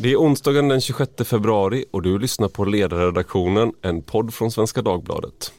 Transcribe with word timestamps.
Det 0.00 0.12
är 0.12 0.16
onsdagen 0.16 0.68
den 0.68 0.80
26 0.80 1.12
februari 1.24 1.84
och 1.90 2.02
du 2.02 2.18
lyssnar 2.18 2.48
på 2.48 2.64
Ledarredaktionen, 2.64 3.72
en 3.82 4.02
podd 4.02 4.34
från 4.34 4.50
Svenska 4.50 4.82
Dagbladet. 4.82 5.52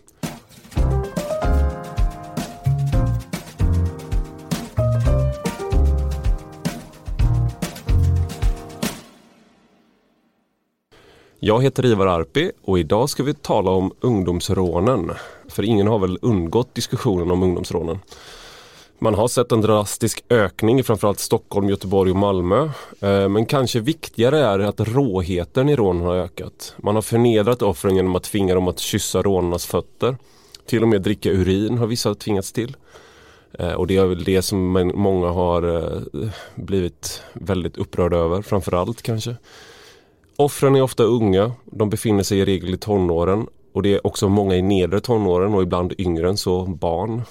Jag 11.40 11.64
heter 11.64 11.86
Ivar 11.86 12.08
Arpi 12.08 12.52
och 12.62 12.80
idag 12.80 13.10
ska 13.10 13.24
vi 13.24 13.34
tala 13.34 13.72
om 13.72 13.92
ungdomsrånen. 14.00 15.12
För 15.48 15.64
ingen 15.64 15.88
har 15.88 16.00
väl 16.00 16.20
undgått 16.22 16.76
diskussionen 16.76 17.32
om 17.32 17.44
ungdomsrånen. 17.44 18.00
Man 19.02 19.14
har 19.14 19.28
sett 19.28 19.52
en 19.52 19.62
drastisk 19.62 20.24
ökning 20.30 20.80
i 20.80 20.84
framförallt 20.84 21.20
Stockholm, 21.20 21.70
Göteborg 21.70 22.12
och 22.12 22.18
Malmö. 22.18 22.70
Eh, 23.00 23.30
men 23.30 23.46
kanske 23.46 23.80
viktigare 23.80 24.40
är 24.40 24.60
att 24.60 24.80
råheten 24.80 25.70
i 25.70 25.76
rånen 25.76 26.02
har 26.02 26.16
ökat. 26.16 26.76
Man 26.78 26.96
har 26.96 27.02
förnedrat 27.02 27.62
offren 27.62 27.96
genom 27.96 28.16
att 28.16 28.24
tvinga 28.24 28.56
dem 28.56 28.68
att 28.68 28.80
kyssa 28.80 29.22
rånarnas 29.22 29.66
fötter. 29.66 30.18
Till 30.66 30.84
och 30.84 30.90
med 30.90 31.02
dricka 31.02 31.30
urin 31.30 31.78
har 31.78 31.88
vissa 31.88 32.16
tvingats 32.16 32.52
till. 32.52 32.78
Eh, 33.54 33.74
och 33.74 33.88
det 33.88 33.98
är 33.98 34.06
väl 34.06 34.24
det 34.24 34.42
som 34.42 34.92
många 34.96 35.28
har 35.28 35.78
eh, 35.78 36.30
blivit 36.56 37.22
väldigt 37.34 37.78
upprörda 37.78 38.18
över, 38.18 38.42
framförallt 38.42 39.02
kanske. 39.02 39.36
Offren 40.36 40.76
är 40.76 40.82
ofta 40.82 41.04
unga, 41.04 41.52
de 41.66 41.90
befinner 41.90 42.24
sig 42.24 42.40
i 42.40 42.46
regel 42.46 42.74
i 42.74 42.78
tonåren 42.78 43.48
och 43.74 43.84
det 43.84 43.94
är 43.94 44.08
också 44.08 44.30
många 44.30 44.56
i 44.56 44.62
nedre 44.62 45.00
tonåren 45.00 45.54
och 45.54 45.64
ibland 45.64 45.94
yngre 45.98 46.30
än 46.30 46.38
så, 46.38 46.66
barn. 46.66 47.22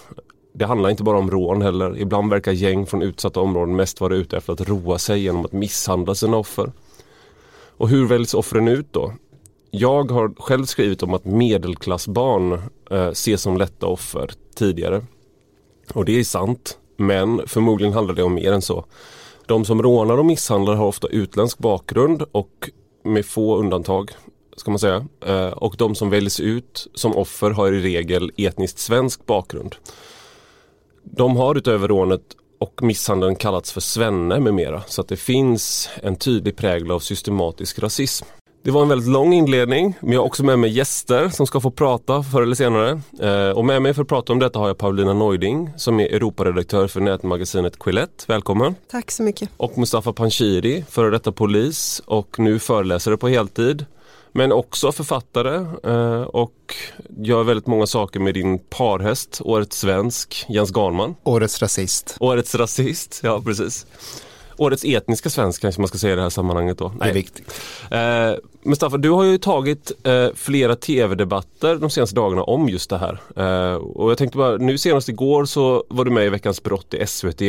Det 0.58 0.66
handlar 0.66 0.90
inte 0.90 1.02
bara 1.02 1.18
om 1.18 1.30
rån 1.30 1.62
heller. 1.62 1.98
Ibland 1.98 2.30
verkar 2.30 2.52
gäng 2.52 2.86
från 2.86 3.02
utsatta 3.02 3.40
områden 3.40 3.76
mest 3.76 4.00
vara 4.00 4.14
ute 4.14 4.36
efter 4.36 4.52
att 4.52 4.68
roa 4.68 4.98
sig 4.98 5.20
genom 5.20 5.44
att 5.44 5.52
misshandla 5.52 6.14
sina 6.14 6.36
offer. 6.36 6.72
Och 7.76 7.88
hur 7.88 8.06
väljs 8.06 8.34
offren 8.34 8.68
ut 8.68 8.86
då? 8.90 9.12
Jag 9.70 10.10
har 10.10 10.34
själv 10.38 10.64
skrivit 10.64 11.02
om 11.02 11.14
att 11.14 11.24
medelklassbarn 11.24 12.52
eh, 12.90 13.08
ses 13.08 13.42
som 13.42 13.56
lätta 13.56 13.86
offer 13.86 14.30
tidigare. 14.54 15.02
Och 15.94 16.04
det 16.04 16.18
är 16.18 16.24
sant, 16.24 16.78
men 16.96 17.42
förmodligen 17.46 17.94
handlar 17.94 18.14
det 18.14 18.22
om 18.22 18.34
mer 18.34 18.52
än 18.52 18.62
så. 18.62 18.84
De 19.46 19.64
som 19.64 19.82
rånar 19.82 20.18
och 20.18 20.26
misshandlar 20.26 20.74
har 20.74 20.86
ofta 20.86 21.08
utländsk 21.08 21.58
bakgrund 21.58 22.22
och 22.32 22.70
med 23.04 23.26
få 23.26 23.56
undantag 23.56 24.10
ska 24.56 24.70
man 24.70 24.78
säga. 24.78 25.06
Eh, 25.26 25.48
och 25.48 25.74
de 25.78 25.94
som 25.94 26.10
väljs 26.10 26.40
ut 26.40 26.86
som 26.94 27.16
offer 27.16 27.50
har 27.50 27.72
i 27.72 27.80
regel 27.80 28.32
etniskt 28.36 28.78
svensk 28.78 29.26
bakgrund. 29.26 29.76
De 31.12 31.36
har 31.36 31.54
utöver 31.54 31.88
rånet 31.88 32.22
och 32.58 32.82
misshandeln 32.82 33.36
kallats 33.36 33.72
för 33.72 33.80
svenne 33.80 34.40
med 34.40 34.54
mera. 34.54 34.82
Så 34.86 35.00
att 35.00 35.08
det 35.08 35.16
finns 35.16 35.88
en 36.02 36.16
tydlig 36.16 36.56
prägel 36.56 36.90
av 36.90 36.98
systematisk 37.00 37.78
rasism. 37.78 38.26
Det 38.62 38.70
var 38.70 38.82
en 38.82 38.88
väldigt 38.88 39.08
lång 39.08 39.32
inledning, 39.32 39.94
men 40.00 40.12
jag 40.12 40.20
har 40.20 40.26
också 40.26 40.44
med 40.44 40.58
mig 40.58 40.70
gäster 40.70 41.28
som 41.28 41.46
ska 41.46 41.60
få 41.60 41.70
prata 41.70 42.22
förr 42.22 42.42
eller 42.42 42.54
senare. 42.54 43.00
Eh, 43.20 43.56
och 43.56 43.64
med 43.64 43.82
mig 43.82 43.94
för 43.94 44.02
att 44.02 44.08
prata 44.08 44.32
om 44.32 44.38
detta 44.38 44.58
har 44.58 44.66
jag 44.66 44.78
Paulina 44.78 45.12
Neuding 45.12 45.70
som 45.76 46.00
är 46.00 46.04
Europaredaktör 46.04 46.86
för 46.86 47.00
nätmagasinet 47.00 47.78
Quillette. 47.78 48.24
Välkommen! 48.26 48.74
Tack 48.90 49.10
så 49.10 49.22
mycket! 49.22 49.50
Och 49.56 49.78
Mustafa 49.78 50.12
Panshiri, 50.12 50.84
före 50.88 51.10
detta 51.10 51.32
polis 51.32 52.02
och 52.06 52.38
nu 52.38 52.58
föreläsare 52.58 53.16
på 53.16 53.28
heltid. 53.28 53.86
Men 54.38 54.52
också 54.52 54.92
författare 54.92 55.56
eh, 55.84 56.22
och 56.22 56.74
gör 57.16 57.42
väldigt 57.42 57.66
många 57.66 57.86
saker 57.86 58.20
med 58.20 58.34
din 58.34 58.58
parhäst, 58.58 59.40
Årets 59.44 59.78
svensk, 59.78 60.46
Jens 60.48 60.70
Garnman. 60.76 61.14
Årets 61.24 61.62
rasist. 61.62 62.16
Årets 62.20 62.54
rasist, 62.54 63.20
ja 63.24 63.42
precis. 63.44 63.86
Årets 64.56 64.84
etniska 64.84 65.30
svensk 65.30 65.62
kanske 65.62 65.80
man 65.80 65.88
ska 65.88 65.98
säga 65.98 66.12
i 66.12 66.16
det 66.16 66.22
här 66.22 66.30
sammanhanget 66.30 66.78
då. 66.78 66.88
Nej. 66.88 66.94
Det 67.00 67.08
är 67.08 67.14
viktigt. 67.14 67.60
Eh, 67.90 68.44
Mustafa, 68.62 68.96
du 68.96 69.10
har 69.10 69.24
ju 69.24 69.38
tagit 69.38 69.92
eh, 70.06 70.28
flera 70.34 70.76
tv-debatter 70.76 71.76
de 71.76 71.90
senaste 71.90 72.16
dagarna 72.16 72.42
om 72.42 72.68
just 72.68 72.90
det 72.90 72.98
här. 72.98 73.20
Eh, 73.36 73.76
och 73.76 74.10
jag 74.10 74.18
tänkte 74.18 74.38
bara, 74.38 74.56
nu 74.56 74.78
senast 74.78 75.08
igår 75.08 75.44
så 75.44 75.84
var 75.88 76.04
du 76.04 76.10
med 76.10 76.26
i 76.26 76.28
Veckans 76.28 76.62
brott 76.62 76.94
i 76.94 77.06
SVT 77.06 77.42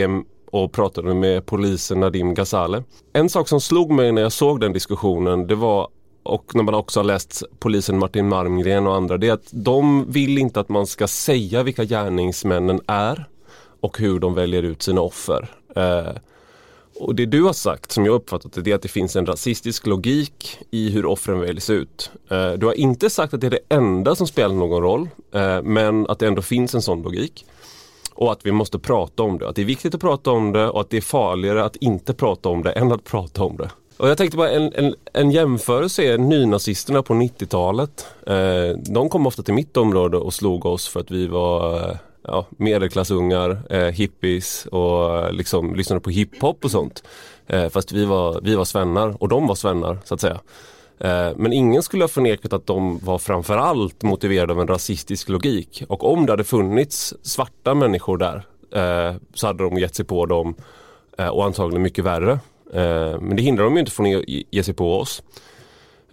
och 0.51 0.71
pratade 0.71 1.13
med 1.13 1.45
polisen 1.45 1.99
Nadim 1.99 2.33
Ghazale. 2.33 2.83
En 3.13 3.29
sak 3.29 3.47
som 3.47 3.61
slog 3.61 3.91
mig 3.91 4.11
när 4.11 4.21
jag 4.21 4.31
såg 4.31 4.61
den 4.61 4.73
diskussionen 4.73 5.47
det 5.47 5.55
var 5.55 5.87
och 6.29 6.55
när 6.55 6.63
man 6.63 6.73
också 6.73 6.99
har 6.99 7.05
läst 7.05 7.43
polisen 7.59 7.99
Martin 7.99 8.29
Marmgren 8.29 8.87
och 8.87 8.95
andra, 8.95 9.17
det 9.17 9.27
är 9.27 9.33
att 9.33 9.49
de 9.51 10.11
vill 10.11 10.37
inte 10.37 10.59
att 10.59 10.69
man 10.69 10.87
ska 10.87 11.07
säga 11.07 11.63
vilka 11.63 11.83
gärningsmännen 11.83 12.81
är 12.87 13.25
och 13.79 13.97
hur 13.97 14.19
de 14.19 14.33
väljer 14.33 14.63
ut 14.63 14.81
sina 14.81 15.01
offer. 15.01 15.51
Eh, 15.75 16.11
och 16.99 17.15
det 17.15 17.25
du 17.25 17.43
har 17.43 17.53
sagt, 17.53 17.91
som 17.91 18.05
jag 18.05 18.15
uppfattat 18.15 18.53
det, 18.63 18.71
är 18.71 18.75
att 18.75 18.81
det 18.81 18.87
finns 18.87 19.15
en 19.15 19.25
rasistisk 19.25 19.87
logik 19.87 20.59
i 20.71 20.89
hur 20.89 21.05
offren 21.05 21.39
väljs 21.39 21.69
ut. 21.69 22.11
Eh, 22.29 22.51
du 22.51 22.65
har 22.65 22.73
inte 22.73 23.09
sagt 23.09 23.33
att 23.33 23.41
det 23.41 23.47
är 23.47 23.51
det 23.51 23.75
enda 23.75 24.15
som 24.15 24.27
spelar 24.27 24.55
någon 24.55 24.81
roll, 24.81 25.09
eh, 25.33 25.61
men 25.61 26.07
att 26.07 26.19
det 26.19 26.27
ändå 26.27 26.41
finns 26.41 26.75
en 26.75 26.81
sån 26.81 27.01
logik. 27.01 27.45
Och 28.13 28.31
att 28.31 28.45
vi 28.45 28.51
måste 28.51 28.79
prata 28.79 29.23
om 29.23 29.37
det, 29.37 29.49
att 29.49 29.55
det 29.55 29.61
är 29.61 29.65
viktigt 29.65 29.95
att 29.95 30.01
prata 30.01 30.31
om 30.31 30.51
det 30.51 30.69
och 30.69 30.81
att 30.81 30.89
det 30.89 30.97
är 30.97 31.01
farligare 31.01 31.63
att 31.63 31.75
inte 31.75 32.13
prata 32.13 32.49
om 32.49 32.63
det 32.63 32.71
än 32.71 32.91
att 32.91 33.03
prata 33.03 33.43
om 33.43 33.57
det. 33.57 33.69
Och 33.99 34.09
jag 34.09 34.17
tänkte 34.17 34.37
bara 34.37 34.51
en, 34.51 34.73
en, 34.73 34.95
en 35.13 35.31
jämförelse 35.31 36.03
är 36.03 36.17
nynazisterna 36.17 37.03
på 37.03 37.13
90-talet. 37.13 38.07
Eh, 38.27 38.77
de 38.93 39.09
kom 39.09 39.27
ofta 39.27 39.43
till 39.43 39.53
mitt 39.53 39.77
område 39.77 40.17
och 40.17 40.33
slog 40.33 40.65
oss 40.65 40.87
för 40.87 40.99
att 40.99 41.11
vi 41.11 41.27
var 41.27 41.75
eh, 41.89 41.95
ja, 42.23 42.45
medelklassungar, 42.57 43.61
eh, 43.69 43.87
hippies 43.87 44.65
och 44.65 45.17
eh, 45.17 45.31
liksom 45.31 45.75
lyssnade 45.75 46.01
på 46.01 46.09
hiphop 46.09 46.65
och 46.65 46.71
sånt. 46.71 47.03
Eh, 47.47 47.69
fast 47.69 47.91
vi 47.91 48.05
var, 48.05 48.41
vi 48.43 48.55
var 48.55 48.65
svennar 48.65 49.23
och 49.23 49.29
de 49.29 49.47
var 49.47 49.55
svennar 49.55 49.97
så 50.03 50.13
att 50.13 50.21
säga. 50.21 50.39
Eh, 50.99 51.31
men 51.35 51.53
ingen 51.53 51.83
skulle 51.83 52.03
ha 52.03 52.09
förnekat 52.09 52.53
att 52.53 52.67
de 52.67 52.99
var 52.99 53.17
framförallt 53.17 54.03
motiverade 54.03 54.53
av 54.53 54.61
en 54.61 54.67
rasistisk 54.67 55.29
logik. 55.29 55.83
Och 55.87 56.13
om 56.13 56.25
det 56.25 56.31
hade 56.31 56.43
funnits 56.43 57.13
svarta 57.21 57.73
människor 57.73 58.17
där 58.17 58.45
eh, 58.75 59.15
så 59.33 59.47
hade 59.47 59.63
de 59.63 59.77
gett 59.77 59.95
sig 59.95 60.05
på 60.05 60.25
dem 60.25 60.55
eh, 61.17 61.27
och 61.27 61.45
antagligen 61.45 61.81
mycket 61.81 62.05
värre. 62.05 62.39
Eh, 62.73 63.19
men 63.21 63.35
det 63.35 63.41
hindrar 63.41 63.63
dem 63.63 63.77
inte 63.77 63.91
från 63.91 64.15
att 64.15 64.23
ge 64.27 64.63
sig 64.63 64.73
på 64.73 64.99
oss. 64.99 65.23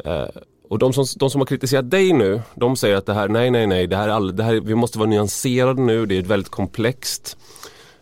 Eh, 0.05 0.27
och 0.69 0.79
de 0.79 0.93
som, 0.93 1.05
de 1.17 1.31
som 1.31 1.41
har 1.41 1.47
kritiserat 1.47 1.91
dig 1.91 2.13
nu, 2.13 2.41
de 2.55 2.77
säger 2.77 2.97
att 2.97 3.07
det 3.07 3.15
här, 3.15 3.29
nej, 3.29 3.51
nej, 3.51 3.67
nej, 3.67 3.87
det 3.87 3.97
här, 3.97 4.09
all, 4.09 4.37
det 4.37 4.43
här 4.43 4.61
vi 4.61 4.75
måste 4.75 4.99
vara 4.99 5.09
nyanserade 5.09 5.83
nu, 5.83 6.07
det 6.07 6.19
är 6.19 6.23
väldigt 6.23 6.51
komplext. 6.51 7.37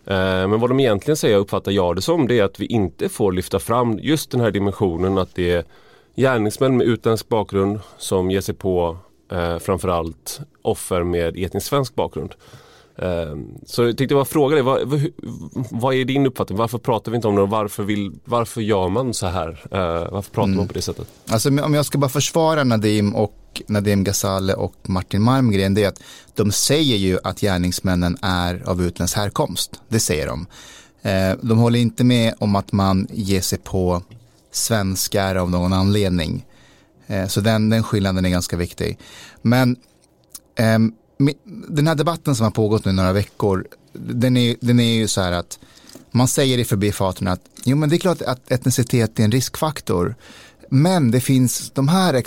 Eh, 0.06 0.48
men 0.48 0.60
vad 0.60 0.70
de 0.70 0.80
egentligen 0.80 1.16
säger, 1.16 1.36
uppfattar 1.36 1.72
jag 1.72 1.96
det 1.96 2.02
som, 2.02 2.28
det 2.28 2.38
är 2.38 2.44
att 2.44 2.60
vi 2.60 2.66
inte 2.66 3.08
får 3.08 3.32
lyfta 3.32 3.58
fram 3.58 3.98
just 4.02 4.30
den 4.30 4.40
här 4.40 4.50
dimensionen 4.50 5.18
att 5.18 5.34
det 5.34 5.50
är 5.50 5.64
gärningsmän 6.16 6.76
med 6.76 6.86
utländsk 6.86 7.28
bakgrund 7.28 7.80
som 7.98 8.30
ger 8.30 8.40
sig 8.40 8.54
på 8.54 8.96
eh, 9.32 9.58
framförallt 9.58 10.40
offer 10.62 11.02
med 11.02 11.36
etnisk 11.38 11.66
svensk 11.66 11.94
bakgrund. 11.94 12.34
Ehm, 12.98 13.48
så 13.66 13.84
jag 13.84 13.96
tänkte 13.96 14.14
bara 14.14 14.24
fråga 14.24 14.54
dig, 14.54 14.64
vad, 14.64 15.10
vad, 15.70 15.94
är 15.94 16.04
din 16.04 16.26
uppfattning? 16.26 16.58
Varför 16.58 16.78
pratar 16.78 17.12
vi 17.12 17.16
inte 17.16 17.28
om 17.28 17.36
det 17.36 17.42
och 17.42 17.50
varför, 17.50 17.82
vill, 17.82 18.12
varför 18.24 18.60
gör 18.60 18.88
man 18.88 19.14
så 19.14 19.26
här? 19.26 19.48
Uh, 19.48 20.12
varför 20.12 20.30
pratar 20.30 20.46
mm. 20.46 20.56
man 20.56 20.68
på 20.68 20.74
det 20.74 20.82
sättet? 20.82 21.08
Alltså 21.28 21.48
om 21.48 21.74
jag 21.74 21.86
ska 21.86 21.98
bara 21.98 22.10
försvara 22.10 22.64
Nadim 22.64 23.14
och 23.14 23.62
Nadim 23.66 24.04
Ghazale 24.04 24.54
och 24.54 24.74
Martin 24.82 25.22
Marmgren, 25.22 25.74
det 25.74 25.84
är 25.84 25.88
att 25.88 26.02
de 26.34 26.52
säger 26.52 26.96
ju 26.96 27.18
att 27.24 27.40
gärningsmännen 27.40 28.18
är 28.22 28.62
av 28.68 28.82
utländsk 28.82 29.16
härkomst. 29.16 29.80
Det 29.88 30.00
säger 30.00 30.26
de. 30.26 30.46
Uh, 31.06 31.38
de 31.42 31.58
håller 31.58 31.78
inte 31.78 32.04
med 32.04 32.34
om 32.38 32.56
att 32.56 32.72
man 32.72 33.06
ger 33.12 33.40
sig 33.40 33.58
på 33.58 34.02
svenskar 34.52 35.34
av 35.34 35.50
någon 35.50 35.72
anledning. 35.72 36.46
Så 37.28 37.40
den, 37.40 37.70
den 37.70 37.82
skillnaden 37.82 38.24
är 38.24 38.30
ganska 38.30 38.56
viktig. 38.56 38.98
Men 39.42 39.76
den 41.68 41.86
här 41.86 41.94
debatten 41.94 42.36
som 42.36 42.44
har 42.44 42.50
pågått 42.50 42.84
nu 42.84 42.92
några 42.92 43.12
veckor, 43.12 43.66
den 43.92 44.36
är, 44.36 44.56
den 44.60 44.80
är 44.80 44.94
ju 44.94 45.08
så 45.08 45.20
här 45.20 45.32
att 45.32 45.58
man 46.10 46.28
säger 46.28 46.58
i 46.58 46.64
förbifarten 46.64 47.28
att 47.28 47.40
jo 47.64 47.76
men 47.76 47.88
det 47.88 47.96
är 47.96 47.98
klart 47.98 48.22
att 48.22 48.50
etnicitet 48.50 49.20
är 49.20 49.24
en 49.24 49.32
riskfaktor. 49.32 50.14
Men 50.68 51.10
det 51.10 51.20
finns 51.20 51.70
de 51.70 51.88
här 51.88 52.14
äh, 52.14 52.20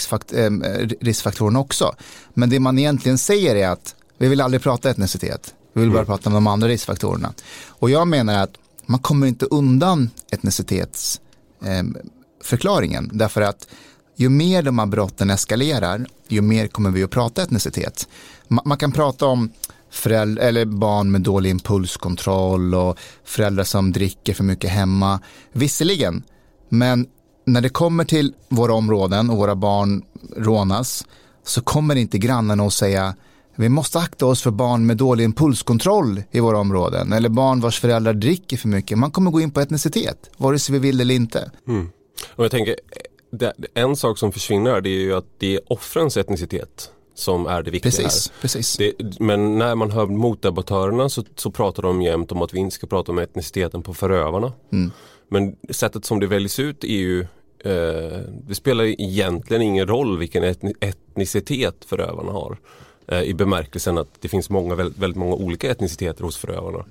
riskfaktorerna 1.02 1.60
också. 1.60 1.96
Men 2.34 2.50
det 2.50 2.60
man 2.60 2.80
egentligen 2.80 3.18
säger 3.18 3.56
är 3.56 3.70
att 3.70 3.96
vi 4.18 4.28
vill 4.28 4.42
aldrig 4.42 4.62
prata 4.62 4.90
etnicitet. 4.90 5.54
Vi 5.74 5.82
vill 5.82 5.90
bara 5.90 6.00
mm. 6.00 6.06
prata 6.06 6.30
om 6.30 6.34
de 6.34 6.48
andra 6.48 6.68
riskfaktorerna. 6.68 7.34
Och 7.68 7.90
jag 7.90 8.08
menar 8.08 8.44
att 8.44 8.54
man 8.86 9.00
kommer 9.00 9.28
inte 9.28 9.46
undan 9.46 10.10
etnicitetsförklaringen. 10.32 13.04
Ehm, 13.04 13.18
därför 13.18 13.42
att 13.42 13.68
ju 14.16 14.30
mer 14.30 14.64
de 14.64 14.80
här 14.80 14.86
brotten 14.86 15.30
eskalerar, 15.30 16.06
ju 16.28 16.42
mer 16.42 16.68
kommer 16.68 16.92
vi 16.92 17.04
att 17.04 17.10
prata 17.10 17.44
etnicitet 17.44 18.08
man 18.48 18.78
kan 18.78 18.92
prata 18.92 19.26
om 19.26 19.52
föräldrar, 19.90 20.44
eller 20.44 20.66
barn 20.66 21.12
med 21.12 21.22
dålig 21.22 21.50
impulskontroll 21.50 22.76
och 22.76 23.00
föräldrar 23.24 23.64
som 23.64 23.92
dricker 23.92 24.34
för 24.34 24.44
mycket 24.44 24.70
hemma. 24.70 25.20
Visserligen, 25.52 26.24
men 26.70 27.08
när 27.46 27.62
det 27.62 27.70
kommer 27.70 28.04
till 28.04 28.34
våra 28.50 28.74
områden 28.74 29.30
och 29.30 29.38
våra 29.38 29.56
barn 29.56 30.04
rånas 30.38 31.06
så 31.44 31.62
kommer 31.62 31.96
inte 31.96 32.18
grannarna 32.18 32.64
att 32.64 32.74
säga 32.74 33.16
vi 33.60 33.70
måste 33.70 34.00
akta 34.00 34.26
oss 34.26 34.42
för 34.42 34.52
barn 34.52 34.86
med 34.86 34.98
dålig 34.98 35.24
impulskontroll 35.24 36.24
i 36.32 36.40
våra 36.40 36.58
områden 36.58 37.14
eller 37.14 37.30
barn 37.30 37.60
vars 37.62 37.80
föräldrar 37.80 38.14
dricker 38.14 38.58
för 38.58 38.68
mycket. 38.68 38.98
Man 38.98 39.12
kommer 39.12 39.32
gå 39.32 39.42
in 39.42 39.52
på 39.52 39.60
etnicitet, 39.60 40.30
vare 40.38 40.60
sig 40.60 40.74
vi 40.74 40.80
vill 40.80 41.02
eller 41.02 41.16
inte. 41.16 41.52
Mm. 41.68 41.90
Och 42.36 42.44
jag 42.44 42.52
tänker, 42.52 42.76
en 43.74 43.96
sak 43.96 44.18
som 44.18 44.32
försvinner 44.32 44.82
det 44.82 44.90
är 44.90 45.00
ju 45.00 45.14
att 45.14 45.26
det 45.38 45.56
är 45.56 45.74
offrens 45.74 46.18
etnicitet 46.18 46.92
som 47.20 47.46
är 47.46 47.64
det 47.64 47.72
viktiga 47.72 47.92
precis, 47.92 48.32
här. 48.32 48.42
Precis. 48.42 48.78
Det, 48.78 49.20
men 49.20 49.58
när 49.58 49.76
man 49.76 49.92
hör 49.92 50.06
motdebattörerna 50.06 51.10
så, 51.10 51.24
så 51.36 51.52
pratar 51.52 51.84
de 51.84 52.02
jämt 52.02 52.32
om 52.32 52.42
att 52.42 52.54
vi 52.54 52.60
inte 52.60 52.76
ska 52.76 52.88
prata 52.88 53.12
om 53.12 53.18
etniciteten 53.18 53.82
på 53.82 53.94
förövarna. 53.94 54.54
Mm. 54.72 54.92
Men 55.30 55.56
sättet 55.70 56.06
som 56.06 56.20
det 56.20 56.28
väljs 56.28 56.60
ut 56.60 56.84
är 56.84 56.88
ju 56.88 57.22
eh, 57.60 58.20
det 58.48 58.56
spelar 58.56 58.84
egentligen 58.84 59.62
ingen 59.62 59.88
roll 59.88 60.18
vilken 60.18 60.44
etni, 60.44 60.74
etnicitet 60.80 61.86
förövarna 61.86 62.32
har. 62.32 62.58
Eh, 63.08 63.22
I 63.22 63.34
bemärkelsen 63.34 63.98
att 63.98 64.22
det 64.22 64.28
finns 64.28 64.50
många, 64.50 64.76
väldigt, 64.76 64.98
väldigt 64.98 65.18
många 65.18 65.36
olika 65.36 65.72
etniciteter 65.72 66.24
hos 66.24 66.38
förövarna. 66.38 66.86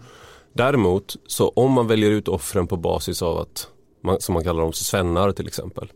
Däremot 0.52 1.16
så 1.26 1.48
om 1.48 1.72
man 1.72 1.86
väljer 1.86 2.10
ut 2.10 2.28
offren 2.28 2.66
på 2.66 2.76
basis 2.76 3.22
av 3.22 3.38
att 3.38 3.68
man, 4.00 4.20
som 4.20 4.32
man 4.32 4.44
kallar 4.44 4.62
dem 4.62 4.72
svennar 4.72 5.32
till 5.32 5.46
exempel. 5.46 5.92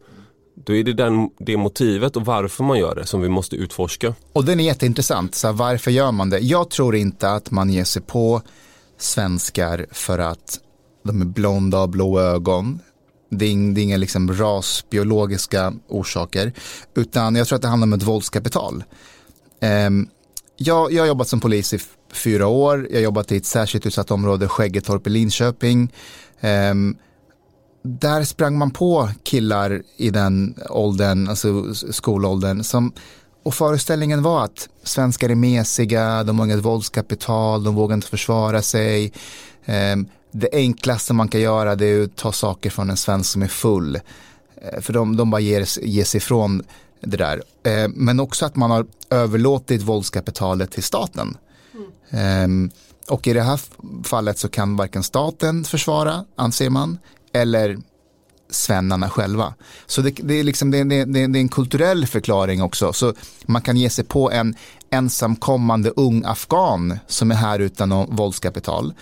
Då 0.64 0.74
är 0.74 0.84
det 0.84 0.92
den, 0.92 1.30
det 1.38 1.56
motivet 1.56 2.16
och 2.16 2.24
varför 2.24 2.64
man 2.64 2.78
gör 2.78 2.94
det 2.94 3.06
som 3.06 3.20
vi 3.20 3.28
måste 3.28 3.56
utforska. 3.56 4.14
Och 4.32 4.44
den 4.44 4.60
är 4.60 4.64
jätteintressant, 4.64 5.34
så 5.34 5.46
här, 5.46 5.54
varför 5.54 5.90
gör 5.90 6.12
man 6.12 6.30
det? 6.30 6.38
Jag 6.38 6.70
tror 6.70 6.96
inte 6.96 7.30
att 7.30 7.50
man 7.50 7.70
ger 7.70 7.84
sig 7.84 8.02
på 8.02 8.42
svenskar 8.98 9.86
för 9.90 10.18
att 10.18 10.58
de 11.04 11.20
är 11.20 11.26
blonda 11.26 11.80
och 11.80 11.88
blå 11.88 12.20
ögon. 12.20 12.80
Det 13.30 13.44
är, 13.44 13.74
det 13.74 13.80
är 13.80 13.82
inga 13.82 13.96
liksom 13.96 14.34
rasbiologiska 14.34 15.74
orsaker, 15.88 16.52
utan 16.94 17.34
jag 17.34 17.46
tror 17.46 17.56
att 17.56 17.62
det 17.62 17.68
handlar 17.68 17.86
om 17.86 17.92
ett 17.92 18.02
våldskapital. 18.02 18.84
Um, 19.86 20.08
jag, 20.56 20.92
jag 20.92 21.02
har 21.02 21.08
jobbat 21.08 21.28
som 21.28 21.40
polis 21.40 21.74
i 21.74 21.78
fyra 22.12 22.46
år, 22.46 22.86
jag 22.90 22.96
har 22.96 23.02
jobbat 23.02 23.32
i 23.32 23.36
ett 23.36 23.46
särskilt 23.46 23.86
utsatt 23.86 24.10
område, 24.10 24.48
Skäggetorp 24.48 25.06
i 25.06 25.10
Linköping. 25.10 25.92
Um, 26.40 26.96
där 27.82 28.24
sprang 28.24 28.58
man 28.58 28.70
på 28.70 29.08
killar 29.22 29.82
i 29.96 30.10
den 30.10 30.54
åldern, 30.70 31.28
alltså 31.28 31.74
skolåldern, 31.74 32.64
som, 32.64 32.92
och 33.42 33.54
föreställningen 33.54 34.22
var 34.22 34.44
att 34.44 34.68
svenskar 34.82 35.28
är 35.28 35.34
mesiga, 35.34 36.24
de 36.24 36.38
har 36.38 36.46
inget 36.46 36.64
våldskapital, 36.64 37.64
de 37.64 37.74
vågar 37.74 37.94
inte 37.94 38.06
försvara 38.06 38.62
sig. 38.62 39.12
Um, 39.66 40.08
det 40.32 40.48
enklaste 40.52 41.12
man 41.12 41.28
kan 41.28 41.40
göra 41.40 41.76
det 41.76 41.86
är 41.86 42.04
att 42.04 42.16
ta 42.16 42.32
saker 42.32 42.70
från 42.70 42.90
en 42.90 42.96
svensk 42.96 43.30
som 43.30 43.42
är 43.42 43.48
full. 43.48 43.96
Uh, 43.96 44.80
för 44.80 44.92
de, 44.92 45.16
de 45.16 45.30
bara 45.30 45.40
ger, 45.40 45.86
ger 45.86 46.04
sig 46.04 46.18
ifrån 46.18 46.62
det 47.00 47.16
där. 47.16 47.36
Uh, 47.36 47.92
men 47.94 48.20
också 48.20 48.46
att 48.46 48.56
man 48.56 48.70
har 48.70 48.86
överlåtit 49.10 49.82
våldskapitalet 49.82 50.70
till 50.70 50.82
staten. 50.82 51.36
Mm. 52.12 52.44
Um, 52.44 52.70
och 53.08 53.26
i 53.26 53.32
det 53.32 53.42
här 53.42 53.60
fallet 54.04 54.38
så 54.38 54.48
kan 54.48 54.76
varken 54.76 55.02
staten 55.02 55.64
försvara, 55.64 56.24
anser 56.36 56.70
man, 56.70 56.98
eller 57.32 57.78
svennarna 58.50 59.10
själva. 59.10 59.54
Så 59.86 60.02
det, 60.02 60.10
det 60.10 60.34
är, 60.34 60.44
liksom, 60.44 60.70
det, 60.70 60.84
det, 60.84 61.04
det, 61.04 61.20
är 61.20 61.36
en 61.36 61.48
kulturell 61.48 62.06
förklaring 62.06 62.62
också. 62.62 62.92
Så 62.92 63.14
man 63.42 63.62
kan 63.62 63.76
ge 63.76 63.90
sig 63.90 64.04
på 64.04 64.30
en 64.30 64.54
ensamkommande 64.90 65.90
ung 65.90 66.24
afghan 66.24 66.98
som 67.06 67.30
är 67.30 67.34
här 67.34 67.58
utan 67.58 68.06
våldskapital. 68.16 68.94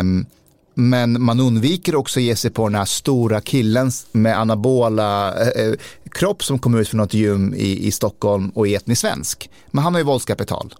Um, 0.00 0.26
men 0.74 1.22
man 1.22 1.40
undviker 1.40 1.94
också 1.94 2.20
att 2.20 2.24
ge 2.24 2.36
sig 2.36 2.50
på 2.50 2.68
den 2.68 2.74
här 2.74 2.84
stora 2.84 3.40
killen 3.40 3.90
med 4.12 4.38
anabola 4.38 5.34
eh, 5.42 5.62
eh 5.62 5.74
kropp 6.10 6.44
som 6.44 6.58
kommer 6.58 6.78
ut 6.78 6.88
från 6.88 6.98
något 6.98 7.14
gym 7.14 7.54
i, 7.54 7.86
i 7.86 7.90
Stockholm 7.90 8.50
och 8.50 8.68
är 8.68 8.76
etnisk 8.76 9.00
svensk. 9.00 9.50
Men 9.70 9.84
han 9.84 9.94
har 9.94 10.00
ju 10.00 10.04
våldskapital. 10.04 10.74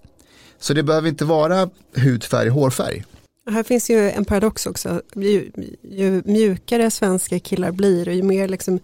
Så 0.60 0.75
det 0.75 0.82
behöver 0.82 1.08
inte 1.08 1.25
vara 1.25 1.70
hudfärg, 1.96 2.49
hårfärg. 2.49 3.05
Här 3.50 3.62
finns 3.62 3.91
ju 3.91 4.11
en 4.11 4.25
paradox 4.25 4.67
också. 4.67 5.03
Ju, 5.15 5.50
ju 5.83 6.23
mjukare 6.25 6.91
svenska 6.91 7.39
killar 7.39 7.73
blir 7.73 8.09
och 8.09 8.15
ju 8.15 8.23
mer 8.23 8.49
liksom, 8.49 8.81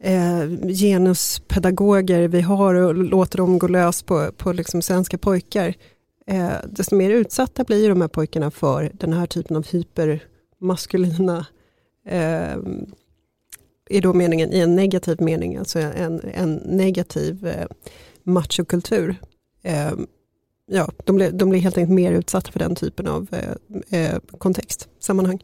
eh, 0.00 0.46
genuspedagoger 0.68 2.28
vi 2.28 2.40
har 2.40 2.74
och 2.74 2.94
låter 2.94 3.38
dem 3.38 3.58
gå 3.58 3.68
lös 3.68 4.02
på, 4.02 4.32
på 4.36 4.52
liksom 4.52 4.82
svenska 4.82 5.18
pojkar, 5.18 5.74
eh, 6.26 6.50
desto 6.64 6.96
mer 6.96 7.10
utsatta 7.10 7.64
blir 7.64 7.88
de 7.88 8.00
här 8.00 8.08
pojkarna 8.08 8.50
för 8.50 8.90
den 8.94 9.12
här 9.12 9.26
typen 9.26 9.56
av 9.56 9.66
hypermaskulina, 9.66 11.46
eh, 12.06 12.56
i 13.90 14.00
då 14.00 14.12
meningen 14.12 14.52
i 14.52 14.58
en 14.58 14.76
negativ 14.76 15.20
mening, 15.20 15.56
alltså 15.56 15.78
en, 15.78 16.20
en 16.34 16.54
negativ 16.54 17.46
eh, 17.46 17.66
machokultur. 18.22 19.16
Eh, 19.62 19.92
ja, 20.66 20.88
de, 21.04 21.16
blir, 21.16 21.30
de 21.30 21.50
blir 21.50 21.60
helt 21.60 21.78
enkelt 21.78 21.94
mer 21.94 22.12
utsatta 22.12 22.52
för 22.52 22.58
den 22.58 22.74
typen 22.74 23.06
av 23.06 23.28
eh, 23.32 24.00
eh 24.00 24.18
kontext, 24.38 24.88
sammanhang. 24.98 25.42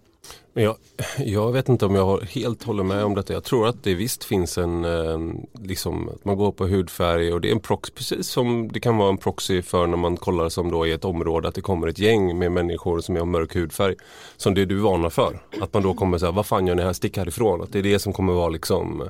Men 0.55 0.65
jag, 0.65 0.77
jag 1.19 1.53
vet 1.53 1.69
inte 1.69 1.87
om 1.87 1.95
jag 1.95 2.21
helt 2.23 2.63
håller 2.63 2.83
med 2.83 3.05
om 3.05 3.15
detta. 3.15 3.33
Jag 3.33 3.45
tror 3.45 3.69
att 3.69 3.85
det 3.85 3.95
visst 3.95 4.25
finns 4.25 4.59
en, 4.59 4.85
eh, 4.85 5.19
liksom, 5.63 6.09
att 6.09 6.25
man 6.25 6.37
går 6.37 6.53
på 6.53 6.67
hudfärg 6.67 7.33
och 7.33 7.41
det 7.41 7.49
är 7.49 7.53
en 7.53 7.61
proxy, 7.61 7.93
precis 7.93 8.27
som 8.27 8.73
det 8.73 8.81
kan 8.81 8.97
vara 8.97 9.09
en 9.09 9.17
proxy 9.17 9.63
för 9.63 9.87
när 9.87 9.97
man 9.97 10.17
kollar 10.17 10.49
som 10.49 10.71
då 10.71 10.87
i 10.87 10.93
ett 10.93 11.05
område 11.05 11.49
att 11.49 11.55
det 11.55 11.61
kommer 11.61 11.89
ett 11.89 11.99
gäng 11.99 12.39
med 12.39 12.53
människor 12.53 13.01
som 13.01 13.17
har 13.17 13.25
mörk 13.25 13.55
hudfärg. 13.55 13.95
Som 14.37 14.55
det 14.55 14.65
du 14.65 14.79
varnar 14.79 15.11
för. 15.11 15.43
Att 15.61 15.75
man 15.75 15.83
då 15.83 15.95
kommer 15.95 16.19
säga, 16.19 16.31
vad 16.31 16.47
fan 16.47 16.67
gör 16.67 16.75
ni 16.75 16.83
här, 16.83 16.93
stick 16.93 17.17
härifrån. 17.17 17.63
Att 17.63 17.73
det 17.73 17.79
är 17.79 17.83
det 17.83 17.99
som 17.99 18.13
kommer 18.13 18.33
vara 18.33 18.49
liksom 18.49 19.01
eh, 19.01 19.09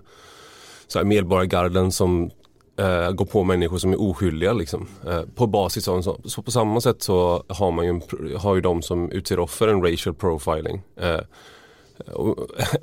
så 0.87 0.99
här, 0.99 1.07
medborgargarden 1.07 1.93
som 1.93 2.31
eh, 2.77 3.11
gå 3.11 3.25
på 3.25 3.45
människor 3.45 3.79
som 3.79 3.93
är 3.93 4.01
oskyldiga 4.01 4.53
liksom. 4.53 4.89
Eh, 5.07 5.23
på 5.35 5.47
basis 5.47 5.89
av 5.89 5.97
en 5.97 6.03
sån. 6.03 6.23
Så 6.25 6.43
på 6.43 6.51
samma 6.51 6.81
sätt 6.81 7.03
så 7.03 7.45
har 7.49 7.71
man 7.71 7.85
ju, 7.87 8.01
har 8.37 8.55
ju 8.55 8.61
de 8.61 8.83
som 8.83 9.11
utser 9.11 9.39
offer 9.39 9.69
en 9.69 9.83
racial 9.83 10.15
profiling. 10.15 10.83
Eh, 10.97 11.21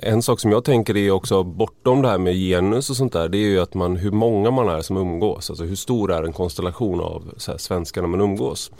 en 0.00 0.22
sak 0.22 0.40
som 0.40 0.52
jag 0.52 0.64
tänker 0.64 0.96
är 0.96 1.10
också 1.10 1.42
bortom 1.42 2.02
det 2.02 2.08
här 2.08 2.18
med 2.18 2.34
genus 2.34 2.90
och 2.90 2.96
sånt 2.96 3.12
där. 3.12 3.28
Det 3.28 3.38
är 3.38 3.48
ju 3.48 3.60
att 3.60 3.74
man, 3.74 3.96
hur 3.96 4.10
många 4.10 4.50
man 4.50 4.68
är 4.68 4.82
som 4.82 4.96
umgås. 4.96 5.50
Alltså 5.50 5.64
hur 5.64 5.76
stor 5.76 6.12
är 6.12 6.22
en 6.22 6.32
konstellation 6.32 7.00
av 7.00 7.34
så 7.36 7.50
här, 7.50 7.58
svenskar 7.58 8.00
när 8.02 8.08
man 8.08 8.20
umgås 8.20 8.70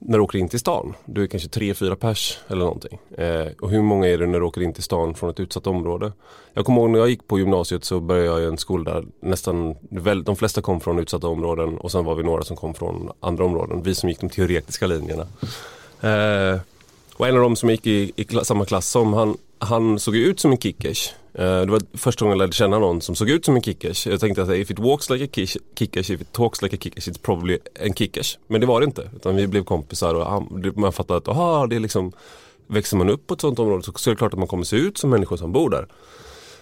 när 0.00 0.18
du 0.18 0.24
åker 0.24 0.38
in 0.38 0.48
till 0.48 0.58
stan. 0.58 0.94
Du 1.04 1.22
är 1.22 1.26
kanske 1.26 1.48
tre, 1.48 1.74
fyra 1.74 1.96
pers 1.96 2.38
eller 2.48 2.64
någonting. 2.64 2.98
Eh, 3.18 3.46
och 3.60 3.70
hur 3.70 3.82
många 3.82 4.08
är 4.08 4.18
det 4.18 4.26
när 4.26 4.40
du 4.40 4.46
åker 4.46 4.60
in 4.60 4.72
till 4.72 4.82
stan 4.82 5.14
från 5.14 5.30
ett 5.30 5.40
utsatt 5.40 5.66
område? 5.66 6.12
Jag 6.52 6.64
kommer 6.64 6.80
ihåg 6.80 6.90
när 6.90 6.98
jag 6.98 7.08
gick 7.08 7.26
på 7.26 7.38
gymnasiet 7.38 7.84
så 7.84 8.00
började 8.00 8.26
jag 8.26 8.40
i 8.40 8.44
en 8.44 8.58
skola 8.58 8.94
där 8.94 9.04
nästan 9.20 9.74
de 10.24 10.36
flesta 10.36 10.62
kom 10.62 10.80
från 10.80 10.98
utsatta 10.98 11.28
områden 11.28 11.78
och 11.78 11.92
sen 11.92 12.04
var 12.04 12.14
vi 12.14 12.22
några 12.22 12.42
som 12.42 12.56
kom 12.56 12.74
från 12.74 13.12
andra 13.20 13.44
områden. 13.44 13.82
Vi 13.82 13.94
som 13.94 14.08
gick 14.08 14.20
de 14.20 14.28
teoretiska 14.28 14.86
linjerna. 14.86 15.26
Eh, 16.00 16.60
och 17.20 17.28
en 17.28 17.36
av 17.36 17.42
dem 17.42 17.56
som 17.56 17.70
gick 17.70 17.86
i, 17.86 18.12
i 18.16 18.26
samma 18.42 18.64
klass 18.64 18.86
som 18.90 19.12
han, 19.12 19.36
han 19.58 19.98
såg 19.98 20.16
ut 20.16 20.40
som 20.40 20.50
en 20.50 20.58
kickers. 20.58 21.12
Eh, 21.34 21.60
det 21.60 21.66
var 21.66 21.82
första 21.94 22.24
gången 22.24 22.38
jag 22.38 22.44
lärde 22.44 22.52
känna 22.52 22.78
någon 22.78 23.00
som 23.00 23.14
såg 23.14 23.30
ut 23.30 23.44
som 23.44 23.56
en 23.56 23.62
kickers. 23.62 24.06
Jag 24.06 24.20
tänkte 24.20 24.42
att 24.42 24.50
if 24.50 24.70
it 24.70 24.78
walks 24.78 25.10
like 25.10 25.24
a 25.24 25.28
kickers, 25.74 26.10
if 26.10 26.20
it 26.20 26.32
talks 26.32 26.62
like 26.62 26.76
a 26.76 26.78
kickers, 26.82 27.08
it's 27.08 27.20
probably 27.22 27.58
en 27.74 27.94
kickers. 27.94 28.38
Men 28.46 28.60
det 28.60 28.66
var 28.66 28.80
det 28.80 28.84
inte. 28.84 29.10
Utan 29.16 29.36
vi 29.36 29.46
blev 29.46 29.64
kompisar 29.64 30.14
och 30.14 30.42
man 30.76 30.92
fattade 30.92 31.18
att 31.18 31.28
aha, 31.28 31.66
det 31.66 31.76
är 31.76 31.80
liksom, 31.80 32.12
växer 32.66 32.96
man 32.96 33.10
upp 33.10 33.26
på 33.26 33.34
ett 33.34 33.40
sånt 33.40 33.58
område 33.58 33.82
så 33.82 34.10
är 34.10 34.10
det 34.10 34.16
klart 34.16 34.32
att 34.32 34.38
man 34.38 34.48
kommer 34.48 34.64
se 34.64 34.76
ut 34.76 34.98
som 34.98 35.10
människor 35.10 35.36
som 35.36 35.52
bor 35.52 35.70
där. 35.70 35.86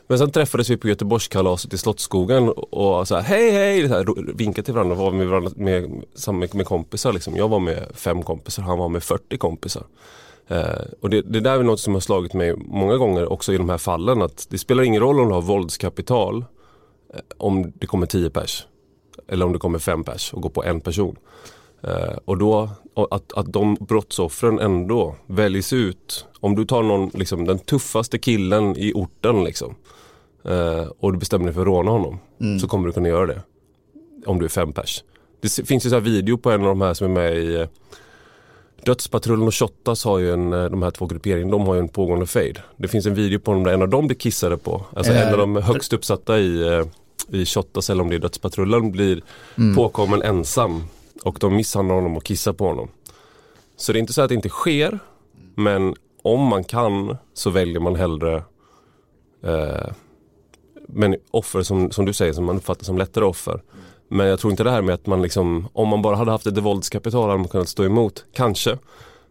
Men 0.06 0.18
sen 0.18 0.30
träffades 0.30 0.70
vi 0.70 0.76
på 0.76 0.88
Göteborgskalaset 0.88 1.72
i 1.72 1.78
Slottsskogen 1.78 2.48
och 2.48 3.08
så 3.08 3.14
här, 3.14 3.22
hej 3.22 3.50
hej, 3.50 3.88
så 3.88 3.94
här, 3.94 4.34
vinkade 4.34 4.64
till 4.64 4.74
varandra 4.74 4.96
och 4.96 5.02
var 5.02 5.10
med, 5.10 5.28
varandra, 5.28 5.50
med, 5.56 6.02
med, 6.32 6.54
med 6.54 6.66
kompisar. 6.66 7.12
Liksom. 7.12 7.36
Jag 7.36 7.48
var 7.48 7.58
med 7.58 7.86
fem 7.94 8.22
kompisar, 8.22 8.62
han 8.62 8.78
var 8.78 8.88
med 8.88 9.02
40 9.02 9.38
kompisar. 9.38 9.82
Eh, 10.48 10.84
och 11.00 11.10
det, 11.10 11.22
det 11.22 11.40
där 11.40 11.58
är 11.58 11.62
något 11.62 11.80
som 11.80 11.94
har 11.94 12.00
slagit 12.00 12.34
mig 12.34 12.56
många 12.56 12.96
gånger 12.96 13.32
också 13.32 13.52
i 13.52 13.58
de 13.58 13.68
här 13.68 13.78
fallen 13.78 14.22
att 14.22 14.46
det 14.50 14.58
spelar 14.58 14.82
ingen 14.82 15.00
roll 15.00 15.20
om 15.20 15.28
du 15.28 15.34
har 15.34 15.42
våldskapital 15.42 16.44
eh, 17.14 17.20
om 17.36 17.72
det 17.74 17.86
kommer 17.86 18.06
10 18.06 18.30
pers 18.30 18.66
eller 19.28 19.46
om 19.46 19.52
det 19.52 19.58
kommer 19.58 19.78
5 19.78 20.04
pers 20.04 20.32
och 20.32 20.42
går 20.42 20.50
på 20.50 20.64
en 20.64 20.80
person. 20.80 21.16
Eh, 21.82 22.18
och 22.24 22.38
då 22.38 22.70
att, 23.10 23.32
att 23.32 23.52
de 23.52 23.74
brottsoffren 23.80 24.58
ändå 24.58 25.16
väljs 25.26 25.72
ut. 25.72 26.26
Om 26.40 26.54
du 26.54 26.64
tar 26.64 26.82
någon, 26.82 27.10
liksom, 27.14 27.44
den 27.44 27.58
tuffaste 27.58 28.18
killen 28.18 28.76
i 28.76 28.92
orten 28.94 29.44
liksom, 29.44 29.74
eh, 30.44 30.86
och 30.98 31.12
du 31.12 31.18
bestämmer 31.18 31.44
dig 31.44 31.54
för 31.54 31.60
att 31.60 31.66
råna 31.66 31.90
honom 31.90 32.18
mm. 32.40 32.58
så 32.58 32.68
kommer 32.68 32.86
du 32.86 32.92
kunna 32.92 33.08
göra 33.08 33.26
det. 33.26 33.42
Om 34.26 34.38
du 34.38 34.44
är 34.44 34.48
fem 34.48 34.72
pers. 34.72 35.04
Det 35.40 35.66
finns 35.66 35.86
ju 35.86 35.90
så 35.90 35.96
här 35.96 36.00
video 36.00 36.38
på 36.38 36.50
en 36.50 36.60
av 36.60 36.68
de 36.68 36.80
här 36.80 36.94
som 36.94 37.04
är 37.06 37.10
med 37.10 37.36
i 37.36 37.54
eh, 37.54 37.66
Dödspatrullen 38.84 39.46
och 39.46 39.54
Shottaz 39.54 40.04
har 40.04 40.18
ju 40.18 40.32
en, 40.32 40.52
eh, 40.52 40.64
de 40.64 40.82
här 40.82 40.90
två 40.90 41.06
grupperingarna, 41.06 41.50
de 41.50 41.66
har 41.66 41.74
ju 41.74 41.80
en 41.80 41.88
pågående 41.88 42.26
fade. 42.26 42.62
Det 42.76 42.88
finns 42.88 43.06
en 43.06 43.14
video 43.14 43.38
på 43.40 43.52
dem 43.52 43.64
där 43.64 43.72
en 43.72 43.82
av 43.82 43.88
dem 43.88 44.06
blir 44.06 44.16
kissade 44.16 44.56
på. 44.56 44.84
Alltså 44.96 45.12
en 45.12 45.32
av 45.32 45.38
de 45.38 45.56
högst 45.56 45.92
uppsatta 45.92 46.38
i, 46.38 46.68
eh, 46.68 46.86
i 47.28 47.46
Shottaz 47.46 47.90
eller 47.90 48.02
om 48.02 48.10
det 48.10 48.16
är 48.16 48.20
Dödspatrullen 48.20 48.92
blir 48.92 49.22
mm. 49.58 49.76
påkommen 49.76 50.22
ensam. 50.22 50.82
Och 51.22 51.36
de 51.40 51.56
misshandlar 51.56 51.94
honom 51.94 52.16
och 52.16 52.24
kissar 52.24 52.52
på 52.52 52.66
honom. 52.66 52.88
Så 53.76 53.92
det 53.92 53.98
är 53.98 54.00
inte 54.00 54.12
så 54.12 54.22
att 54.22 54.28
det 54.28 54.34
inte 54.34 54.48
sker. 54.48 54.98
Men 55.54 55.94
om 56.22 56.40
man 56.40 56.64
kan 56.64 57.16
så 57.34 57.50
väljer 57.50 57.80
man 57.80 57.96
hellre 57.96 58.42
eh, 59.42 59.92
men 60.88 61.16
offer 61.30 61.62
som, 61.62 61.90
som 61.90 62.04
du 62.04 62.12
säger 62.12 62.32
som 62.32 62.44
man 62.44 62.56
uppfattar 62.56 62.84
som 62.84 62.98
lättare 62.98 63.24
offer. 63.24 63.62
Men 64.08 64.26
jag 64.26 64.38
tror 64.38 64.50
inte 64.50 64.64
det 64.64 64.70
här 64.70 64.82
med 64.82 64.94
att 64.94 65.06
man 65.06 65.22
liksom, 65.22 65.68
om 65.72 65.88
man 65.88 66.02
bara 66.02 66.16
hade 66.16 66.30
haft 66.30 66.46
ett 66.46 66.58
våldskapital 66.58 67.28
hade 67.28 67.38
man 67.38 67.48
kunnat 67.48 67.68
stå 67.68 67.84
emot. 67.84 68.24
Kanske. 68.32 68.78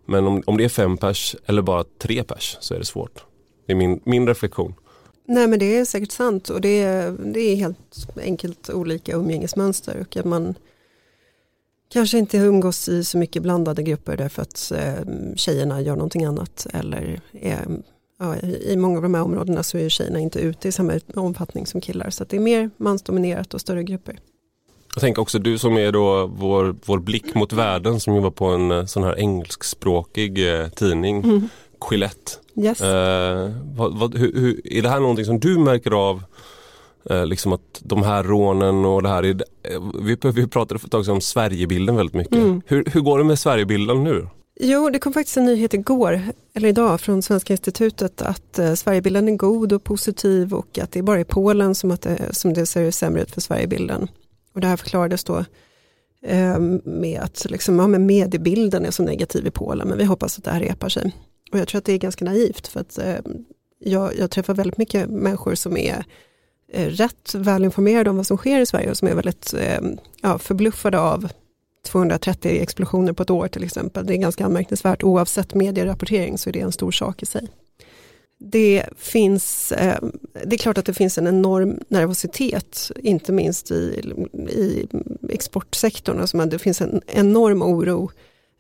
Men 0.06 0.28
om, 0.28 0.44
om 0.46 0.58
det 0.58 0.64
är 0.64 0.70
fem 0.70 0.98
pers 0.98 1.36
eller 1.46 1.62
bara 1.62 1.84
tre 1.98 2.24
pers 2.24 2.58
så 2.60 2.74
är 2.74 2.80
det 2.80 2.86
svårt. 2.86 3.26
Det 3.66 3.72
är 3.72 3.76
min, 3.76 4.00
min 4.04 4.28
reflektion. 4.28 4.74
Nej 5.26 5.48
men 5.48 5.60
det 5.60 5.78
är 5.78 5.86
säkert 5.86 6.12
sant 6.12 6.50
och 6.50 6.62
det 6.62 6.84
är, 6.84 7.12
det 7.12 7.40
är 7.40 7.56
helt 7.56 8.08
enkelt 8.22 8.70
olika 8.70 9.16
umgängesmönster 9.16 10.00
och 10.02 10.18
att 10.18 10.26
man 10.26 10.56
kanske 11.90 12.18
inte 12.18 12.38
umgås 12.38 12.90
i 12.90 13.04
så 13.04 13.18
mycket 13.18 13.44
blandade 13.44 13.84
grupper 13.84 14.18
därför 14.18 14.42
att 14.42 14.72
eh, 14.72 15.36
tjejerna 15.36 15.82
gör 15.82 15.96
någonting 15.96 16.26
annat 16.26 16.68
eller 16.74 17.22
är, 17.32 17.68
ja, 18.20 18.36
i 18.42 18.76
många 18.78 18.98
av 18.98 19.04
de 19.04 19.14
här 19.14 19.24
områdena 19.24 19.64
så 19.64 19.78
är 19.78 19.90
tjejerna 19.90 20.20
inte 20.20 20.40
ute 20.40 20.68
i 20.68 20.72
samma 20.72 21.00
omfattning 21.16 21.66
som 21.66 21.82
killar 21.82 22.10
så 22.10 22.24
det 22.24 22.36
är 22.36 22.42
mer 22.42 22.70
mansdominerat 22.78 23.54
och 23.54 23.62
större 23.62 23.84
grupper. 23.84 24.20
Jag 24.98 25.02
tänker 25.02 25.22
också 25.22 25.40
du 25.40 25.58
som 25.58 25.78
är 25.78 25.92
då 25.92 26.26
vår, 26.26 26.76
vår 26.86 27.00
blick 27.00 27.36
mot 27.36 27.54
världen 27.54 28.00
som 28.00 28.16
jobbar 28.16 28.32
på 28.32 28.46
en 28.46 28.72
eh, 28.72 28.86
sån 28.86 29.04
här 29.04 29.20
engelskspråkig 29.20 30.60
eh, 30.62 30.68
tidning, 30.68 31.24
mm. 31.24 31.50
Quillette. 31.82 32.32
Yes. 32.56 32.82
Eh, 32.82 33.52
vad, 33.76 34.00
vad, 34.00 34.18
hur, 34.18 34.34
hur, 34.34 34.74
är 34.74 34.82
det 34.82 34.90
här 34.90 35.00
någonting 35.00 35.26
som 35.26 35.40
du 35.40 35.58
märker 35.58 35.92
av 35.92 36.24
eh, 37.10 37.26
liksom 37.26 37.54
att 37.54 37.80
de 37.80 38.04
här 38.04 38.24
rånen 38.24 38.86
och 38.86 39.04
det 39.04 39.10
här, 39.10 39.26
är, 39.26 39.44
eh, 39.64 39.82
vi, 40.02 40.18
vi 40.32 40.48
pratade 40.48 40.80
för 40.80 40.88
ett 40.88 40.92
tag 40.92 41.06
sedan 41.06 41.14
om 41.14 41.22
Sverigebilden 41.22 41.96
väldigt 41.96 42.16
mycket. 42.16 42.36
Mm. 42.36 42.62
Hur, 42.66 42.86
hur 42.86 43.02
går 43.02 43.18
det 43.18 43.24
med 43.24 43.40
Sverigebilden 43.40 44.04
nu? 44.04 44.28
Jo, 44.60 44.90
det 44.90 45.00
kom 45.00 45.14
faktiskt 45.14 45.38
en 45.38 45.46
nyhet 45.46 45.74
igår, 45.74 46.22
eller 46.54 46.70
idag, 46.70 47.02
från 47.02 47.22
Svenska 47.22 47.54
institutet 47.54 48.22
att 48.22 48.60
eh, 48.60 48.74
Sverigebilden 48.74 49.30
är 49.30 49.36
god 49.36 49.74
och 49.74 49.84
positiv 49.84 50.54
och 50.54 50.80
att 50.80 50.92
det 50.92 51.00
är 51.00 51.04
bara 51.04 51.20
i 51.20 51.26
Polen 51.26 51.76
som, 51.76 51.92
att 51.92 52.02
det, 52.02 52.36
som 52.36 52.54
det 52.54 52.66
ser 52.66 52.92
sämre 52.92 53.22
ut 53.22 53.32
för 53.32 53.42
Sverigebilden. 53.42 54.08
Och 54.58 54.62
det 54.62 54.68
här 54.68 54.78
förklarades 54.78 55.24
då 55.24 55.46
eh, 56.22 56.60
med 56.84 57.20
att 57.22 57.46
liksom, 57.50 57.80
ja, 57.80 57.88
mediebilden 57.88 58.86
är 58.86 58.92
så 58.92 59.04
negativ 59.04 59.48
i 59.48 59.52
Polen, 59.52 59.88
men 59.88 59.98
vi 59.98 60.04
hoppas 60.04 60.38
att 60.38 60.44
det 60.44 60.52
här 60.52 60.60
repar 60.60 60.90
sig. 60.90 61.12
Och 61.52 61.60
jag 61.60 61.68
tror 61.68 61.80
att 61.80 61.86
det 61.86 61.94
är 61.94 61.98
ganska 61.98 62.26
naivt, 62.26 62.68
för 62.68 62.80
att 62.80 62.98
eh, 62.98 63.16
jag, 63.80 64.18
jag, 64.18 64.32
träffar 64.32 64.54
väldigt 64.54 64.78
mycket 64.78 65.10
människor 65.10 65.56
som 65.56 65.78
är 65.78 66.06
eh, 66.74 66.86
rätt 66.86 67.36
välinformerade 67.36 68.10
om 68.10 68.18
vad 68.18 68.28
som 68.28 68.38
sker 68.38 68.60
i 68.60 68.66
Sverige 68.66 68.90
och 68.90 68.98
som 68.98 69.08
är 69.08 69.16
väldigt 69.16 69.54
eh, 69.54 69.80
ja, 70.22 70.38
förbluffade 70.38 71.00
av 71.00 71.30
230 71.86 72.62
explosioner 72.62 73.14
på 73.14 73.24
ett 73.24 73.30
år 73.30 73.48
till 73.48 73.64
exempel. 73.64 74.06
Det 74.06 74.14
är 74.14 74.18
ganska 74.18 74.46
anmärkningsvärt. 74.46 75.04
Oavsett 75.04 75.54
medierapportering 75.54 76.38
så 76.38 76.50
är 76.50 76.54
det 76.54 76.60
en 76.60 76.72
stor 76.72 76.92
sak 76.92 77.24
i 77.24 77.26
sig. 77.26 77.48
Det 78.40 78.84
finns, 78.98 79.72
eh, 79.72 80.00
det 80.46 80.56
är 80.56 80.58
klart 80.58 80.78
att 80.78 80.86
det 80.86 80.94
finns 80.94 81.18
en 81.18 81.28
enorm 81.28 81.80
nervositet, 81.88 82.92
inte 82.96 83.32
minst 83.32 83.72
i, 83.72 84.14
i 84.50 84.88
exportsektorn. 85.30 86.20
Alltså 86.20 86.38
det 86.38 86.60
finns 86.60 86.82
en 86.82 87.02
enorm 87.08 87.62
oro 87.62 88.12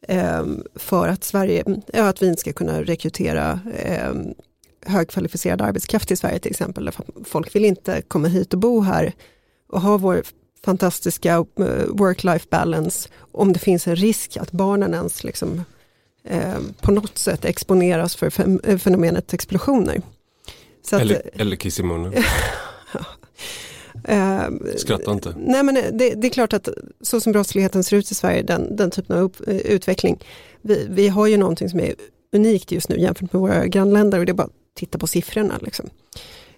eh, 0.07 0.45
för 0.75 1.07
att, 1.07 1.23
Sverige, 1.23 1.63
ja, 1.93 2.07
att 2.07 2.21
vi 2.21 2.27
inte 2.27 2.39
ska 2.41 2.53
kunna 2.53 2.83
rekrytera 2.83 3.59
eh, 3.75 4.13
högkvalificerad 4.85 5.61
arbetskraft 5.61 6.11
i 6.11 6.15
Sverige 6.15 6.39
till 6.39 6.51
exempel. 6.51 6.91
folk 7.25 7.55
vill 7.55 7.65
inte 7.65 8.01
komma 8.01 8.27
hit 8.27 8.53
och 8.53 8.59
bo 8.59 8.81
här 8.81 9.13
och 9.69 9.81
ha 9.81 9.97
vår 9.97 10.23
fantastiska 10.65 11.45
work-life 11.87 12.47
balance 12.49 13.09
om 13.31 13.53
det 13.53 13.59
finns 13.59 13.87
en 13.87 13.95
risk 13.95 14.37
att 14.37 14.51
barnen 14.51 14.93
ens 14.93 15.23
liksom, 15.23 15.63
eh, 16.29 16.59
på 16.81 16.91
något 16.91 17.17
sätt 17.17 17.45
exponeras 17.45 18.15
för 18.15 18.31
eh, 18.69 18.77
fenomenet 18.77 19.33
explosioner. 19.33 20.01
Så 20.81 20.97
eller, 20.97 21.15
att, 21.15 21.41
eller 21.41 21.55
kiss 21.55 21.79
i 21.79 21.83
munnen. 21.83 22.13
Skratta 24.77 25.11
inte. 25.11 25.35
Nej 25.37 25.63
men 25.63 25.75
det, 25.75 26.13
det, 26.15 26.27
är 26.27 26.29
klart 26.29 26.53
att 26.53 26.69
så 27.01 27.21
som 27.21 27.31
brottsligheten 27.31 27.83
ser 27.83 27.97
ut 27.97 28.11
i 28.11 28.15
Sverige, 28.15 28.41
den, 28.41 28.75
den 28.75 28.91
typen 28.91 29.17
av 29.17 29.23
upp, 29.23 29.41
utveckling. 29.47 30.23
Vi, 30.61 30.87
vi 30.89 31.07
har 31.07 31.27
ju 31.27 31.37
någonting 31.37 31.69
som 31.69 31.79
är 31.79 31.95
unikt 32.31 32.71
just 32.71 32.89
nu 32.89 32.99
jämfört 32.99 33.33
med 33.33 33.41
våra 33.41 33.67
grannländer 33.67 34.19
och 34.19 34.25
det 34.25 34.31
är 34.31 34.33
bara 34.33 34.43
att 34.43 34.75
titta 34.75 34.97
på 34.97 35.07
siffrorna. 35.07 35.59
Liksom. 35.61 35.89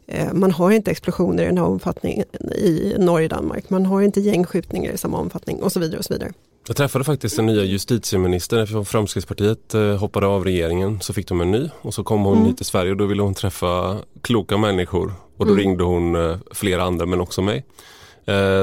Eh, 0.07 0.33
man 0.33 0.51
har 0.51 0.71
inte 0.71 0.91
explosioner 0.91 1.43
i 1.43 1.45
den 1.45 1.57
här 1.57 1.65
omfattningen 1.65 2.25
i 2.55 2.95
Norge 2.97 3.25
och 3.25 3.29
Danmark. 3.29 3.69
Man 3.69 3.85
har 3.85 4.01
inte 4.01 4.21
gängskjutningar 4.21 4.91
i 4.91 4.97
samma 4.97 5.17
omfattning 5.17 5.63
och 5.63 5.71
så 5.71 5.79
vidare. 5.79 5.97
och 5.97 6.05
så 6.05 6.13
vidare. 6.13 6.33
Jag 6.68 6.78
träffade 6.78 7.04
faktiskt 7.04 7.36
den 7.36 7.46
nya 7.46 7.63
justitieministern 7.63 8.60
eftersom 8.60 8.86
Framstegspartiet 8.86 9.74
eh, 9.74 9.96
hoppade 9.96 10.28
av 10.28 10.44
regeringen 10.44 11.01
så 11.01 11.13
fick 11.13 11.28
de 11.28 11.42
en 11.42 11.51
ny 11.51 11.70
och 11.82 11.94
så 11.94 12.04
kom 12.04 12.24
hon 12.24 12.34
mm. 12.34 12.48
hit 12.48 12.58
till 12.58 12.66
Sverige 12.66 12.92
och 12.92 12.98
då 12.98 13.06
ville 13.06 13.22
hon 13.22 13.34
träffa 13.34 13.98
kloka 14.22 14.58
människor 14.58 15.13
och 15.38 15.46
då 15.46 15.51
mm. 15.51 15.63
ringde 15.63 15.84
hon 15.84 16.16
eh, 16.16 16.38
flera 16.51 16.84
andra 16.84 17.06
men 17.06 17.22
också 17.22 17.42
mig. 17.42 17.66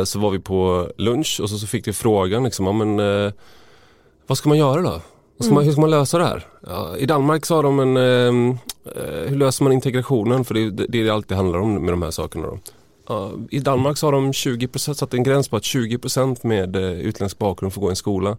Så 0.04 0.18
var 0.18 0.30
vi 0.30 0.38
på 0.38 0.90
lunch 0.96 1.40
och 1.42 1.50
så 1.50 1.66
fick 1.66 1.88
vi 1.88 1.92
frågan 1.92 2.44
liksom, 2.44 2.66
ja, 2.66 2.72
men, 2.72 3.32
vad 4.26 4.38
ska 4.38 4.48
man 4.48 4.58
göra 4.58 4.82
då? 4.82 5.00
Ska 5.40 5.54
man, 5.54 5.64
hur 5.64 5.72
ska 5.72 5.80
man 5.80 5.90
lösa 5.90 6.18
det 6.18 6.24
här? 6.24 6.46
Ja, 6.66 6.96
I 6.96 7.06
Danmark 7.06 7.46
sa 7.46 7.62
de 7.62 7.80
en, 7.80 7.96
eh, 7.96 9.28
hur 9.28 9.36
löser 9.36 9.64
man 9.64 9.72
integrationen? 9.72 10.44
För 10.44 10.54
det 10.54 10.60
är 10.60 10.70
det 10.70 11.02
det 11.02 11.10
alltid 11.10 11.36
handlar 11.36 11.58
om 11.58 11.74
med 11.74 11.92
de 11.92 12.02
här 12.02 12.10
sakerna. 12.10 12.46
Då. 12.46 12.58
I 13.50 13.58
Danmark 13.58 13.98
sa 13.98 14.10
de 14.10 14.32
20%, 14.32 14.94
satte 14.94 15.16
en 15.16 15.22
gräns 15.22 15.48
på 15.48 15.56
att 15.56 15.62
20% 15.62 16.46
med 16.46 16.76
eh, 16.76 16.82
utländsk 16.82 17.38
bakgrund 17.38 17.72
får 17.72 17.80
gå 17.80 17.88
i 17.88 17.90
en 17.90 17.96
skola. 17.96 18.36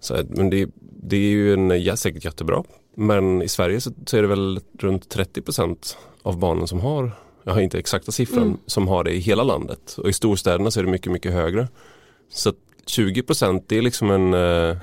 Så, 0.00 0.16
men 0.28 0.50
det, 0.50 0.68
det 1.02 1.16
är 1.16 1.30
ju 1.30 1.54
en, 1.54 1.82
ja, 1.84 1.96
säkert 1.96 2.24
jättebra. 2.24 2.62
Men 2.94 3.42
i 3.42 3.48
Sverige 3.48 3.80
så, 3.80 3.90
så 4.06 4.16
är 4.16 4.22
det 4.22 4.28
väl 4.28 4.60
runt 4.78 5.16
30% 5.16 5.96
av 6.22 6.38
barnen 6.38 6.68
som 6.68 6.80
har, 6.80 7.12
jag 7.44 7.52
har 7.52 7.60
inte 7.60 7.78
exakta 7.78 8.12
siffran, 8.12 8.42
mm. 8.42 8.58
som 8.66 8.88
har 8.88 9.04
det 9.04 9.10
i 9.10 9.18
hela 9.18 9.44
landet. 9.44 9.96
Och 9.98 10.08
i 10.08 10.12
storstäderna 10.12 10.70
så 10.70 10.80
är 10.80 10.84
det 10.84 10.90
mycket, 10.90 11.12
mycket 11.12 11.32
högre. 11.32 11.68
Så 12.30 12.52
20% 12.86 13.62
det 13.66 13.78
är 13.78 13.82
liksom 13.82 14.10
en 14.10 14.34
eh, 14.34 14.76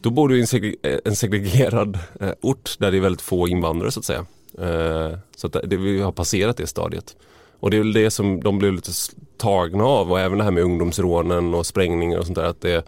då 0.00 0.10
bor 0.10 0.28
du 0.28 0.38
i 0.38 0.40
en, 0.40 0.98
en 1.04 1.16
segregerad 1.16 1.98
eh, 2.20 2.32
ort 2.40 2.76
där 2.78 2.90
det 2.90 2.96
är 2.96 3.00
väldigt 3.00 3.22
få 3.22 3.48
invandrare 3.48 3.90
så 3.90 4.00
att 4.00 4.04
säga. 4.04 4.26
Eh, 4.58 5.18
så 5.36 5.46
att 5.46 5.56
det, 5.64 5.76
vi 5.76 6.00
har 6.00 6.12
passerat 6.12 6.56
det 6.56 6.66
stadiet. 6.66 7.16
Och 7.60 7.70
det 7.70 7.76
är 7.76 7.78
väl 7.78 7.92
det 7.92 8.10
som 8.10 8.40
de 8.40 8.58
blir 8.58 8.72
lite 8.72 8.92
tagna 9.36 9.84
av 9.84 10.12
och 10.12 10.20
även 10.20 10.38
det 10.38 10.44
här 10.44 10.50
med 10.50 10.62
ungdomsrånen 10.62 11.54
och 11.54 11.66
sprängningar 11.66 12.18
och 12.18 12.26
sånt 12.26 12.38
där. 12.38 12.44
Att 12.44 12.60
det, 12.60 12.86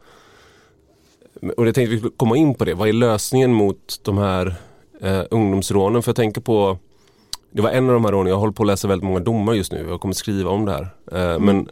och 1.57 1.67
jag 1.67 1.75
tänkte 1.75 1.97
vi 1.97 2.11
komma 2.17 2.37
in 2.37 2.55
på 2.55 2.65
det. 2.65 2.75
Vad 2.75 2.89
är 2.89 2.93
lösningen 2.93 3.53
mot 3.53 4.01
de 4.03 4.19
här 4.19 4.55
eh, 5.01 5.23
ungdomsrånen? 5.31 6.03
För 6.03 6.11
jag 6.11 6.17
tänker 6.17 6.41
på 6.41 6.79
Det 7.51 7.63
var 7.63 7.71
en 7.71 7.89
av 7.89 7.95
de 7.95 8.05
här 8.05 8.13
rånen, 8.13 8.31
jag 8.31 8.39
håller 8.39 8.53
på 8.53 8.63
att 8.63 8.67
läsa 8.67 8.89
väldigt 8.89 9.07
många 9.07 9.21
domar 9.21 9.55
just 9.55 9.73
nu. 9.73 9.87
Jag 9.89 10.01
kommer 10.01 10.15
skriva 10.15 10.51
om 10.51 10.65
det 10.65 10.73
här. 10.73 10.89
Eh, 11.13 11.35
mm. 11.35 11.45
Men 11.45 11.69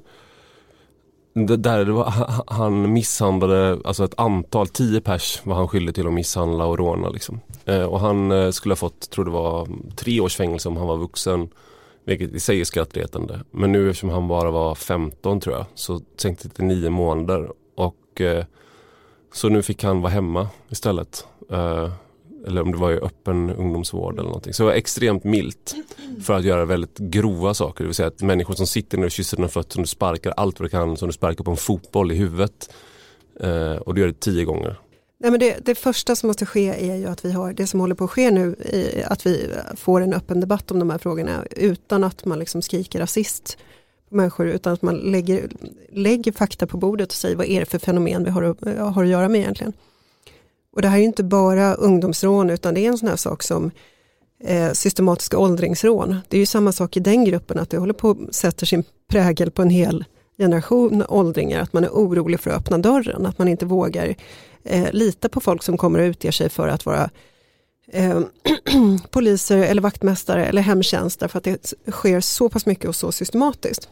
där 1.63 1.85
var, 1.85 2.15
han 2.47 2.93
misshandlade, 2.93 3.79
alltså 3.85 4.05
ett 4.05 4.21
antal, 4.21 4.69
tio 4.69 5.01
pers 5.01 5.41
var 5.45 5.55
han 5.55 5.69
skyldig 5.69 5.95
till 5.95 6.07
att 6.07 6.13
misshandla 6.13 6.67
och 6.67 6.79
råna. 6.79 7.09
Liksom. 7.09 7.41
Eh, 7.65 7.83
och 7.83 8.01
han 8.01 8.31
eh, 8.31 8.51
skulle 8.51 8.73
ha 8.73 8.77
fått, 8.77 9.11
tror 9.11 9.25
det 9.25 9.31
var 9.31 9.69
tre 9.97 10.21
års 10.21 10.37
fängelse 10.37 10.69
om 10.69 10.77
han 10.77 10.87
var 10.87 10.97
vuxen. 10.97 11.49
Vilket 12.07 12.35
i 12.35 12.41
sig 12.41 12.61
är 12.61 12.65
skrattretande. 12.65 13.41
Men 13.51 13.73
nu 13.73 13.91
eftersom 13.91 14.09
han 14.11 14.29
bara 14.29 14.51
var 14.51 14.75
15 14.75 15.41
tror 15.41 15.57
jag 15.57 15.67
så 15.75 15.99
tänkte 16.17 16.49
det 16.49 16.55
till 16.55 16.65
nio 16.65 16.91
månader. 16.91 17.53
Och 17.77 18.21
eh, 18.21 18.45
Så 19.33 19.49
nu 19.49 19.63
fick 19.63 19.83
han 19.85 20.01
vara 20.01 20.13
hemma 20.13 20.49
istället. 20.69 21.27
Eh, 21.51 21.91
eller 22.47 22.63
om 22.63 22.73
det 22.73 22.79
var 22.79 22.93
i 22.93 22.97
öppen 22.99 23.51
ungdomsvård 23.51 24.15
eller 24.15 24.29
någonting. 24.29 24.53
Så 24.53 24.63
det 24.63 24.67
var 24.67 24.75
extremt 24.75 25.25
milt 25.25 25.75
för 26.23 26.35
att 26.35 26.45
göra 26.45 26.65
väldigt 26.65 26.99
grova 26.99 27.55
saker. 27.55 27.85
Det 27.85 27.89
vill 27.89 27.95
säga 27.95 28.09
att 28.09 28.23
människor 28.23 28.55
som 28.55 28.67
sitter 28.67 28.99
ner 28.99 29.05
och 29.05 29.11
kysser 29.11 29.37
dina 29.37 29.49
fötter, 29.49 29.73
som 29.73 29.83
du 29.83 29.87
sparkar 29.89 30.31
allt 30.37 30.61
vad 30.61 30.65
du 30.67 30.71
kan, 30.71 30.97
som 30.97 31.09
du 31.09 31.13
sparkar 31.13 31.45
på 31.45 31.51
en 31.51 31.57
fotboll 31.57 32.13
i 32.13 32.15
huvudet. 32.15 32.75
Eh, 33.41 33.73
och 33.77 33.95
du 33.95 34.01
gör 34.01 34.09
det 34.09 34.21
tio 34.21 34.45
gånger. 34.45 34.79
Nej, 35.19 35.31
men 35.31 35.41
det, 35.41 35.57
det, 35.63 35.75
första 35.75 36.17
som 36.17 36.27
måste 36.27 36.47
ske 36.47 36.91
är 36.91 36.97
ju 36.97 37.07
att 37.07 37.25
vi 37.25 37.33
har 37.33 37.53
det 37.53 37.67
som 37.67 37.81
håller 37.81 37.95
på 37.95 38.05
att 38.05 38.11
ske 38.11 38.31
nu, 38.31 38.57
att 39.07 39.27
vi 39.27 39.51
får 39.77 40.01
en 40.01 40.15
öppen 40.15 40.41
debatt 40.41 40.71
om 40.71 40.79
de 40.79 40.91
här 40.91 40.99
frågorna 40.99 41.45
utan 41.51 42.05
att 42.05 42.25
man 42.25 42.39
liksom 42.39 42.63
skriker 42.63 42.99
rasist 42.99 43.59
på 44.09 44.17
människor 44.17 44.47
utan 44.47 44.73
att 44.73 44.83
man 44.83 44.97
lägger, 44.97 45.49
lägger 45.93 46.33
fakta 46.33 46.67
på 46.67 46.77
bordet 46.77 47.09
och 47.09 47.15
säger 47.15 47.37
vad 47.37 47.47
är 47.47 47.61
det 47.61 47.67
för 47.67 47.79
fenomen 47.79 48.25
vi 48.25 48.31
har, 48.31 48.43
har 48.91 49.05
att 49.05 49.11
göra 49.11 49.29
med 49.29 49.41
egentligen. 49.41 49.73
Och 50.73 50.83
det 50.83 50.89
här 50.89 50.99
är 50.99 51.03
inte 51.03 51.25
bara 51.25 51.75
ungdomsrån 51.75 52.51
utan 52.51 52.75
det 52.75 52.81
är 52.81 52.89
en 52.89 52.99
sån 52.99 53.09
här 53.09 53.17
sak 53.17 53.43
som 53.43 53.71
eh, 54.45 54.73
systematiska 54.73 55.39
åldringsrån. 55.39 56.17
Det 56.29 56.37
är 56.37 56.41
ju 56.41 56.47
samma 56.47 56.73
sak 56.73 56.97
i 56.97 57.01
den 57.01 57.25
gruppen 57.25 57.59
att 57.59 57.71
det 57.71 57.79
håller 57.79 57.95
på 57.95 58.11
att 58.11 58.35
sätta 58.35 58.67
sin 58.67 58.85
prägel 59.09 59.51
på 59.51 59.63
en 59.63 59.71
hel 59.71 60.05
generation 60.39 61.05
åldringar, 61.09 61.61
att 61.61 61.73
man 61.73 61.85
är 61.85 61.89
orolig 61.89 62.41
för 62.41 62.51
att 62.51 62.57
öppna 62.57 62.79
dörren, 62.79 63.27
att 63.27 63.39
man 63.39 63.49
inte 63.49 63.67
vågar 63.67 64.15
eh, 64.67 64.93
lita 64.93 65.29
på 65.29 65.41
folk 65.41 65.63
som 65.63 65.79
kommer 65.79 65.99
och 65.99 66.05
utger 66.05 66.31
sig 66.31 66.49
för 66.49 66.69
att 66.69 66.87
vara 66.87 67.11
eh, 67.93 68.21
poliser 69.11 69.59
eller 69.59 69.83
vaktmästare 69.83 70.47
eller 70.47 70.63
hemtjänst 70.63 71.21
därför 71.21 71.39
att 71.39 71.45
det 71.45 71.75
sker 71.91 72.21
så 72.21 72.49
pass 72.49 72.67
mycket 72.67 72.89
och 72.89 72.97
så 72.97 73.13
systematiskt. 73.13 73.89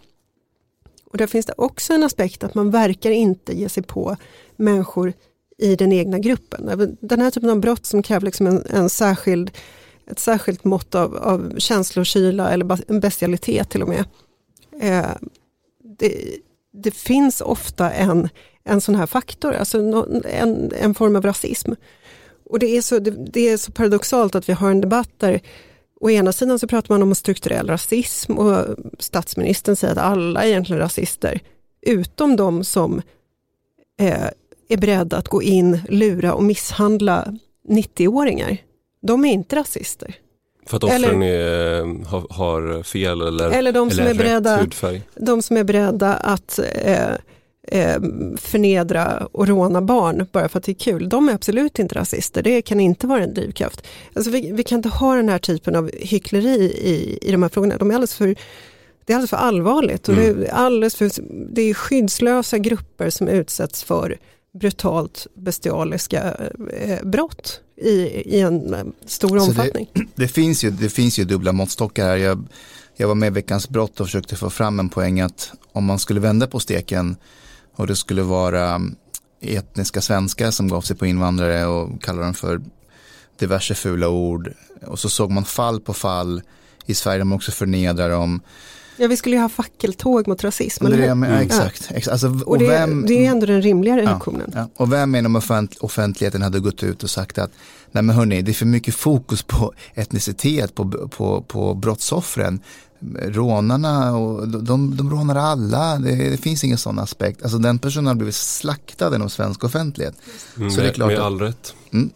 Och 1.04 1.18
där 1.18 1.26
finns 1.26 1.46
det 1.46 1.54
också 1.56 1.92
en 1.92 2.02
aspekt 2.02 2.44
att 2.44 2.54
man 2.54 2.70
verkar 2.70 3.10
inte 3.10 3.52
ge 3.52 3.68
sig 3.68 3.82
på 3.82 4.16
människor 4.56 5.12
i 5.58 5.76
den 5.76 5.92
egna 5.92 6.18
gruppen. 6.18 6.96
Den 7.00 7.20
här 7.20 7.30
typen 7.30 7.50
av 7.50 7.60
brott 7.60 7.86
som 7.86 8.02
kräver 8.02 8.24
liksom 8.24 8.46
en, 8.46 8.66
en 8.70 8.90
särskild, 8.90 9.50
ett 10.06 10.18
särskilt 10.18 10.64
mått 10.64 10.94
av, 10.94 11.16
av 11.16 11.54
känslokyla 11.58 12.50
eller 12.50 12.90
en 12.90 13.00
bestialitet 13.00 13.70
till 13.70 13.82
och 13.82 13.88
med. 13.88 14.04
Eh, 14.80 15.10
det, 15.98 16.38
det, 16.74 16.90
finns 16.90 17.40
ofta 17.40 17.90
en, 17.90 18.28
en 18.64 18.80
sån 18.80 18.94
här 18.94 19.06
faktor, 19.06 19.52
alltså 19.52 19.78
en, 20.24 20.72
en 20.80 20.94
form 20.94 21.16
av 21.16 21.22
rasism. 21.22 21.72
Och 22.50 22.58
det 22.58 22.76
är, 22.76 22.82
så, 22.82 22.98
det, 22.98 23.10
det, 23.10 23.48
är 23.48 23.56
så 23.56 23.72
paradoxalt 23.72 24.34
att 24.34 24.48
vi 24.48 24.52
har 24.52 24.70
en 24.70 24.80
debatt 24.80 25.10
där 25.18 25.40
å 26.00 26.10
ena 26.10 26.32
sidan 26.32 26.58
så 26.58 26.66
pratar 26.66 26.94
man 26.94 27.02
om 27.02 27.14
strukturell 27.14 27.68
rasism 27.68 28.38
och 28.38 28.76
statsministern 28.98 29.76
säger 29.76 29.92
att 29.92 29.98
alla 29.98 30.42
är 30.42 30.48
egentligen 30.48 30.80
rasister, 30.80 31.40
utom 31.82 32.36
de 32.36 32.64
som 32.64 33.02
eh, 34.00 34.28
är 34.68 34.76
beredda 34.76 35.16
att 35.16 35.28
gå 35.28 35.42
in, 35.42 35.80
lura 35.88 36.34
och 36.34 36.44
misshandla 36.44 37.38
90-åringar. 37.68 38.56
De 39.02 39.24
är 39.24 39.32
inte 39.32 39.56
rasister. 39.56 40.16
För 40.66 40.76
att 40.76 40.84
offren 40.84 41.22
är, 41.22 42.04
har, 42.06 42.26
har, 42.30 42.82
fel 42.82 43.20
eller, 43.20 43.50
eller, 43.50 43.72
de 43.72 43.90
som 43.90 44.00
eller 44.00 44.10
är 44.10 44.14
beredda, 44.14 44.56
hudfärg? 44.56 45.02
De 45.14 45.42
som 45.42 45.56
är 45.56 45.64
beredda 45.64 46.14
att 46.14 46.58
eh, 46.58 47.10
eh, 47.68 48.00
förnedra 48.36 49.28
och 49.32 49.48
råna 49.48 49.82
barn 49.82 50.26
bara 50.32 50.48
för 50.48 50.58
att 50.58 50.64
det 50.64 50.72
är 50.72 50.74
kul. 50.74 51.08
De 51.08 51.28
är 51.28 51.32
absolut 51.32 51.78
inte 51.78 51.94
rasister, 51.94 52.42
det 52.42 52.62
kan 52.62 52.80
inte 52.80 53.06
vara 53.06 53.22
en 53.22 53.34
drivkraft. 53.34 53.86
Alltså 54.14 54.30
vi, 54.30 54.52
vi 54.52 54.62
kan 54.62 54.76
inte 54.76 54.88
ha 54.88 55.14
den 55.14 55.28
här 55.28 55.38
typen 55.38 55.76
av 55.76 55.90
hyckleri 55.92 56.60
i, 56.64 57.18
i 57.22 57.32
de 57.32 57.42
här 57.42 57.50
frågorna. 57.50 57.76
De 57.76 57.90
är 57.90 57.94
alldeles 57.94 58.14
för, 58.14 58.34
det 59.04 59.12
är 59.12 59.14
alldeles 59.14 59.30
för 59.30 59.36
allvarligt 59.36 60.08
och 60.08 60.14
mm. 60.14 60.40
det, 60.40 60.46
är 60.46 60.52
alldeles 60.52 60.96
för, 60.96 61.10
det 61.54 61.62
är 61.62 61.74
skyddslösa 61.74 62.58
grupper 62.58 63.10
som 63.10 63.28
utsätts 63.28 63.84
för 63.84 64.18
brutalt 64.60 65.26
bestialiska 65.34 66.34
eh, 66.72 67.04
brott 67.04 67.60
i, 67.76 67.90
i 68.36 68.40
en 68.40 68.74
eh, 68.74 68.84
stor 69.06 69.38
Så 69.38 69.44
omfattning. 69.44 69.90
Det, 69.94 70.06
det, 70.14 70.28
finns 70.28 70.64
ju, 70.64 70.70
det 70.70 70.88
finns 70.88 71.18
ju 71.18 71.24
dubbla 71.24 71.52
måttstockar 71.52 72.06
här. 72.06 72.16
Jag, 72.16 72.46
jag 72.96 73.08
var 73.08 73.14
med 73.14 73.26
i 73.26 73.30
Veckans 73.30 73.68
brott 73.68 74.00
och 74.00 74.06
försökte 74.06 74.36
få 74.36 74.50
fram 74.50 74.80
en 74.80 74.88
poäng 74.88 75.20
att 75.20 75.52
om 75.72 75.84
man 75.84 75.98
skulle 75.98 76.20
vända 76.20 76.46
på 76.46 76.60
steken 76.60 77.16
och 77.76 77.86
det 77.86 77.96
skulle 77.96 78.22
vara 78.22 78.80
etniska 79.40 80.00
svenskar 80.00 80.50
som 80.50 80.68
gav 80.68 80.80
sig 80.80 80.96
på 80.96 81.06
invandrare 81.06 81.66
och 81.66 82.02
kallade 82.02 82.26
dem 82.26 82.34
för 82.34 82.60
diverse 83.38 83.74
fula 83.74 84.08
ord. 84.08 84.52
Och 84.86 84.98
så 84.98 85.08
såg 85.08 85.30
man 85.30 85.44
fall 85.44 85.80
på 85.80 85.94
fall 85.94 86.42
i 86.86 86.94
Sverige 86.94 87.24
man 87.24 87.36
också 87.36 87.52
förnedrar 87.52 88.10
dem. 88.10 88.40
Ja, 88.96 89.08
vi 89.08 89.16
skulle 89.16 89.36
ju 89.36 89.42
ha 89.42 89.48
fackeltåg 89.48 90.28
mot 90.28 90.44
rasism. 90.44 90.84
Det 90.84 91.04
är, 91.04 91.10
mm. 91.10 91.32
exakt. 91.32 91.90
exakt. 91.90 92.08
Alltså, 92.08 92.28
och, 92.28 92.48
och 92.48 92.58
det, 92.58 92.68
vem, 92.68 93.06
det, 93.06 93.26
är 93.26 93.30
ändå 93.30 93.46
den 93.46 93.62
rimligare 93.62 94.00
ja, 94.00 94.10
reaktionen. 94.10 94.52
Ja. 94.54 94.68
Och 94.76 94.92
vem 94.92 95.14
inom 95.14 95.42
offentligheten 95.80 96.42
hade 96.42 96.60
gått 96.60 96.82
ut 96.82 97.02
och 97.02 97.10
sagt 97.10 97.38
att 97.38 97.50
nej 97.92 98.02
men 98.02 98.16
hörni, 98.16 98.42
det 98.42 98.50
är 98.50 98.54
för 98.54 98.66
mycket 98.66 98.94
fokus 98.94 99.42
på 99.42 99.72
etnicitet, 99.94 100.74
på, 100.74 101.08
på, 101.08 101.42
på 101.42 101.74
brottsoffren 101.74 102.60
rånarna 103.22 104.16
och 104.16 104.48
de, 104.48 104.96
de 104.96 105.10
rånar 105.10 105.36
alla, 105.36 105.98
det, 105.98 106.30
det, 106.30 106.36
finns 106.36 106.64
ingen 106.64 106.78
sån 106.78 106.98
aspekt. 106.98 107.42
Alltså 107.42 107.58
den 107.58 107.78
personen 107.78 108.06
har 108.06 108.14
blivit 108.14 108.34
slaktad 108.34 109.14
inom 109.14 109.30
svensk 109.30 109.64
offentlighet. 109.64 110.14
Mm, 110.56 110.70
så 110.70 110.76
med, 110.76 110.84
det 110.84 110.90
är 110.90 110.94
klart 110.94 111.08
med 111.08 111.18
att, 111.18 111.24
all 111.24 111.40
rätt. 111.40 111.74
Mm. 111.92 112.10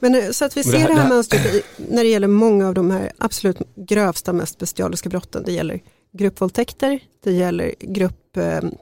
Men 0.00 0.14
eh, 0.14 0.30
så 0.30 0.44
att 0.44 0.56
vi 0.56 0.62
ser 0.62 0.72
det 0.72 0.78
här, 0.78 0.88
det 0.88 0.94
här 0.94 1.08
mönstret 1.08 1.64
när 1.76 2.04
det 2.04 2.10
gäller 2.10 2.28
många 2.28 2.68
av 2.68 2.74
de 2.74 2.90
här 2.90 3.12
absolut 3.18 3.58
grövsta, 3.76 4.32
mest 4.32 4.58
bestialiska 4.58 5.08
brotten. 5.08 5.42
Det 5.46 5.52
gäller 5.52 5.80
gruppvåldtäkter, 6.12 7.00
det 7.24 7.32
gäller 7.32 7.74
grupprån 7.80 8.74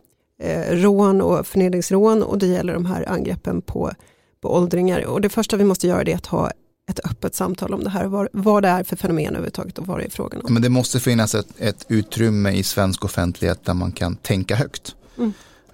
eh, 0.42 0.84
eh 0.84 1.20
och 1.20 1.46
förnedringsrån 1.46 2.22
och 2.22 2.38
det 2.38 2.46
gäller 2.46 2.74
de 2.74 2.86
här 2.86 3.08
angreppen 3.08 3.62
på, 3.62 3.92
på 4.40 4.54
åldringar. 4.54 5.06
Och 5.06 5.20
det 5.20 5.28
första 5.28 5.56
vi 5.56 5.64
måste 5.64 5.86
göra 5.86 6.02
är 6.02 6.14
att 6.14 6.26
ha 6.26 6.50
ett 6.90 7.00
öppet 7.10 7.34
samtal 7.34 7.74
om 7.74 7.84
det 7.84 7.90
här, 7.90 8.06
vad, 8.06 8.28
vad 8.32 8.62
det 8.62 8.68
är 8.68 8.84
för 8.84 8.96
fenomen 8.96 9.26
överhuvudtaget 9.26 9.78
och 9.78 9.86
vad 9.86 9.98
det 9.98 10.04
är 10.04 10.10
frågan 10.10 10.40
om. 10.44 10.52
Men 10.52 10.62
det 10.62 10.68
måste 10.68 11.00
finnas 11.00 11.34
ett, 11.34 11.48
ett 11.58 11.86
utrymme 11.88 12.50
i 12.50 12.62
svensk 12.62 13.04
offentlighet 13.04 13.64
där 13.64 13.74
man 13.74 13.92
kan 13.92 14.16
tänka 14.16 14.54
högt. 14.54 14.94
Mm. 15.18 15.32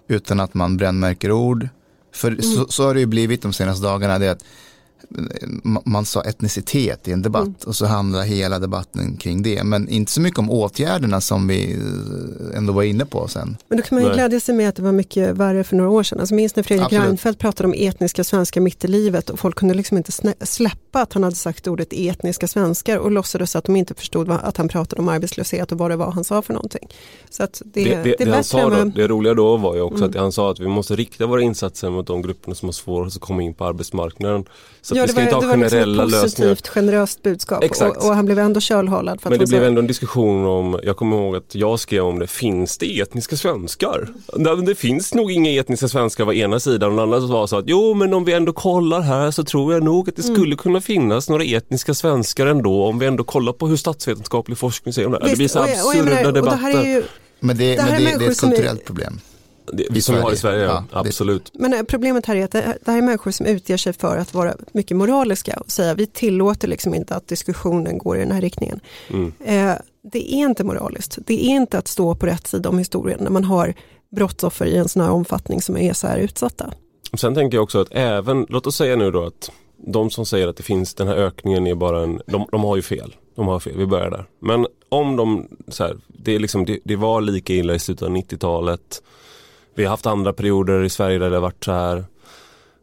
Utan 0.09 0.41
att 0.41 0.55
man 0.55 0.77
brännmärker 0.77 1.33
ord. 1.33 1.69
För 2.13 2.29
mm. 2.29 2.43
så, 2.43 2.67
så, 2.69 2.87
har 2.87 2.95
det 2.95 3.01
ju 3.01 3.07
blivit 3.07 3.43
de 3.43 3.53
senaste 3.53 3.87
dagarna. 3.87 4.19
Det 4.19 4.29
att 4.29 4.45
man 5.85 6.05
sa 6.05 6.23
etnicitet 6.23 7.09
i 7.09 7.13
en 7.13 7.23
debatt 7.23 7.43
mm. 7.43 7.55
och 7.67 7.77
så 7.77 7.87
handlar 7.87 8.23
hela 8.23 8.59
debatten 8.59 9.17
kring 9.17 9.43
det. 9.43 9.65
Men 9.65 9.89
inte 9.89 10.13
så 10.13 10.21
mycket 10.21 10.39
om 10.39 10.51
åtgärderna 10.51 11.21
som 11.21 11.49
vi 11.49 11.73
eh, 11.73 12.57
ändå 12.59 12.73
var 12.73 12.83
inne 12.83 13.07
på 13.07 13.29
sen. 13.29 13.57
Men 13.69 13.79
då 13.79 13.85
kan 13.85 13.99
man 13.99 14.09
ju 14.09 14.15
glädja 14.15 14.41
sig 14.41 14.55
med 14.55 14.69
att 14.69 14.77
det 14.77 14.83
var 14.83 14.93
mycket 14.93 15.37
värre 15.37 15.65
för 15.65 15.77
några 15.77 15.91
år 15.91 16.03
sedan. 16.03 16.21
Alltså 16.21 16.35
minns 16.35 16.57
när 16.57 16.63
Fredrik 16.63 16.85
Absolut. 16.85 17.05
Reinfeldt 17.05 17.41
pratade 17.41 17.67
om 17.67 17.75
etniska 17.77 18.25
svenskar 18.25 18.61
mitt 18.61 18.85
i 18.85 18.89
livet 18.89 19.31
och 19.31 19.39
folk 19.39 19.57
kunde 19.57 19.75
liksom 19.75 19.97
inte 19.97 20.13
släppa 20.41 21.03
att 21.03 21.13
han 21.13 21.23
hade 21.23 21.37
sagt 21.37 21.67
ordet 21.67 21.89
etniska 21.93 22.49
svenskar 22.49 22.99
och 22.99 23.11
låtsades 23.11 23.57
att 23.57 23.65
de 23.65 23.77
inte 23.77 23.95
förstod 23.95 24.31
att 24.31 24.57
han 24.57 24.69
pratade 24.69 25.03
om 25.03 25.09
arbetslöshet 25.09 25.73
och 25.73 25.79
vad 25.79 25.91
det 25.91 25.97
var 25.97 26.11
han 26.11 26.25
sa 26.25 26.43
för 26.43 26.53
någonting. 26.55 26.89
Så 27.31 27.43
att 27.43 27.63
det, 27.65 27.85
det, 27.85 28.03
det, 28.03 28.25
det, 28.25 28.31
han 28.35 28.45
sa 28.45 28.71
då, 28.71 28.85
det 28.85 29.09
roliga 29.09 29.35
då 29.35 29.57
var 29.57 29.75
ju 29.75 29.81
också 29.81 30.05
mm. 30.05 30.11
att 30.11 30.17
han 30.17 30.33
sa 30.33 30.51
att 30.51 30.61
vi 30.61 30.69
måste 30.69 30.97
rikta 30.97 31.27
våra 31.27 31.43
insatser 31.43 31.91
mot 31.91 32.07
de 32.07 32.23
grupperna 32.23 32.55
som 32.55 32.69
har 32.69 32.73
svårt 32.73 33.07
att 33.07 33.21
komma 33.21 33.43
in 33.43 33.55
på 33.55 33.65
arbetsmarknaden. 33.65 34.45
Så 34.83 34.94
ja, 34.97 35.03
vi 35.03 35.09
ska 35.09 35.23
inte 35.23 35.35
ha 35.35 35.41
det 35.41 35.47
var 35.47 35.55
generella 35.55 36.05
liksom 36.05 36.19
ett 36.19 36.23
positivt, 36.23 36.39
lösningar. 36.39 36.57
generöst 36.75 37.23
budskap 37.23 37.65
och, 37.65 38.07
och, 38.07 38.15
han 38.15 38.25
blev 38.25 38.39
ändå 38.39 38.61
kölhalad. 38.61 39.21
Men 39.23 39.39
det 39.39 39.47
blev 39.47 39.65
ändå 39.65 39.81
en 39.81 39.87
diskussion 39.87 40.47
om, 40.47 40.81
jag 40.83 40.97
kommer 40.97 41.17
ihåg 41.17 41.37
att 41.37 41.55
jag 41.55 41.81
skrev 41.81 42.05
om 42.05 42.19
det, 42.19 42.27
finns 42.27 42.79
det 42.79 43.01
etniska 43.01 43.37
svenskar? 43.37 44.09
Det 44.67 44.75
finns 44.75 45.15
nog 45.15 45.33
inga 45.33 45.61
etniska 45.61 45.89
svenskar 45.89 46.25
var 46.25 46.33
ena 46.33 46.61
sidan 46.61 46.91
och 46.91 46.97
den 46.97 47.15
andra 47.15 47.27
var 47.27 47.47
så 47.47 47.59
att 47.59 47.65
jo 47.69 47.95
men 47.95 48.15
om 48.15 48.25
vi 48.25 48.33
ändå 48.33 48.53
kollar 48.53 49.01
här 49.01 49.31
så 49.31 49.45
tror 49.45 49.73
jag 49.73 49.83
nog 49.83 50.09
att 50.09 50.17
det 50.17 50.25
mm. 50.25 50.35
skulle 50.35 50.57
kunna 50.57 50.81
finnas 50.81 51.29
några 51.29 51.45
etniska 51.45 51.95
svenskar 51.95 52.47
ändå 52.47 52.85
om 52.85 52.99
vi 52.99 53.07
ändå 53.07 53.25
kollar 53.25 53.53
på 53.53 53.67
hur 53.69 53.77
statsvetenskaplig 53.77 54.59
forskning 54.59 54.93
säger 54.93 55.07
om 55.07 55.13
det. 55.13 55.19
Visst, 55.19 55.31
det 55.31 55.37
blir 55.37 55.49
så 55.49 55.59
absurda 55.59 56.33
debatter. 56.33 57.05
Men 57.41 57.57
det, 57.57 57.77
det, 57.77 57.83
men 57.83 58.05
det, 58.05 58.19
det 58.19 58.25
är 58.25 58.31
ett 58.31 58.41
kulturellt 58.41 58.81
är, 58.81 58.85
problem. 58.85 59.21
Det, 59.77 60.03
som 60.03 60.15
vi 60.15 60.21
har 60.21 60.33
i 60.33 60.37
Sverige, 60.37 60.65
ja, 60.65 60.85
absolut. 60.91 61.51
Men 61.55 61.75
eh, 61.75 61.83
problemet 61.83 62.27
här 62.27 62.37
är 62.37 62.45
att 62.45 62.51
det, 62.51 62.79
det 62.85 62.91
här 62.91 62.99
är 62.99 63.03
människor 63.03 63.31
som 63.31 63.47
utger 63.47 63.77
sig 63.77 63.93
för 63.93 64.17
att 64.17 64.35
vara 64.35 64.55
mycket 64.73 64.97
moraliska 64.97 65.57
och 65.57 65.71
säga 65.71 65.95
vi 65.95 66.07
tillåter 66.07 66.69
liksom 66.69 66.95
inte 66.95 67.15
att 67.15 67.29
diskussionen 67.29 67.99
går 67.99 68.17
i 68.17 68.21
den 68.21 68.33
här 68.33 68.41
riktningen. 68.41 68.81
Mm. 69.09 69.33
Eh, 69.45 69.77
det 70.13 70.35
är 70.35 70.39
inte 70.39 70.65
moraliskt. 70.65 71.19
Det 71.27 71.45
är 71.45 71.49
inte 71.49 71.79
att 71.79 71.89
stå 71.89 72.15
på 72.15 72.27
rätt 72.27 72.47
sida 72.47 72.69
om 72.69 72.79
historien 72.79 73.19
när 73.23 73.31
man 73.31 73.45
har 73.45 73.75
brottsoffer 74.17 74.67
i 74.67 74.77
en 74.77 74.89
sån 74.89 75.03
här 75.03 75.11
omfattning 75.11 75.63
som 75.63 75.77
är 75.77 75.93
så 75.93 76.07
här 76.07 76.19
utsatta. 76.19 76.73
Sen 77.17 77.35
tänker 77.35 77.57
jag 77.57 77.65
också 77.65 77.81
att 77.81 77.89
även, 77.91 78.47
låt 78.49 78.67
oss 78.67 78.77
säga 78.77 78.97
nu 78.97 79.11
då 79.11 79.27
att 79.27 79.51
de 79.87 80.11
som 80.11 80.27
säger 80.27 80.49
att 80.49 80.57
det 80.57 80.63
finns 80.63 80.95
den 80.95 81.09
här 81.09 81.15
ökningen 81.15 81.67
är 81.67 81.75
bara 81.75 82.03
en, 82.03 82.21
de, 82.27 82.47
de 82.51 82.65
har 82.65 82.77
ju 82.77 82.83
fel. 82.83 83.15
De 83.37 83.49
har 83.49 83.61
fel, 83.61 83.77
vi 83.77 83.87
börjar 83.87 84.11
där. 84.11 84.25
Men 84.39 84.67
om 84.89 85.17
de, 85.17 85.49
så 85.69 85.85
här, 85.85 85.97
det, 86.07 86.35
är 86.35 86.39
liksom, 86.39 86.65
det, 86.65 86.79
det 86.85 86.97
var 86.97 87.21
lika 87.21 87.53
illa 87.53 87.75
i 87.75 87.79
slutet 87.79 88.03
av 88.03 88.17
90-talet 88.17 89.03
vi 89.75 89.85
har 89.85 89.91
haft 89.91 90.07
andra 90.07 90.33
perioder 90.33 90.85
i 90.85 90.91
Sverige 90.91 91.19
där 91.19 91.31
det 91.31 91.37
har 91.37 91.43
varit 91.43 91.65
så 91.65 91.73
här. 91.73 91.97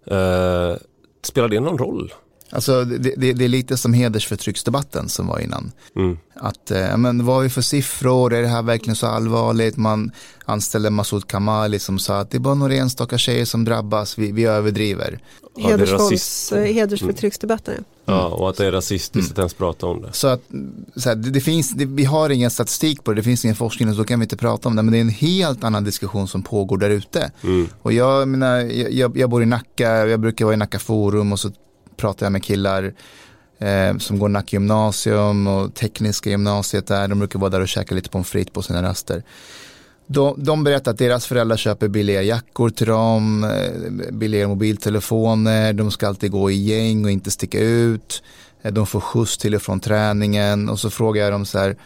Eh, 0.06 0.78
spelar 1.24 1.48
det 1.48 1.60
någon 1.60 1.78
roll? 1.78 2.14
Alltså 2.54 2.86
det, 2.86 3.14
det, 3.18 3.34
det, 3.34 3.46
är 3.46 3.50
lite 3.50 3.78
som 3.78 3.94
hedersförtrycksdebatten 3.94 5.10
som 5.10 5.28
var 5.28 5.40
innan. 5.40 5.72
Mm. 5.96 6.18
Att, 6.36 6.72
eh, 6.72 6.98
men 6.98 7.26
vad 7.26 7.36
har 7.36 7.44
vi 7.44 7.50
för 7.50 7.62
siffror, 7.62 8.34
är 8.34 8.42
det 8.42 8.48
här 8.48 8.62
verkligen 8.62 8.96
så 8.96 9.08
allvarligt? 9.08 9.78
Man 9.78 10.12
anställde 10.46 10.90
Masoud 10.90 11.28
Kamali 11.28 11.80
som 11.80 12.00
sa 12.00 12.20
att 12.20 12.32
det 12.32 12.38
är 12.38 12.40
bara 12.40 12.54
några 12.54 12.74
enstaka 12.74 13.18
tjejer 13.18 13.46
som 13.46 13.66
drabbas, 13.66 14.18
vi, 14.18 14.32
vi 14.32 14.46
överdriver. 14.46 15.20
Eh, 16.52 16.74
hedersförtrycksdebatten. 16.74 17.74
Mm. 17.74 17.86
Ja, 18.16 18.28
och 18.28 18.50
att 18.50 18.58
det 18.58 18.66
är 18.66 18.72
rasistiskt 18.72 19.16
mm. 19.16 19.32
att 19.32 19.38
ens 19.38 19.54
prata 19.54 19.88
om 19.88 20.02
det. 20.02 20.10
Så 20.12 20.28
att 20.28 20.42
så 20.96 21.10
här, 21.10 21.16
det, 21.16 21.30
det, 21.30 21.42
finns, 21.42 21.72
det, 21.72 21.86
vi 21.86 22.06
har 22.06 22.30
ingen 22.30 22.52
statistik 22.52 23.04
på 23.04 23.12
det, 23.12 23.16
det 23.16 23.24
finns 23.24 23.46
ingen 23.46 23.56
forskning 23.56 23.90
och 23.90 23.96
så 23.96 24.04
kan 24.04 24.20
vi 24.20 24.24
inte 24.24 24.38
prata 24.38 24.70
om 24.70 24.76
det. 24.76 24.84
Men 24.84 24.92
det 24.92 24.98
är 24.98 25.02
en 25.02 25.10
helt 25.10 25.64
annan 25.64 25.84
diskussion 25.84 26.28
som 26.28 26.44
pågår 26.44 26.78
där 26.78 26.90
ute. 26.90 27.32
Mm. 27.44 27.68
Och 27.82 27.94
jag, 27.94 28.28
menar, 28.28 28.58
jag, 28.90 29.18
jag 29.18 29.30
bor 29.30 29.44
i 29.44 29.46
Nacka, 29.46 30.08
jag 30.08 30.20
brukar 30.20 30.46
vara 30.46 30.54
i 30.54 30.58
Nacka 30.58 30.80
forum 30.80 31.32
och 31.32 31.40
så 31.40 31.52
pratar 31.98 32.26
jag 32.26 32.32
med 32.32 32.44
killar 32.44 32.94
eh, 33.60 33.98
som 33.98 34.20
går 34.20 34.30
Nacka 34.30 34.56
gymnasium 34.56 35.48
och 35.48 35.74
tekniska 35.74 36.30
gymnasiet 36.30 36.88
där. 36.88 37.08
De 37.08 37.20
brukar 37.20 37.40
vara 37.40 37.50
där 37.50 37.62
och 37.62 37.68
käka 37.68 37.96
lite 37.96 38.10
pommes 38.10 38.30
frites 38.30 38.54
på 38.54 38.62
sina 38.62 38.84
raster. 38.84 39.24
De, 40.14 40.44
de 40.44 40.64
berättar 40.64 40.92
att 40.92 40.98
deras 40.98 41.26
föräldrar 41.26 41.58
köper 41.58 41.88
billiga 41.88 42.22
jackor 42.22 42.70
till 42.70 42.88
dem, 42.88 43.44
eh, 43.44 44.12
billiga 44.12 44.48
mobiltelefoner, 44.48 45.74
de 45.74 45.92
ska 45.92 46.08
alltid 46.08 46.32
gå 46.32 46.52
i 46.52 46.56
gäng 46.56 47.06
och 47.06 47.12
inte 47.12 47.32
sticka 47.32 47.60
ut. 47.60 48.24
Eh, 48.62 48.74
de 48.74 48.88
får 48.88 49.00
skjuts 49.00 49.38
till 49.38 49.56
och 49.56 49.62
från 49.62 49.80
träningen 49.80 50.70
och 50.70 50.80
så 50.80 50.90
frågar 50.90 51.24
jag 51.24 51.32
dem 51.32 51.46
så 51.46 51.60
här, 51.60 51.78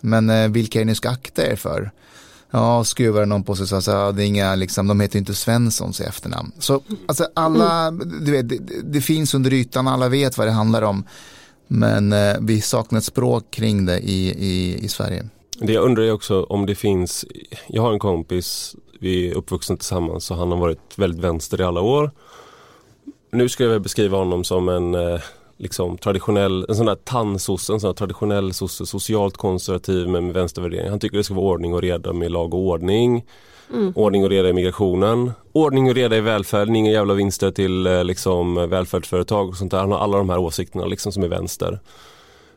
men 0.00 0.30
eh, 0.30 0.48
vilka 0.48 0.80
är 0.80 0.84
ni 0.84 0.94
ska 0.94 1.10
akta 1.10 1.46
er 1.46 1.56
för? 1.56 1.90
Ja, 2.50 2.84
skruvar 2.84 3.26
någon 3.26 3.42
på 3.42 3.56
sig 3.56 3.66
så 3.66 3.80
sa 3.80 4.12
det 4.12 4.24
är 4.24 4.26
inga, 4.26 4.54
liksom, 4.54 4.86
de 4.86 5.00
heter 5.00 5.18
inte 5.18 5.34
Svenssons 5.34 6.00
i 6.00 6.04
efternamn. 6.04 6.52
Så 6.58 6.82
alltså 7.06 7.28
alla, 7.34 7.90
du 8.20 8.32
vet, 8.32 8.48
det, 8.48 8.58
det, 8.84 9.00
finns 9.00 9.34
under 9.34 9.52
ytan, 9.52 9.88
alla 9.88 10.08
vet 10.08 10.38
vad 10.38 10.46
det 10.46 10.52
handlar 10.52 10.82
om. 10.82 11.04
Men 11.68 12.12
eh, 12.12 12.36
vi 12.40 12.60
saknar 12.60 12.98
ett 12.98 13.04
språk 13.04 13.50
kring 13.50 13.86
det 13.86 13.98
i, 13.98 14.28
i, 14.28 14.84
i 14.84 14.88
Sverige. 14.88 15.28
Det 15.58 15.72
jag 15.72 15.84
undrar 15.84 16.04
är 16.04 16.12
också 16.12 16.42
om 16.42 16.66
det 16.66 16.74
finns, 16.74 17.24
jag 17.66 17.82
har 17.82 17.92
en 17.92 17.98
kompis, 17.98 18.76
vi 19.00 19.30
är 19.30 19.34
uppvuxna 19.34 19.76
tillsammans 19.76 20.30
och 20.30 20.36
han 20.36 20.50
har 20.50 20.58
varit 20.58 20.98
väldigt 20.98 21.20
vänster 21.20 21.60
i 21.60 21.64
alla 21.64 21.80
år. 21.80 22.10
Nu 23.30 23.48
skulle 23.48 23.72
jag 23.72 23.82
beskriva 23.82 24.18
honom 24.18 24.44
som 24.44 24.68
en 24.68 24.94
eh, 24.94 25.20
liksom 25.56 25.98
traditionell, 25.98 26.66
en 26.68 26.74
sån 26.74 26.86
där 26.86 26.94
tandsosse, 26.94 27.72
en 27.72 27.80
sån 27.80 27.88
där 27.88 27.94
traditionell 27.94 28.54
sosse, 28.54 28.86
socialt 28.86 29.36
konservativ 29.36 30.08
med 30.08 30.24
vänstervärdering. 30.24 30.90
Han 30.90 31.00
tycker 31.00 31.16
det 31.16 31.24
ska 31.24 31.34
vara 31.34 31.46
ordning 31.46 31.74
och 31.74 31.82
reda 31.82 32.12
med 32.12 32.30
lag 32.30 32.54
och 32.54 32.60
ordning. 32.60 33.24
Mm. 33.72 33.92
Ordning 33.96 34.24
och 34.24 34.30
reda 34.30 34.48
i 34.48 34.52
migrationen. 34.52 35.32
Ordning 35.52 35.88
och 35.88 35.94
reda 35.94 36.16
i 36.16 36.20
välfärden, 36.20 36.76
inga 36.76 36.90
jävla 36.90 37.14
vinster 37.14 37.50
till 37.50 37.86
eh, 37.86 38.04
liksom, 38.04 38.54
välfärdsföretag 38.70 39.48
och 39.48 39.56
sånt 39.56 39.70
där. 39.70 39.78
Han 39.78 39.92
har 39.92 39.98
alla 39.98 40.18
de 40.18 40.30
här 40.30 40.38
åsikterna 40.38 40.84
liksom 40.84 41.12
som 41.12 41.22
är 41.22 41.28
vänster. 41.28 41.80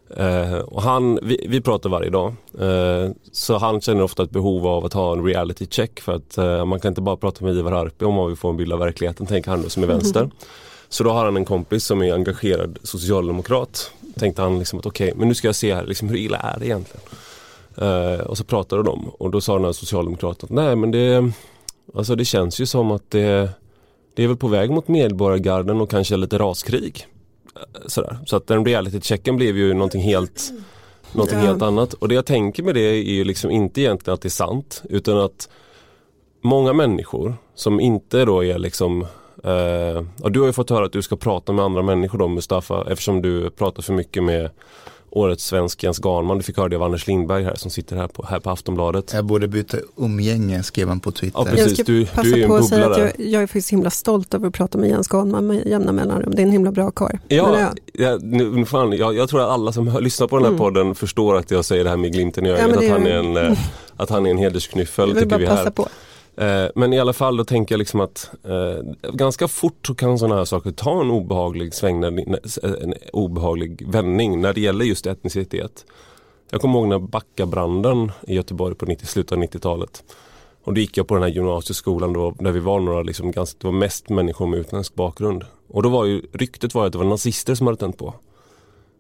Eh, 0.10 0.58
och 0.58 0.82
han, 0.82 1.20
vi, 1.22 1.46
vi 1.50 1.62
pratar 1.62 1.89
varje 1.89 2.10
dag. 2.10 2.34
Eh, 2.60 3.12
så 3.32 3.58
han 3.58 3.82
känner 3.82 4.02
ofta 4.02 4.24
ett 4.24 4.32
behov 4.32 4.67
av 4.67 4.86
att 4.86 4.93
ha 4.93 5.13
en 5.13 5.26
reality 5.26 5.67
check 5.70 6.00
för 6.00 6.15
att 6.15 6.38
eh, 6.38 6.65
man 6.65 6.80
kan 6.80 6.89
inte 6.89 7.02
bara 7.02 7.17
prata 7.17 7.46
med 7.46 7.56
Ivar 7.56 7.72
Arpi 7.72 8.06
om 8.06 8.13
man 8.13 8.28
vill 8.28 8.36
få 8.36 8.50
en 8.50 8.58
bild 8.58 8.74
av 8.74 8.80
verkligheten, 8.80 9.26
tänker 9.26 9.52
han 9.52 9.62
då 9.62 9.70
som 9.70 9.84
är 9.84 9.88
vänster. 9.88 10.20
Mm. 10.20 10.32
Så 10.89 11.04
då 11.04 11.10
har 11.10 11.26
han 11.26 11.38
en 11.38 11.46
kompis 11.46 11.86
som 11.86 12.02
är 12.02 12.13
engagerad 12.13 12.80
socialdemokrat. 12.84 13.91
Tänkte 14.15 14.41
han 14.41 14.60
liksom 14.60 14.80
att 14.80 14.86
okej, 14.86 15.08
okay, 15.08 15.20
men 15.20 15.28
nu 15.28 15.36
ska 15.36 15.48
jag 15.48 15.56
se 15.56 15.76
här, 15.76 15.86
liksom, 15.86 16.10
hur 16.10 16.17
illa 16.17 16.38
är 16.38 16.60
det 16.60 16.65
egentligen? 16.65 17.02
Eh, 17.78 18.20
och 18.20 18.38
så 18.38 18.43
pratade 18.43 18.84
de 18.84 19.10
och 19.10 19.32
då 19.32 19.41
sa 19.41 19.54
den 19.54 19.65
här 19.65 19.72
socialdemokraten 19.72 20.46
att 20.46 20.56
nej 20.56 20.76
men 20.76 20.91
det, 20.91 21.32
alltså 21.96 22.15
det 22.15 22.26
känns 22.26 22.60
ju 22.60 22.65
som 22.65 22.91
att 22.91 23.12
det, 23.12 23.50
det 24.15 24.24
är 24.24 24.28
väl 24.28 24.38
på 24.38 24.48
väg 24.48 24.70
mot 24.70 24.88
medborgargarden 24.88 25.82
och 25.82 25.89
kanske 25.89 26.17
lite 26.17 26.38
raskrig. 26.38 27.08
Eh, 27.58 27.82
sådär. 27.88 28.17
Så 28.26 28.36
att 28.36 28.48
den 28.48 28.65
reality-checken 28.65 29.38
blev 29.38 29.58
ju 29.58 29.74
någonting 29.74 30.02
helt 30.02 30.54
Någonting 31.12 31.39
ja. 31.39 31.46
helt 31.46 31.62
annat 31.62 31.93
och 31.93 32.08
det 32.08 32.15
jag 32.15 32.26
tänker 32.26 32.63
med 32.63 32.76
det 32.76 32.82
är 32.82 32.93
ju 32.93 33.24
liksom 33.24 33.52
inte 33.52 33.82
egentligen 33.82 34.13
att 34.13 34.22
det 34.22 34.28
är 34.28 34.30
sant 34.30 34.84
utan 34.89 35.17
att 35.17 35.50
Många 36.41 36.74
människor 36.74 37.36
som 37.56 37.80
inte 37.80 38.26
då 38.26 38.43
är 38.43 38.58
liksom 38.58 39.06
och 40.22 40.32
du 40.32 40.39
har 40.39 40.48
ju 40.48 40.54
fått 40.54 40.70
höra 40.70 40.86
att 40.86 40.91
du 40.91 41.02
ska 41.02 41.15
prata 41.15 41.54
med 41.54 41.65
andra 41.65 41.82
människor 41.82 42.20
då 42.20 42.28
Mustafa 42.28 42.86
eftersom 42.91 43.22
du 43.22 43.50
pratar 43.50 43.82
för 43.82 43.93
mycket 43.93 44.24
med 44.24 44.50
årets 45.10 45.46
svensk 45.46 45.84
Jens 45.84 46.00
Garnman. 46.00 46.38
Du 46.38 46.43
fick 46.43 46.58
höra 46.58 46.70
det 46.70 46.76
av 46.76 46.84
Anders 46.84 47.08
Lindberg 47.08 47.43
här 47.43 47.56
som 47.56 47.72
sitter 47.72 47.96
här 47.96 48.08
på, 48.08 48.26
här 48.26 48.39
på 48.39 48.50
Aftonbladet. 48.50 49.13
Jag 49.13 49.26
borde 49.26 49.48
byta 49.48 49.78
umgänge 49.96 50.63
skrev 50.63 50.88
han 50.88 51.00
på 51.00 51.12
Twitter. 51.12 51.39
Ja, 51.39 51.46
precis. 51.46 51.67
Jag 51.67 51.72
ska 51.72 51.84
du, 51.84 52.06
passa 52.06 52.22
du 52.22 52.43
är 52.43 52.48
på 52.48 52.56
att 52.56 52.67
säga 52.67 52.89
att 52.89 52.98
jag, 52.98 53.12
jag, 53.17 53.41
är 53.43 53.48
faktiskt 53.48 53.72
himla 53.72 53.89
stolt 53.89 54.34
över 54.34 54.48
att 54.48 54.54
prata 54.54 54.78
med 54.78 54.89
Jens 54.89 55.08
Garnman 55.13 55.48
med 55.48 55.67
jämna 55.67 55.91
mellanrum. 55.91 56.34
Det 56.36 56.41
är 56.41 56.46
en 56.46 56.52
himla 56.52 56.72
bra 56.72 56.91
karl. 56.91 57.17
Ja, 57.28 57.72
ja, 57.93 58.17
nu, 58.22 58.65
fan, 58.65 58.91
jag, 58.91 59.15
jag 59.15 59.30
tror 59.30 59.41
att 59.41 59.50
alla 59.50 59.72
som 59.72 59.98
lyssnar 60.02 60.28
på 60.28 60.36
den 60.36 60.43
här 60.43 60.50
mm. 60.50 60.60
podden 60.60 60.96
förstår 60.96 61.38
att 61.38 61.52
jag 61.52 61.65
säger 61.65 61.84
det 61.84 61.89
här 61.89 61.98
med 61.98 62.13
glimten 62.13 62.46
i 62.46 62.50
ögat. 62.50 62.70
Ja, 62.70 62.80
att, 62.80 62.91
han 62.91 63.08
är 63.08 63.15
en, 63.15 63.38
eh, 63.38 63.58
att 63.98 64.10
han 64.10 64.26
är 64.26 64.32
en 64.32 64.38
hedersknyffel. 64.38 65.15
tycker 65.15 65.38
vi 65.38 65.46
här. 65.46 65.70
På. 65.70 65.88
Eh, 66.38 66.67
men 66.76 66.93
i 66.93 67.00
alla 67.00 67.13
fall 67.13 67.38
då 67.38 67.43
tänker 67.43 67.76
jag 67.76 67.80
liksom 67.80 68.00
att 68.00 68.32
eh, 68.43 69.12
ganska 69.13 69.47
fort 69.47 69.88
så 69.88 69.95
kan 69.95 70.19
sådana 70.19 70.36
här 70.36 70.45
saker 70.45 70.71
ta 70.71 71.02
en 71.02 71.12
obehaglig 71.12 71.73
sväng, 71.73 72.04
eh, 72.04 72.13
en 72.63 72.93
obehaglig 73.13 73.88
vändning 73.88 74.41
när 74.41 74.54
det 74.54 74.62
gäller 74.62 74.86
just 74.86 75.08
etnicitet. 75.08 75.86
Jag 76.50 76.62
kommer 76.62 76.80
ihåg 76.80 76.88
när 76.88 77.00
Backabranden 77.00 78.12
i 78.28 78.36
Göteborg 78.36 78.76
på 78.76 78.86
90, 78.86 79.06
slutet 79.06 79.32
av 79.32 79.43
90-talet. 79.43 80.04
Och 80.63 80.73
då 80.73 80.82
gick 80.82 80.97
jag 80.97 81.08
på 81.08 81.13
den 81.13 81.23
här 81.23 81.30
gymnasieskolan 81.30 82.13
då, 82.13 82.36
där 82.39 82.52
vi 82.52 82.60
var 82.60 82.80
några, 82.80 83.02
liksom, 83.02 83.32
ganska, 83.32 83.58
det 83.62 83.67
var 83.67 83.80
mest 83.80 84.10
människor 84.10 84.47
med 84.47 84.60
utländsk 84.60 84.95
bakgrund. 84.95 85.43
Och 85.69 85.84
då 85.84 85.89
var 85.89 86.06
ju, 86.06 86.21
ryktet 86.34 86.73
var 86.73 86.86
att 86.86 86.91
det 86.91 86.97
var 86.97 87.06
nazister 87.06 87.56
som 87.56 87.67
hade 87.67 87.80
tänt 87.80 87.97
på. 87.97 88.13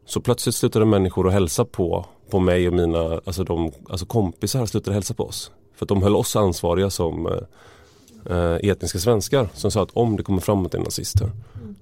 Så 0.05 0.21
plötsligt 0.21 0.55
slutade 0.55 0.85
människor 0.85 1.27
att 1.27 1.33
hälsa 1.33 1.65
på, 1.65 2.05
på 2.29 2.39
mig 2.39 2.67
och 2.67 2.73
mina 2.73 3.21
alltså 3.25 3.43
de, 3.43 3.71
alltså 3.89 4.05
kompisar 4.05 4.65
slutade 4.65 4.93
hälsa 4.93 5.13
på 5.13 5.23
oss. 5.23 5.51
För 5.77 5.85
att 5.85 5.89
de 5.89 6.03
höll 6.03 6.15
oss 6.15 6.35
ansvariga 6.35 6.89
som 6.89 7.27
eh, 7.27 8.37
eh, 8.37 8.55
etniska 8.55 8.99
svenskar 8.99 9.49
som 9.53 9.71
sa 9.71 9.83
att 9.83 9.91
om 9.93 10.15
det 10.15 10.23
kommer 10.23 10.41
fram 10.41 10.65
att 10.65 10.71
det 10.71 10.77
är 10.77 10.83
nazister, 10.83 11.31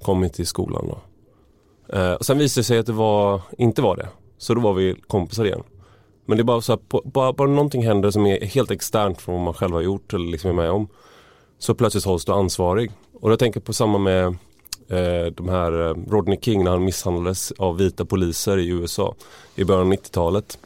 kom 0.01 0.23
inte 0.23 0.36
till 0.36 0.47
skolan. 0.47 0.88
Då. 0.88 0.97
Eh, 1.97 2.13
och 2.13 2.25
sen 2.25 2.38
visade 2.38 2.62
det 2.62 2.65
sig 2.65 2.79
att 2.79 2.86
det 2.86 2.93
var, 2.93 3.41
inte 3.58 3.81
var 3.81 3.95
det. 3.95 4.10
Så 4.38 4.53
då 4.53 4.62
var 4.62 4.73
vi 4.73 4.95
kompisar 5.08 5.45
igen. 5.45 5.63
Men 6.25 6.38
det 6.38 6.41
är 6.41 6.45
bara 6.45 6.62
så 6.62 6.73
att 6.73 6.89
bara, 7.03 7.34
bara 7.34 7.47
någonting 7.47 7.86
händer 7.86 8.12
som 8.12 8.25
är 8.25 8.45
helt 8.45 8.71
externt 8.71 9.21
från 9.21 9.36
vad 9.36 9.43
man 9.43 9.53
själv 9.53 9.73
har 9.73 9.81
gjort 9.81 10.13
eller 10.13 10.25
liksom 10.25 10.49
är 10.49 10.53
med 10.53 10.71
om. 10.71 10.88
Så 11.60 11.75
plötsligt 11.75 12.05
hålls 12.05 12.25
du 12.25 12.31
ansvarig. 12.31 12.91
Och 13.21 13.31
jag 13.31 13.39
tänker 13.39 13.60
på 13.60 13.73
samma 13.73 13.97
med 13.97 14.25
eh, 14.88 15.25
de 15.34 15.49
här 15.49 15.88
eh, 15.88 15.95
Rodney 16.10 16.39
King 16.41 16.63
när 16.63 16.71
han 16.71 16.84
misshandlades 16.84 17.51
av 17.51 17.77
vita 17.77 18.05
poliser 18.05 18.58
i 18.58 18.67
USA 18.67 19.15
i 19.55 19.63
början 19.63 19.88
av 19.88 19.93
90-talet. 19.93 20.58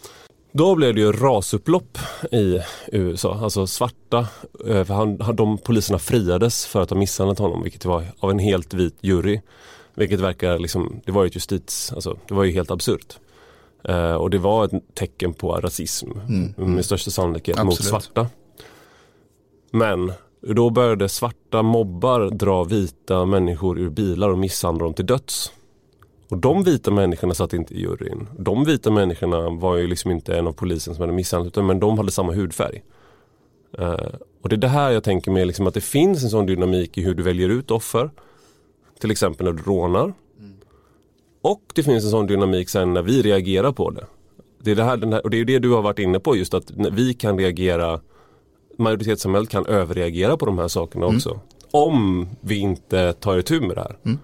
Då 0.51 0.75
blev 0.75 0.95
det 0.95 1.01
ju 1.01 1.11
rasupplopp 1.11 1.97
i 2.31 2.59
USA, 2.91 3.39
alltså 3.41 3.67
svarta. 3.67 4.27
Eh, 4.67 4.83
för 4.83 4.93
han, 4.93 5.35
de 5.35 5.57
poliserna 5.57 5.99
friades 5.99 6.65
för 6.65 6.81
att 6.81 6.89
ha 6.89 6.97
misshandlat 6.97 7.39
honom, 7.39 7.63
vilket 7.63 7.85
var 7.85 8.05
av 8.19 8.31
en 8.31 8.39
helt 8.39 8.73
vit 8.73 8.97
jury. 9.01 9.41
Vilket 9.93 10.19
verkar 10.19 10.59
liksom, 10.59 11.01
det 11.05 11.11
var 11.11 11.23
ju 11.23 11.27
ett 11.27 11.35
justis, 11.35 11.91
alltså 11.95 12.17
det 12.27 12.33
var 12.33 12.43
ju 12.43 12.51
helt 12.51 12.71
absurt. 12.71 13.17
Uh, 13.89 14.13
och 14.13 14.29
det 14.29 14.37
var 14.37 14.65
ett 14.65 14.71
tecken 14.93 15.33
på 15.33 15.51
rasism 15.51 16.11
mm. 16.11 16.53
med 16.57 16.85
största 16.85 17.11
sannolikhet 17.11 17.59
Absolut. 17.59 17.79
mot 17.79 17.83
svarta. 17.83 18.27
Men 19.71 20.11
då 20.41 20.69
började 20.69 21.09
svarta 21.09 21.61
mobbar 21.61 22.29
dra 22.29 22.63
vita 22.63 23.25
människor 23.25 23.79
ur 23.79 23.89
bilar 23.89 24.29
och 24.29 24.37
misshandla 24.37 24.83
dem 24.83 24.93
till 24.93 25.05
döds. 25.05 25.51
Och 26.29 26.37
de 26.37 26.63
vita 26.63 26.91
människorna 26.91 27.33
satt 27.33 27.53
inte 27.53 27.73
i 27.73 27.81
juryn. 27.81 28.27
De 28.37 28.65
vita 28.65 28.91
människorna 28.91 29.49
var 29.49 29.75
ju 29.75 29.87
liksom 29.87 30.11
inte 30.11 30.37
en 30.37 30.47
av 30.47 30.51
polisen 30.51 30.95
som 30.95 31.01
hade 31.01 31.13
misshandlat 31.13 31.53
utan 31.53 31.65
men 31.65 31.79
de 31.79 31.97
hade 31.97 32.11
samma 32.11 32.33
hudfärg. 32.33 32.83
Uh, 33.79 33.95
och 34.41 34.49
det 34.49 34.55
är 34.55 34.57
det 34.57 34.67
här 34.67 34.91
jag 34.91 35.03
tänker 35.03 35.31
med 35.31 35.47
liksom 35.47 35.67
att 35.67 35.73
det 35.73 35.81
finns 35.81 36.23
en 36.23 36.29
sån 36.29 36.45
dynamik 36.45 36.97
i 36.97 37.01
hur 37.01 37.15
du 37.15 37.23
väljer 37.23 37.49
ut 37.49 37.71
offer. 37.71 38.11
Till 38.99 39.11
exempel 39.11 39.45
när 39.45 39.53
du 39.53 39.63
rånar. 39.63 40.13
Och 41.41 41.61
det 41.75 41.83
finns 41.83 42.03
en 42.03 42.11
sån 42.11 42.27
dynamik 42.27 42.69
sen 42.69 42.93
när 42.93 43.01
vi 43.01 43.21
reagerar 43.21 43.71
på 43.71 43.89
det. 43.89 44.05
Det 44.61 44.71
är 44.71 44.75
det, 44.75 44.83
här, 44.83 45.11
här, 45.11 45.23
och 45.23 45.29
det 45.29 45.37
är 45.37 45.45
det 45.45 45.59
du 45.59 45.69
har 45.69 45.81
varit 45.81 45.99
inne 45.99 46.19
på 46.19 46.35
just 46.35 46.53
att 46.53 46.71
vi 46.71 47.13
kan 47.13 47.37
reagera 47.37 47.99
Majoritetssamhället 48.77 49.49
kan 49.49 49.65
överreagera 49.65 50.37
på 50.37 50.45
de 50.45 50.57
här 50.57 50.67
sakerna 50.67 51.05
mm. 51.05 51.15
också. 51.15 51.39
Om 51.71 52.27
vi 52.41 52.57
inte 52.57 53.13
tar 53.13 53.37
itu 53.37 53.61
med 53.61 53.75
det 53.75 53.81
här. 53.81 53.97
Mm. 54.05 54.19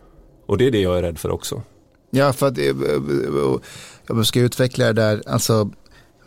Och 0.46 0.58
det 0.58 0.68
är 0.68 0.72
det 0.72 0.82
jag 0.82 0.98
är 0.98 1.02
rädd 1.02 1.20
för 1.20 1.32
också. 1.32 1.62
Ja, 2.10 2.34
för 2.34 2.48
att 2.48 2.58
eh, 2.58 2.66
jag 4.08 4.26
ska 4.26 4.40
utveckla 4.40 4.86
det 4.86 4.94
där, 4.94 5.24
alltså 5.28 5.72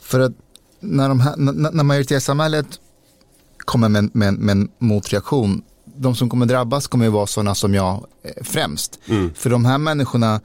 för 0.00 0.20
att 0.20 0.32
när, 0.80 1.08
de 1.08 1.20
här, 1.20 1.36
när 1.72 1.84
majoritetssamhället 1.84 2.66
kommer 3.58 3.88
med, 3.88 4.10
med, 4.12 4.34
med 4.34 4.52
en 4.52 4.68
motreaktion, 4.78 5.62
de 5.84 6.14
som 6.14 6.30
kommer 6.30 6.46
drabbas 6.46 6.86
kommer 6.86 7.04
ju 7.04 7.10
vara 7.10 7.26
sådana 7.26 7.54
som 7.54 7.74
jag 7.74 8.06
eh, 8.22 8.44
främst. 8.44 8.98
Mm. 9.06 9.34
För 9.34 9.50
de 9.50 9.64
här 9.64 9.78
människorna 9.78 10.40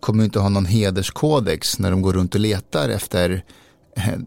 kommer 0.00 0.24
inte 0.24 0.38
ha 0.38 0.48
någon 0.48 0.66
hederskodex 0.66 1.78
när 1.78 1.90
de 1.90 2.02
går 2.02 2.12
runt 2.12 2.34
och 2.34 2.40
letar 2.40 2.88
efter 2.88 3.44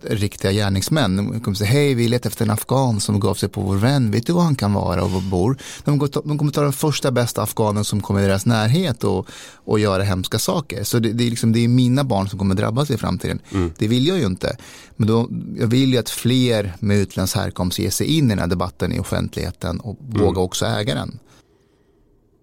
riktiga 0.03 0.51
gärningsmän. 0.51 1.17
De 1.17 1.39
kommer 1.39 1.55
säga, 1.55 1.69
hej 1.69 1.93
vi 1.93 2.07
letar 2.07 2.29
efter 2.29 2.45
en 2.45 2.51
afghan 2.51 2.99
som 2.99 3.19
gav 3.19 3.33
sig 3.33 3.49
på 3.49 3.61
vår 3.61 3.75
vän, 3.75 4.11
vet 4.11 4.27
du 4.27 4.33
var 4.33 4.41
han 4.41 4.55
kan 4.55 4.73
vara 4.73 5.03
och 5.03 5.11
var 5.11 5.21
bor? 5.21 5.57
De, 5.83 6.09
de 6.25 6.37
kommer 6.37 6.51
ta 6.51 6.61
den 6.61 6.73
första 6.73 7.11
bästa 7.11 7.41
afghanen 7.41 7.83
som 7.83 8.01
kommer 8.01 8.21
i 8.21 8.25
deras 8.25 8.45
närhet 8.45 9.03
och, 9.03 9.27
och 9.55 9.79
göra 9.79 10.03
hemska 10.03 10.39
saker. 10.39 10.83
Så 10.83 10.99
det, 10.99 11.13
det, 11.13 11.23
är 11.23 11.29
liksom, 11.29 11.51
det 11.51 11.59
är 11.59 11.67
mina 11.67 12.03
barn 12.03 12.29
som 12.29 12.39
kommer 12.39 12.55
drabbas 12.55 12.91
i 12.91 12.97
framtiden. 12.97 13.39
Mm. 13.53 13.71
Det 13.77 13.87
vill 13.87 14.07
jag 14.07 14.17
ju 14.17 14.25
inte. 14.25 14.57
Men 14.95 15.07
då, 15.07 15.29
jag 15.59 15.67
vill 15.67 15.93
ju 15.93 15.97
att 15.97 16.09
fler 16.09 16.73
med 16.79 16.97
utländsk 16.97 17.35
härkomst 17.35 17.79
ger 17.79 17.89
sig 17.89 18.17
in 18.17 18.25
i 18.25 18.29
den 18.29 18.39
här 18.39 18.47
debatten 18.47 18.91
i 18.93 18.99
offentligheten 18.99 19.79
och 19.79 19.99
mm. 19.99 20.21
våga 20.21 20.41
också 20.41 20.65
äga 20.65 20.95
den. 20.95 21.19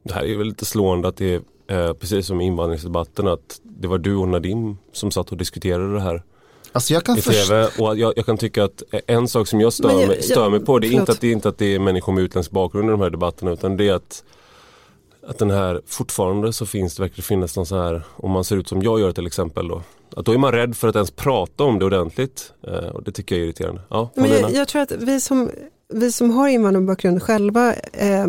Det 0.05 0.15
här 0.15 0.23
är 0.23 0.27
ju 0.27 0.45
lite 0.45 0.65
slående 0.65 1.09
att 1.09 1.17
det 1.17 1.35
är 1.35 1.89
eh, 1.89 1.93
precis 1.93 2.27
som 2.27 2.41
i 2.41 2.45
invandringsdebatten 2.45 3.29
att 3.29 3.61
det 3.63 3.89
var 3.89 3.99
du 3.99 4.15
och 4.17 4.29
Nadim 4.29 4.77
som 4.93 5.11
satt 5.11 5.31
och 5.31 5.37
diskuterade 5.37 5.95
det 5.95 6.01
här 6.01 6.23
Alltså 6.73 6.95
jag 6.95 7.05
kan 7.05 7.19
i 7.19 7.23
TV. 7.23 7.69
Och 7.79 7.99
jag, 7.99 8.13
jag, 8.17 8.27
kan 8.27 8.39
tycka 8.39 8.65
att 8.65 8.83
en 9.07 9.29
sak 9.29 9.49
som 9.49 9.61
jag 9.61 9.73
stör, 9.73 10.01
jag, 10.01 10.09
mig, 10.09 10.23
stör 10.23 10.51
mig 10.51 10.61
på 10.61 10.79
det 10.79 10.87
är, 10.87 10.93
inte 10.93 11.13
att 11.13 11.21
det 11.21 11.29
är 11.29 11.33
inte 11.33 11.49
att 11.49 11.59
det 11.59 11.75
är 11.75 11.79
människor 11.79 12.13
med 12.13 12.25
utländsk 12.25 12.51
bakgrund 12.51 12.89
i 12.89 12.91
de 12.91 13.01
här 13.01 13.11
debatterna 13.11 13.51
utan 13.51 13.77
det 13.77 13.89
är 13.89 13.95
att 13.95 14.25
att 15.29 15.39
den 15.39 15.51
här, 15.51 15.83
fortfarande 15.87 16.53
så 16.53 16.67
finns 16.67 16.97
det 16.97 17.03
verkligen 17.03 17.25
finnas 17.25 17.57
någon 17.57 17.67
så 17.67 17.83
här, 17.83 18.03
om 18.17 18.31
man 18.31 18.45
ser 18.45 18.57
ut 18.57 18.69
som 18.69 18.83
jag 18.83 19.01
gör 19.01 19.13
till 19.13 19.27
exempel 19.27 19.69
då. 19.69 19.83
Att 20.17 20.25
då 20.25 20.33
är 20.33 20.39
man 20.39 20.53
rädd 20.53 20.77
för 20.77 20.89
att 20.89 20.95
ens 20.95 21.11
prata 21.11 21.65
om 21.65 21.79
det 21.79 21.85
ordentligt. 21.85 22.53
Eh, 22.63 22.89
och 22.89 23.03
det 23.03 23.13
tycker 23.13 23.35
jag 23.35 23.43
är 23.43 23.45
irriterande. 23.45 23.81
Ja, 23.89 24.11
Men 24.15 24.31
jag, 24.31 24.53
jag, 24.53 24.69
tror 24.69 24.83
att 24.83 24.93
vi 24.93 25.21
som, 25.21 25.51
vi 25.89 26.13
som 26.13 26.31
har 26.31 26.49
invandrarbakgrund 26.49 27.23
själva, 27.23 27.75
eh, 27.75 28.27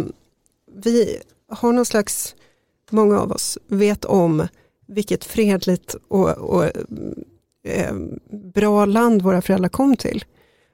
vi 0.75 1.17
har 1.51 1.73
någon 1.73 1.85
slags, 1.85 2.35
många 2.89 3.19
av 3.19 3.31
oss 3.31 3.57
vet 3.67 4.05
om 4.05 4.47
vilket 4.87 5.25
fredligt 5.25 5.95
och, 6.07 6.29
och 6.29 6.65
eh, 7.63 7.93
bra 8.53 8.85
land 8.85 9.21
våra 9.21 9.41
föräldrar 9.41 9.69
kom 9.69 9.95
till. 9.95 10.25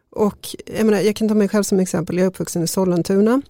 Och 0.09 0.55
jag, 0.77 0.85
menar, 0.85 0.99
jag 0.99 1.15
kan 1.15 1.27
ta 1.27 1.35
mig 1.35 1.49
själv 1.49 1.63
som 1.63 1.79
exempel, 1.79 2.17
jag 2.17 2.23
är 2.23 2.29
uppvuxen 2.29 2.63
i 2.63 2.67
Sollentuna. 2.67 3.41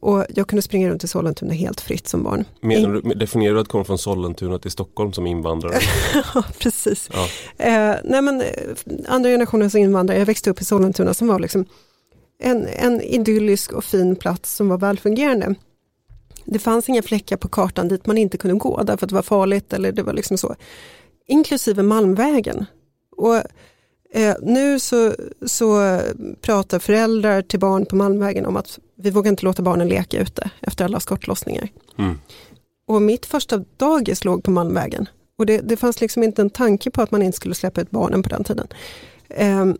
Och 0.00 0.24
jag 0.34 0.48
kunde 0.48 0.62
springa 0.62 0.90
runt 0.90 1.04
i 1.04 1.08
Sollentuna 1.08 1.52
helt 1.52 1.80
fritt 1.80 2.08
som 2.08 2.22
barn. 2.22 2.44
Menar 2.60 2.90
du, 2.90 3.00
definierar 3.14 3.54
du 3.54 3.60
att 3.60 3.68
komma 3.68 3.84
från 3.84 3.98
Sollentuna 3.98 4.58
till 4.58 4.70
Stockholm 4.70 5.12
som 5.12 5.26
invandrare? 5.26 5.74
ja, 6.34 6.44
precis. 6.58 7.10
Ja. 7.12 7.28
Eh, 7.64 7.96
nej 8.04 8.22
men, 8.22 8.40
eh, 8.40 8.46
andra 9.06 9.30
generationens 9.30 9.74
invandrare, 9.74 10.18
jag 10.18 10.26
växte 10.26 10.50
upp 10.50 10.60
i 10.60 10.64
Sollentuna 10.64 11.14
som 11.14 11.28
var 11.28 11.38
liksom 11.38 11.64
en, 12.38 12.66
en 12.66 13.00
idyllisk 13.00 13.72
och 13.72 13.84
fin 13.84 14.16
plats 14.16 14.54
som 14.54 14.68
var 14.68 14.78
välfungerande. 14.78 15.54
Det 16.44 16.58
fanns 16.58 16.88
inga 16.88 17.02
fläckar 17.02 17.36
på 17.36 17.48
kartan 17.48 17.88
dit 17.88 18.06
man 18.06 18.18
inte 18.18 18.38
kunde 18.38 18.56
gå 18.58 18.82
därför 18.82 19.06
att 19.06 19.10
det 19.10 19.14
var 19.14 19.22
farligt 19.22 19.72
eller 19.72 19.92
det 19.92 20.02
var 20.02 20.12
liksom 20.12 20.38
så 20.38 20.56
inklusive 21.26 21.82
Malmvägen. 21.82 22.66
Och, 23.16 23.36
eh, 24.10 24.36
nu 24.42 24.80
så, 24.80 25.14
så 25.46 26.00
pratar 26.40 26.78
föräldrar 26.78 27.42
till 27.42 27.60
barn 27.60 27.86
på 27.86 27.96
Malmvägen 27.96 28.46
om 28.46 28.56
att 28.56 28.78
vi 28.96 29.10
vågar 29.10 29.30
inte 29.30 29.44
låta 29.44 29.62
barnen 29.62 29.88
leka 29.88 30.18
ute 30.18 30.50
efter 30.60 30.84
alla 30.84 31.00
skottlossningar. 31.00 31.68
Mm. 31.98 32.18
Och 32.86 33.02
mitt 33.02 33.26
första 33.26 33.64
dagis 33.76 34.24
låg 34.24 34.42
på 34.42 34.50
Malmvägen. 34.50 35.08
Och 35.38 35.46
det, 35.46 35.58
det 35.58 35.76
fanns 35.76 36.00
liksom 36.00 36.22
inte 36.22 36.42
en 36.42 36.50
tanke 36.50 36.90
på 36.90 37.02
att 37.02 37.10
man 37.10 37.22
inte 37.22 37.36
skulle 37.36 37.54
släppa 37.54 37.80
ut 37.80 37.90
barnen 37.90 38.22
på 38.22 38.28
den 38.28 38.44
tiden. 38.44 38.66
Um, 39.38 39.78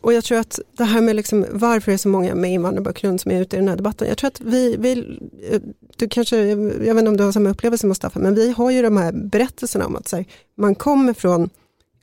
och 0.00 0.12
jag 0.12 0.24
tror 0.24 0.38
att 0.38 0.60
det 0.72 0.84
här 0.84 1.00
med 1.00 1.16
liksom, 1.16 1.46
varför 1.50 1.90
det 1.90 1.96
är 1.96 1.98
så 1.98 2.08
många 2.08 2.34
med 2.34 2.52
invandrarbakgrund 2.52 3.20
som 3.20 3.30
är 3.30 3.40
ute 3.40 3.56
i 3.56 3.58
den 3.58 3.68
här 3.68 3.76
debatten. 3.76 4.08
Jag 4.08 4.18
tror 4.18 4.28
att 4.28 4.40
vi, 4.40 4.76
vi 4.78 5.18
eh, 5.50 5.60
du 5.96 6.08
kanske, 6.08 6.36
jag 6.46 6.94
vet 6.94 6.98
inte 6.98 7.08
om 7.08 7.16
du 7.16 7.24
har 7.24 7.32
samma 7.32 7.50
upplevelse 7.50 7.86
Mustafa, 7.86 8.18
men 8.18 8.34
vi 8.34 8.50
har 8.50 8.70
ju 8.70 8.82
de 8.82 8.96
här 8.96 9.12
berättelserna 9.12 9.86
om 9.86 9.96
att 9.96 10.12
här, 10.12 10.24
man 10.56 10.74
kommer 10.74 11.12
från 11.12 11.50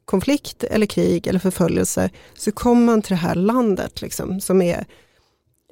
konflikt 0.06 0.64
eller 0.64 0.86
krig 0.86 1.28
eller 1.28 1.40
förföljelse, 1.40 2.10
så 2.34 2.52
kommer 2.52 2.86
man 2.86 3.02
till 3.02 3.10
det 3.10 3.16
här 3.16 3.36
landet 3.36 4.02
liksom, 4.02 4.42
som 4.42 4.62
är 4.62 4.86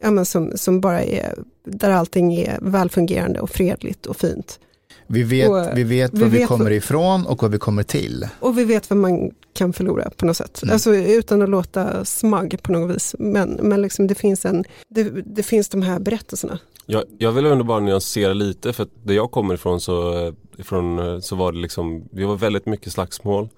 ja, 0.02 0.12
men 0.12 0.26
som, 0.26 0.58
som 0.58 0.82
bara 0.82 1.04
är, 1.04 1.36
där 1.64 1.92
allting 1.92 2.34
är 2.34 2.58
välfungerande 2.62 3.40
och 3.40 3.50
fredligt 3.50 4.06
och 4.06 4.18
fint. 4.18 4.60
Vi 5.08 5.24
vet, 5.24 5.50
och, 5.50 5.68
vi 5.76 5.84
vet 5.84 6.13
var 6.13 6.28
vi, 6.28 6.39
vi 6.39 6.46
kommer 6.46 6.72
ifrån 6.72 7.26
och 7.26 7.42
vad 7.42 7.52
vi 7.52 7.58
kommer 7.58 7.84
till. 7.84 8.28
Och 8.39 8.58
vi 8.58 8.66
vet 8.66 8.89
vad 8.89 8.98
man 8.98 9.32
kan 9.54 9.74
förlora 9.74 10.10
på 10.18 10.26
något 10.26 10.38
sätt. 10.38 10.63
Mm. 10.63 10.74
Alltså 10.74 10.96
utan 10.96 11.42
att 11.42 11.50
låta 11.50 12.06
smag 12.06 12.58
på 12.62 12.72
något 12.72 12.96
vis. 12.96 13.16
Men, 13.20 13.50
men 13.50 13.82
liksom 13.82 14.08
det, 14.08 14.16
finns 14.16 14.46
en, 14.46 14.63
det, 14.88 15.04
det 15.26 15.44
finns 15.44 15.70
de 15.70 15.82
här 15.82 16.00
berättelserna. 16.00 16.60
Jag, 16.86 17.04
jag 17.18 17.32
vill 17.32 17.46
ändå 17.46 17.63
bara 17.63 17.80
nyansera 17.80 18.34
lite 18.34 18.74
för 18.74 18.84
att 18.84 18.89
där 19.04 19.13
jag 19.13 19.32
kommer 19.32 19.54
ifrån 19.54 19.82
så, 19.82 20.34
ifrån, 20.58 21.22
så 21.22 21.36
var 21.36 21.52
det 21.52 21.58
liksom, 21.58 22.04
det 22.12 22.26
var 22.26 22.36
väldigt 22.36 22.66
mycket 22.66 22.94
slagsmål. 22.94 23.50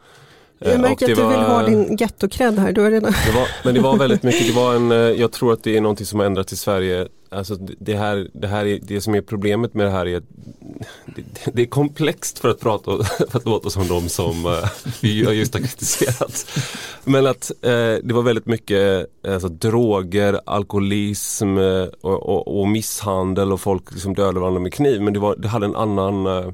Jag 0.59 0.73
eh, 0.73 0.81
märker 0.81 1.05
att 1.05 1.15
du 1.15 1.23
var, 1.23 1.29
vill 1.29 1.39
ha 1.39 1.63
din 1.63 1.97
gettokrädd 1.97 2.59
här. 2.59 2.71
Du 2.71 2.81
har 2.81 2.91
redan... 2.91 3.13
det 3.25 3.31
var, 3.31 3.47
men 3.63 3.73
det 3.73 3.81
var 3.81 3.97
väldigt 3.97 4.23
mycket, 4.23 4.47
det 4.47 4.53
var 4.53 4.75
en, 4.75 4.91
eh, 4.91 4.97
jag 4.97 5.31
tror 5.31 5.53
att 5.53 5.63
det 5.63 5.77
är 5.77 5.81
någonting 5.81 6.05
som 6.05 6.19
har 6.19 6.25
ändrats 6.25 6.53
i 6.53 6.55
Sverige. 6.55 7.07
Alltså 7.29 7.55
det, 7.55 7.95
här, 7.95 8.27
det, 8.33 8.47
här 8.47 8.65
är, 8.65 8.79
det 8.81 9.01
som 9.01 9.15
är 9.15 9.21
problemet 9.21 9.73
med 9.73 9.85
det 9.85 9.91
här 9.91 10.07
är 10.07 10.17
att 10.17 10.23
det, 11.15 11.51
det 11.53 11.61
är 11.61 11.65
komplext 11.65 12.39
för 12.39 12.49
att 12.49 12.59
prata 12.59 13.03
för 13.29 13.37
att 13.37 13.45
låta 13.45 13.69
som 13.69 13.87
de 13.87 14.09
som 14.09 14.45
eh, 14.45 14.69
vi 15.01 15.37
just 15.37 15.53
har 15.53 15.61
kritiserat. 15.61 16.45
Men 17.03 17.27
att 17.27 17.51
eh, 17.61 17.95
det 18.03 18.11
var 18.11 18.21
väldigt 18.21 18.45
mycket 18.45 19.07
eh, 19.23 19.33
alltså, 19.33 19.49
droger, 19.49 20.39
alkoholism 20.45 21.57
eh, 21.57 21.87
och, 22.01 22.29
och, 22.29 22.59
och, 22.59 22.67
misshandel 22.67 23.53
och 23.53 23.61
folk 23.61 23.91
liksom 23.91 24.13
dödade 24.13 24.39
varandra 24.39 24.59
med 24.59 24.73
kniv. 24.73 25.01
Men 25.01 25.13
det, 25.13 25.19
var, 25.19 25.35
det 25.35 25.47
hade 25.47 25.65
en 25.65 25.75
annan 25.75 26.53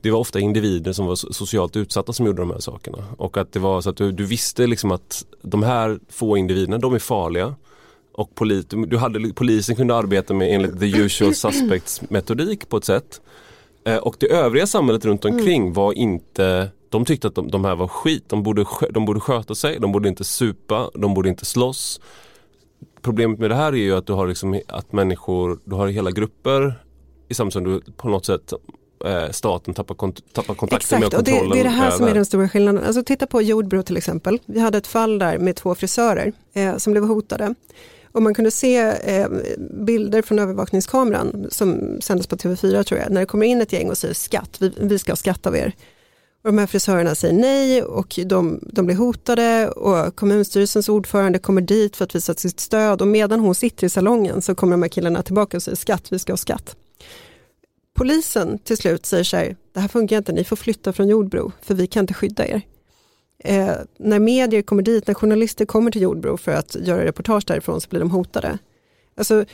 det 0.00 0.10
var 0.10 0.18
ofta 0.18 0.40
individer 0.40 0.92
som 0.92 1.06
var 1.06 1.16
socialt 1.16 1.76
utsatta 1.76 2.12
som 2.12 2.26
gjorde 2.26 2.42
de 2.42 2.50
här 2.50 2.58
sakerna. 2.58 2.98
Och 3.18 3.36
att 3.36 3.52
det 3.52 3.58
var 3.58 3.80
så 3.80 3.90
att 3.90 3.96
du, 3.96 4.12
du 4.12 4.24
visste 4.24 4.66
liksom 4.66 4.92
att 4.92 5.24
de 5.42 5.62
här 5.62 5.98
få 6.08 6.36
individerna, 6.36 6.78
de 6.78 6.94
är 6.94 6.98
farliga. 6.98 7.54
Och 8.12 8.34
polit, 8.34 8.74
du 8.86 8.96
hade, 8.96 9.32
polisen 9.34 9.76
kunde 9.76 9.94
arbeta 9.94 10.34
med 10.34 10.54
enligt 10.54 10.80
the 10.80 10.86
usual 10.86 11.34
suspects 11.34 12.10
metodik 12.10 12.68
på 12.68 12.76
ett 12.76 12.84
sätt. 12.84 13.20
Eh, 13.86 13.96
och 13.96 14.16
det 14.18 14.26
övriga 14.26 14.66
samhället 14.66 15.04
runt 15.04 15.24
omkring 15.24 15.62
mm. 15.62 15.72
var 15.72 15.92
inte 15.92 16.68
de 16.88 17.04
tyckte 17.04 17.28
att 17.28 17.34
de, 17.34 17.50
de, 17.50 17.64
här 17.64 17.76
var 17.76 17.88
skit, 17.88 18.24
de 18.26 18.42
borde, 18.42 18.66
de 18.90 19.04
borde 19.04 19.20
sköta 19.20 19.54
sig, 19.54 19.78
de 19.80 19.92
borde 19.92 20.08
inte 20.08 20.24
supa, 20.24 20.90
de 20.94 21.14
borde 21.14 21.28
inte 21.28 21.44
slåss. 21.44 22.00
Problemet 23.02 23.38
med 23.38 23.50
det 23.50 23.54
här 23.54 23.72
är 23.72 23.76
ju 23.76 23.96
att 23.96 24.06
du 24.06 24.12
har 24.12 24.26
liksom, 24.26 24.60
att 24.68 24.92
människor, 24.92 25.58
du 25.64 25.74
har 25.76 25.88
hela 25.88 26.10
grupper 26.10 26.74
i 27.28 27.34
samhället 27.34 27.52
som 27.52 27.64
du 27.64 27.80
på 27.96 28.08
något 28.08 28.26
sätt 28.26 28.52
Eh, 29.04 29.30
staten 29.30 29.74
tappar, 29.74 29.94
kont 29.94 30.32
tappar 30.32 30.54
kontakten 30.54 31.00
med 31.00 31.10
kontrollen. 31.10 31.42
Och 31.42 31.48
det, 31.48 31.54
det, 31.54 31.60
är 31.60 31.64
det 31.64 31.70
här 31.70 31.86
över. 31.86 31.96
som 31.96 32.06
är 32.06 32.14
den 32.14 32.24
stora 32.24 32.48
skillnaden. 32.48 32.84
Alltså 32.84 33.04
titta 33.04 33.26
på 33.26 33.42
Jordbro 33.42 33.82
till 33.82 33.96
exempel. 33.96 34.38
Vi 34.46 34.60
hade 34.60 34.78
ett 34.78 34.86
fall 34.86 35.18
där 35.18 35.38
med 35.38 35.56
två 35.56 35.74
frisörer 35.74 36.32
eh, 36.52 36.76
som 36.76 36.92
blev 36.92 37.04
hotade. 37.04 37.54
Och 38.14 38.22
man 38.22 38.34
kunde 38.34 38.50
se 38.50 38.76
eh, 39.04 39.28
bilder 39.70 40.22
från 40.22 40.38
övervakningskameran 40.38 41.46
som 41.50 41.98
sändes 42.00 42.26
på 42.26 42.36
TV4 42.36 42.82
tror 42.82 43.00
jag, 43.00 43.10
när 43.10 43.20
det 43.20 43.26
kommer 43.26 43.46
in 43.46 43.60
ett 43.60 43.72
gäng 43.72 43.90
och 43.90 43.98
säger 43.98 44.14
skatt, 44.14 44.56
vi, 44.58 44.72
vi 44.76 44.98
ska 44.98 45.12
ha 45.12 45.16
skatt 45.16 45.46
av 45.46 45.56
er. 45.56 45.74
Och 46.42 46.48
de 46.48 46.58
här 46.58 46.66
frisörerna 46.66 47.14
säger 47.14 47.34
nej 47.34 47.82
och 47.82 48.18
de, 48.26 48.60
de 48.72 48.86
blir 48.86 48.96
hotade 48.96 49.68
och 49.68 50.16
kommunstyrelsens 50.16 50.88
ordförande 50.88 51.38
kommer 51.38 51.60
dit 51.60 51.96
för 51.96 52.04
att 52.04 52.14
visa 52.14 52.34
sitt 52.34 52.60
stöd 52.60 53.00
och 53.00 53.08
medan 53.08 53.40
hon 53.40 53.54
sitter 53.54 53.86
i 53.86 53.90
salongen 53.90 54.42
så 54.42 54.54
kommer 54.54 54.72
de 54.72 54.82
här 54.82 54.88
killarna 54.88 55.22
tillbaka 55.22 55.56
och 55.56 55.62
säger 55.62 55.76
skatt, 55.76 56.12
vi 56.12 56.18
ska 56.18 56.32
ha 56.32 56.36
skatt. 56.36 56.76
Polisen 57.94 58.58
till 58.58 58.76
slut 58.76 59.06
säger 59.06 59.24
så 59.24 59.36
här, 59.36 59.56
det 59.72 59.80
här 59.80 59.88
funkar 59.88 60.16
inte, 60.16 60.32
ni 60.32 60.44
får 60.44 60.56
flytta 60.56 60.92
från 60.92 61.08
Jordbro 61.08 61.52
för 61.62 61.74
vi 61.74 61.86
kan 61.86 62.02
inte 62.02 62.14
skydda 62.14 62.46
er. 62.46 62.62
Eh, 63.38 63.74
när 63.98 64.18
medier 64.18 64.62
kommer 64.62 64.82
dit, 64.82 65.06
när 65.06 65.14
journalister 65.14 65.64
kommer 65.64 65.90
till 65.90 66.02
Jordbro 66.02 66.36
för 66.36 66.52
att 66.52 66.76
göra 66.80 67.04
reportage 67.04 67.44
därifrån 67.46 67.80
så 67.80 67.88
blir 67.88 68.00
de 68.00 68.10
hotade. 68.10 68.58
Alltså, 69.16 69.44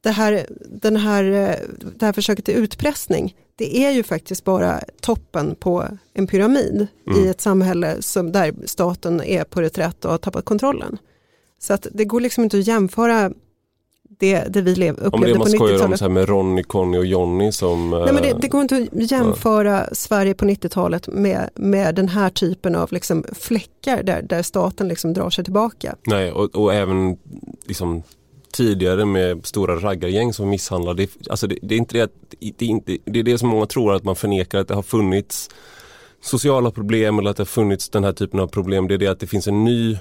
det, 0.00 0.10
här, 0.10 0.46
den 0.66 0.96
här, 0.96 1.24
eh, 1.24 1.56
det 1.96 2.06
här 2.06 2.12
försöket 2.12 2.44
till 2.44 2.54
utpressning, 2.54 3.36
det 3.56 3.84
är 3.84 3.90
ju 3.90 4.02
faktiskt 4.02 4.44
bara 4.44 4.80
toppen 5.00 5.54
på 5.54 5.88
en 6.14 6.26
pyramid 6.26 6.86
mm. 7.06 7.24
i 7.24 7.28
ett 7.28 7.40
samhälle 7.40 8.02
som, 8.02 8.32
där 8.32 8.54
staten 8.64 9.20
är 9.20 9.44
på 9.44 9.60
reträtt 9.60 10.04
och 10.04 10.10
har 10.10 10.18
tappat 10.18 10.44
kontrollen. 10.44 10.98
Så 11.58 11.74
att 11.74 11.86
det 11.92 12.04
går 12.04 12.20
liksom 12.20 12.44
inte 12.44 12.58
att 12.58 12.66
jämföra 12.66 13.32
det, 14.18 14.44
det 14.48 14.60
vi 14.60 14.74
lev, 14.74 14.94
upplevde 14.98 15.26
det 15.26 15.34
på 15.34 15.44
90-talet. 15.44 15.60
Om 15.60 15.66
det 15.66 15.88
man 15.88 15.98
skojar 15.98 16.08
om 16.08 16.14
med 16.14 16.28
Ronny, 16.28 16.62
Conny 16.62 16.98
och 16.98 17.06
Jonny 17.06 17.52
som... 17.52 17.90
Nej, 17.90 18.12
men 18.12 18.22
det, 18.22 18.36
det 18.40 18.48
går 18.48 18.62
inte 18.62 18.76
att 18.92 19.10
jämföra 19.10 19.70
ja. 19.70 19.94
Sverige 19.94 20.34
på 20.34 20.44
90-talet 20.44 21.08
med, 21.08 21.50
med 21.54 21.94
den 21.94 22.08
här 22.08 22.30
typen 22.30 22.74
av 22.76 22.92
liksom 22.92 23.24
fläckar 23.32 24.02
där, 24.02 24.22
där 24.22 24.42
staten 24.42 24.88
liksom 24.88 25.12
drar 25.12 25.30
sig 25.30 25.44
tillbaka. 25.44 25.96
Nej, 26.06 26.32
och, 26.32 26.56
och 26.56 26.74
även 26.74 27.16
liksom 27.64 28.02
tidigare 28.52 29.04
med 29.04 29.46
stora 29.46 29.76
raggargäng 29.76 30.32
som 30.32 30.48
misshandlar. 30.48 30.94
Det, 30.94 31.10
alltså 31.30 31.46
det, 31.46 31.58
det, 31.62 31.74
är 31.74 31.78
inte 31.78 31.98
det, 31.98 32.12
det, 32.58 32.64
är 32.64 32.68
inte, 32.68 32.98
det 33.04 33.18
är 33.18 33.22
det 33.22 33.38
som 33.38 33.48
många 33.48 33.66
tror 33.66 33.94
att 33.94 34.04
man 34.04 34.16
förnekar 34.16 34.58
att 34.58 34.68
det 34.68 34.74
har 34.74 34.82
funnits 34.82 35.50
sociala 36.20 36.70
problem 36.70 37.18
eller 37.18 37.30
att 37.30 37.36
det 37.36 37.40
har 37.40 37.46
funnits 37.46 37.88
den 37.88 38.04
här 38.04 38.12
typen 38.12 38.40
av 38.40 38.46
problem. 38.46 38.88
Det 38.88 38.94
är 38.94 38.98
det 38.98 39.06
att 39.06 39.20
det 39.20 39.26
finns 39.26 39.48
en 39.48 39.64
ny 39.64 39.98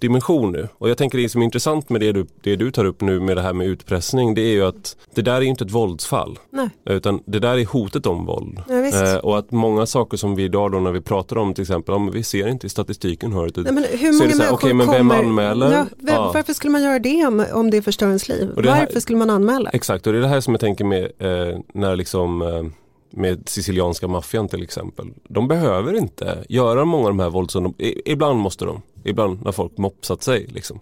dimension 0.00 0.52
nu. 0.52 0.68
Och 0.78 0.90
jag 0.90 0.98
tänker 0.98 1.18
det 1.18 1.28
som 1.28 1.40
är 1.40 1.44
intressant 1.44 1.88
med 1.88 2.00
det 2.00 2.12
du, 2.12 2.26
det 2.42 2.56
du 2.56 2.70
tar 2.70 2.84
upp 2.84 3.00
nu 3.00 3.20
med 3.20 3.36
det 3.36 3.42
här 3.42 3.52
med 3.52 3.66
utpressning 3.66 4.34
det 4.34 4.40
är 4.40 4.52
ju 4.52 4.66
att 4.66 4.96
det 5.14 5.22
där 5.22 5.34
är 5.34 5.42
inte 5.42 5.64
ett 5.64 5.70
våldsfall. 5.70 6.38
Nej. 6.50 6.70
Utan 6.84 7.22
det 7.26 7.38
där 7.38 7.58
är 7.58 7.64
hotet 7.64 8.06
om 8.06 8.26
våld. 8.26 8.62
Ja, 8.68 8.86
eh, 8.86 9.16
och 9.16 9.38
att 9.38 9.50
många 9.50 9.86
saker 9.86 10.16
som 10.16 10.34
vi 10.34 10.42
idag 10.42 10.72
då 10.72 10.78
när 10.78 10.92
vi 10.92 11.00
pratar 11.00 11.38
om 11.38 11.54
till 11.54 11.62
exempel, 11.62 11.94
om 11.94 12.10
vi 12.10 12.22
ser 12.22 12.48
inte 12.48 12.66
i 12.66 12.70
statistiken 12.70 13.32
hör 13.32 13.50
det. 13.54 13.60
Nej, 13.60 13.72
men 13.72 13.84
hur 13.84 14.12
många 14.12 14.30
så 14.30 14.38
människor 14.38 14.54
okay, 14.54 14.72
men 14.72 14.86
vem 14.90 15.08
kommer... 15.08 15.18
anmäler? 15.18 15.72
Ja, 15.72 15.86
vem, 15.96 16.14
ja. 16.14 16.30
Varför 16.34 16.52
skulle 16.52 16.70
man 16.70 16.82
göra 16.82 16.98
det 16.98 17.26
om, 17.26 17.46
om 17.52 17.70
det 17.70 17.82
förstör 17.82 18.06
ens 18.06 18.28
liv? 18.28 18.50
Varför 18.56 18.70
här, 18.70 19.00
skulle 19.00 19.18
man 19.18 19.30
anmäla? 19.30 19.70
Exakt, 19.70 20.06
och 20.06 20.12
det 20.12 20.18
är 20.18 20.22
det 20.22 20.28
här 20.28 20.40
som 20.40 20.54
jag 20.54 20.60
tänker 20.60 20.84
med 20.84 21.04
eh, 21.04 21.58
när 21.74 21.96
liksom 21.96 22.42
eh, 22.42 22.85
med 23.16 23.48
sicilianska 23.48 24.08
maffian 24.08 24.48
till 24.48 24.62
exempel. 24.62 25.06
De 25.28 25.48
behöver 25.48 25.94
inte 25.94 26.44
göra 26.48 26.84
många 26.84 27.04
av 27.04 27.10
de 27.10 27.20
här 27.20 27.30
våldsom... 27.30 27.74
Ibland 28.04 28.38
måste 28.38 28.64
de. 28.64 28.82
Ibland 29.04 29.44
när 29.44 29.52
folk 29.52 29.78
mopsat 29.78 30.22
sig. 30.22 30.46
Liksom. 30.46 30.80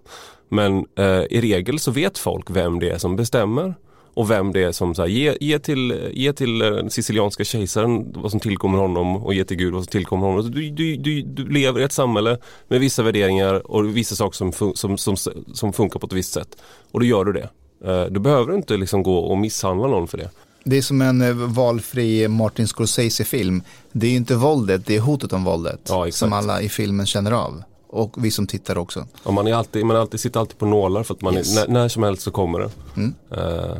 Men 0.49 0.87
eh, 0.99 1.23
i 1.31 1.41
regel 1.41 1.79
så 1.79 1.91
vet 1.91 2.19
folk 2.19 2.51
vem 2.51 2.79
det 2.79 2.91
är 2.91 2.99
som 2.99 3.17
bestämmer. 3.17 3.75
Och 4.15 4.31
vem 4.31 4.53
det 4.53 4.63
är 4.63 4.73
som 4.73 4.95
så 4.95 5.07
ge, 5.07 5.37
ge, 5.41 5.59
till, 5.59 6.11
ge 6.13 6.33
till 6.33 6.59
den 6.59 6.91
sicilianska 6.91 7.45
kejsaren 7.45 8.13
vad 8.13 8.31
som 8.31 8.41
tillkommer 8.41 8.79
honom 8.79 9.17
och 9.17 9.35
ge 9.35 9.45
till 9.45 9.57
Gud 9.57 9.75
vad 9.75 9.85
som 9.85 9.91
tillkommer 9.91 10.27
honom. 10.27 10.51
Du, 10.51 10.71
du, 10.71 10.97
du, 10.97 11.23
du 11.23 11.49
lever 11.49 11.81
i 11.81 11.85
ett 11.85 11.93
samhälle 11.93 12.39
med 12.69 12.81
vissa 12.81 13.03
värderingar 13.03 13.71
och 13.71 13.97
vissa 13.97 14.15
saker 14.15 14.37
som, 14.37 14.53
fun, 14.53 14.77
som, 14.77 14.99
som, 14.99 15.17
som 15.53 15.73
funkar 15.73 16.01
på 16.01 16.07
ett 16.07 16.13
visst 16.13 16.33
sätt. 16.33 16.57
Och 16.93 17.01
då 17.01 17.07
gör 17.07 17.25
du 17.25 17.33
det. 17.33 17.49
Eh, 17.85 18.05
du 18.11 18.21
behöver 18.21 18.55
inte 18.55 18.77
liksom 18.77 19.03
gå 19.03 19.19
och 19.19 19.39
misshandla 19.39 19.87
någon 19.87 20.09
för 20.09 20.19
det. 20.19 20.31
Det 20.65 20.77
är 20.77 20.83
som 20.83 21.03
en 21.03 21.23
eh, 21.23 21.33
valfri 21.35 22.29
Martin 22.29 22.67
Scorsese-film. 22.67 23.63
Det 23.93 24.07
är 24.07 24.11
ju 24.11 24.17
inte 24.17 24.35
våldet, 24.35 24.87
det 24.87 24.97
är 24.97 25.01
hotet 25.01 25.33
om 25.33 25.45
våldet. 25.45 25.81
Ja, 25.89 26.11
som 26.11 26.33
alla 26.33 26.63
i 26.63 26.69
filmen 26.69 27.07
känner 27.07 27.33
av. 27.33 27.63
Och 27.87 28.25
vi 28.25 28.31
som 28.31 28.47
tittar 28.47 28.79
också. 28.79 29.07
Ja, 29.25 29.31
man, 29.31 29.47
är 29.47 29.55
alltid, 29.55 29.87
man 29.87 29.97
alltid, 29.97 30.21
sitter 30.21 30.41
alltid 30.41 30.59
på 30.59 30.67
nålar 30.67 31.03
för 31.03 31.15
att 31.15 31.23
man 31.23 31.35
yes. 31.35 31.57
är, 31.57 31.69
när, 31.69 31.81
när, 31.81 31.89
som 31.89 32.03
helst 32.03 32.23
så 32.23 32.31
kommer 32.31 32.59
det. 32.59 32.71
Mm. 32.97 33.15
Uh, 33.33 33.77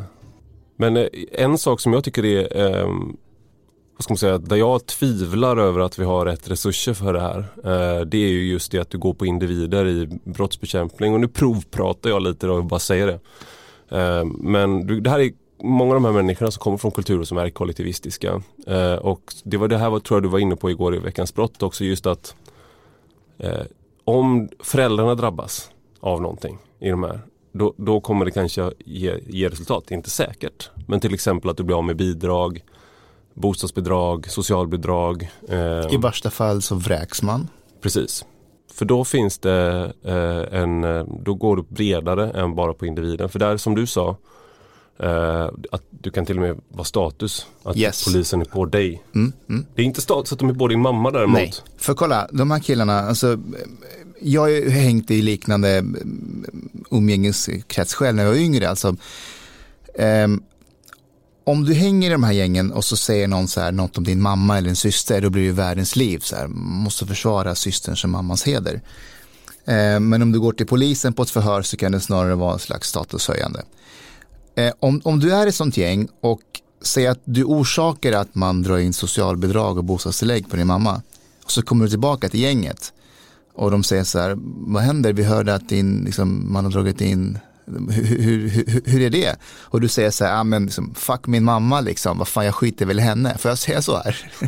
men 0.77 0.97
uh, 0.97 1.07
en 1.31 1.57
sak 1.57 1.79
som 1.79 1.93
jag 1.93 2.03
tycker 2.03 2.25
är 2.25 2.83
uh, 2.83 2.87
vad 3.97 4.03
ska 4.03 4.11
man 4.11 4.17
säga, 4.17 4.37
där 4.37 4.55
jag 4.55 4.85
tvivlar 4.85 5.57
över 5.57 5.79
att 5.79 5.99
vi 5.99 6.03
har 6.03 6.25
rätt 6.25 6.49
resurser 6.49 6.93
för 6.93 7.13
det 7.13 7.21
här. 7.21 7.45
det 8.05 8.17
är 8.17 8.29
ju 8.29 8.51
just 8.51 8.71
det 8.71 8.79
att 8.79 8.89
du 8.89 8.97
går 8.97 9.13
på 9.13 9.25
individer 9.25 9.87
i 9.87 10.19
brottsbekämpning 10.23 11.13
och 11.13 11.19
nu 11.19 11.27
provpratar 11.27 12.09
jag 12.09 12.21
lite 12.21 12.47
och 12.47 12.65
bara 12.65 12.79
säger 12.79 13.07
det. 13.07 13.19
men 14.25 15.03
det 15.03 15.09
här 15.09 15.19
är 15.19 15.31
många 15.65 15.95
av 15.95 16.01
de 16.01 16.05
här 16.05 16.11
människorna 16.11 16.51
som 16.51 16.59
kommer 16.59 16.77
från 16.77 16.91
kulturer 16.91 17.23
som 17.23 17.37
är 17.37 17.49
kollektivistiska. 17.49 18.41
Eh, 18.67 18.93
och 18.93 19.33
det 19.43 19.57
var 19.57 19.67
det 19.67 19.77
här 19.77 19.99
tror 19.99 20.17
jag 20.17 20.23
du 20.23 20.29
var 20.29 20.39
inne 20.39 20.55
på 20.55 20.71
igår 20.71 20.95
i 20.95 20.99
Veckans 20.99 21.33
brott 21.33 21.63
också, 21.63 21.83
just 21.83 22.05
att 22.05 22.35
eh, 23.37 23.61
om 24.03 24.49
föräldrarna 24.59 25.15
drabbas 25.15 25.69
av 25.99 26.21
någonting 26.21 26.57
i 26.79 26.89
de 26.89 27.03
här, 27.03 27.19
då, 27.51 27.73
då 27.77 28.01
kommer 28.01 28.25
det 28.25 28.31
kanske 28.31 28.71
ge, 28.85 29.19
ge, 29.27 29.49
resultat. 29.49 29.91
Inte 29.91 30.09
säkert, 30.09 30.69
men 30.87 30.99
till 30.99 31.13
exempel 31.13 31.49
att 31.49 31.57
du 31.57 31.63
blir 31.63 31.77
av 31.77 31.83
med 31.83 31.95
bidrag, 31.95 32.63
bostadsbidrag, 33.33 34.29
socialbidrag. 34.29 35.29
Eh, 35.49 35.93
I 35.93 35.97
värsta 35.97 36.29
fall 36.29 36.61
så 36.61 36.75
vräks 36.75 37.23
man. 37.23 37.47
Precis. 37.81 38.25
För 38.73 38.85
då 38.85 39.05
finns 39.05 39.39
det 39.39 39.93
eh, 40.03 40.59
en, 40.61 40.83
eh, 40.83 41.05
då 41.23 41.33
går 41.33 41.55
du 41.55 41.63
bredare 41.63 42.29
än 42.29 42.55
bara 42.55 42.73
på 42.73 42.85
individen. 42.85 43.29
För 43.29 43.39
där 43.39 43.57
som 43.57 43.75
du 43.75 43.87
sa, 43.87 44.15
Eh, 44.99 45.49
att 45.71 45.83
du 45.89 46.11
kan 46.11 46.25
till 46.25 46.35
och 46.37 46.41
med 46.41 46.61
vara 46.69 46.83
status. 46.83 47.45
Att 47.63 47.77
Yes. 47.77 48.05
polisen 48.05 48.41
är 48.41 48.45
på 48.45 48.65
dig. 48.65 49.03
Mm, 49.15 49.33
mm. 49.49 49.65
Det 49.75 49.81
är 49.81 49.85
inte 49.85 50.01
status 50.01 50.33
att 50.33 50.39
de 50.39 50.49
är 50.49 50.53
på 50.53 50.67
din 50.67 50.81
mamma 50.81 51.11
däremot. 51.11 51.33
Nej, 51.33 51.53
för 51.77 51.93
kolla, 51.93 52.27
de 52.31 52.51
här 52.51 52.59
killarna, 52.59 52.99
alltså, 52.99 53.39
jag 54.21 54.41
har 54.41 54.47
ju 54.47 54.69
hängt 54.69 55.11
i 55.11 55.21
liknande 55.21 55.69
mm, 55.69 56.45
umgängeskrets 56.91 57.93
själv 57.93 58.15
när 58.15 58.23
jag 58.23 58.29
var 58.31 58.37
yngre. 58.37 58.69
Alltså, 58.69 58.95
ehm, 59.95 60.43
om 61.43 61.63
du 61.65 61.73
hänger 61.73 62.09
i 62.09 62.11
de 62.11 62.23
här 62.23 62.33
gängen 62.33 62.71
och 62.71 62.85
så 62.85 62.97
säger 62.97 63.27
någon 63.27 63.47
så 63.47 63.61
här, 63.61 63.71
något 63.71 63.97
om 63.97 64.03
din 64.03 64.21
mamma 64.21 64.57
eller 64.57 64.67
din 64.67 64.75
syster, 64.75 65.21
då 65.21 65.29
blir 65.29 65.45
det 65.45 65.51
världens 65.51 65.95
liv. 65.95 66.19
Så 66.19 66.35
här, 66.35 66.47
måste 66.47 67.05
försvara 67.05 67.55
systerns 67.55 68.03
och 68.03 68.09
mammans 68.09 68.43
heder. 68.43 68.81
Ehm, 69.65 70.09
men 70.09 70.21
om 70.21 70.31
du 70.31 70.39
går 70.39 70.53
till 70.53 70.67
polisen 70.67 71.13
på 71.13 71.23
ett 71.23 71.29
förhör 71.29 71.61
så 71.61 71.77
kan 71.77 71.91
det 71.91 71.99
snarare 71.99 72.35
vara 72.35 72.53
en 72.53 72.59
slags 72.59 72.89
statushöjande. 72.89 73.63
Eh, 74.55 74.73
om, 74.79 75.01
om 75.03 75.19
du 75.19 75.33
är 75.33 75.47
ett 75.47 75.55
sånt 75.55 75.77
gäng 75.77 76.07
och 76.21 76.41
säger 76.81 77.11
att 77.11 77.21
du 77.23 77.43
orsakar 77.43 78.11
att 78.11 78.35
man 78.35 78.63
drar 78.63 78.77
in 78.77 78.93
socialbidrag 78.93 79.77
och 79.77 79.83
bostadstillägg 79.83 80.49
på 80.49 80.55
din 80.55 80.67
mamma 80.67 81.01
och 81.43 81.51
så 81.51 81.61
kommer 81.61 81.85
du 81.85 81.89
tillbaka 81.89 82.29
till 82.29 82.39
gänget 82.39 82.93
och 83.55 83.71
de 83.71 83.83
säger 83.83 84.03
så 84.03 84.19
här, 84.19 84.37
vad 84.73 84.83
händer? 84.83 85.13
Vi 85.13 85.23
hörde 85.23 85.55
att 85.55 85.69
din, 85.69 86.03
liksom, 86.05 86.53
man 86.53 86.65
har 86.65 86.71
dragit 86.71 87.01
in, 87.01 87.39
hur, 87.89 88.03
hur, 88.03 88.49
hur, 88.49 88.81
hur 88.85 89.01
är 89.01 89.09
det? 89.09 89.35
Och 89.45 89.81
du 89.81 89.87
säger 89.87 90.11
så 90.11 90.25
här, 90.25 90.39
ah, 90.39 90.43
men 90.43 90.65
liksom, 90.65 90.95
fuck 90.95 91.27
min 91.27 91.43
mamma 91.43 91.81
liksom, 91.81 92.17
vad 92.17 92.27
fan 92.27 92.45
jag 92.45 92.55
skiter 92.55 92.85
väl 92.85 92.99
i 92.99 93.01
henne, 93.01 93.37
får 93.37 93.51
jag 93.51 93.57
säga 93.57 93.81
så 93.81 93.97
här? 93.97 94.31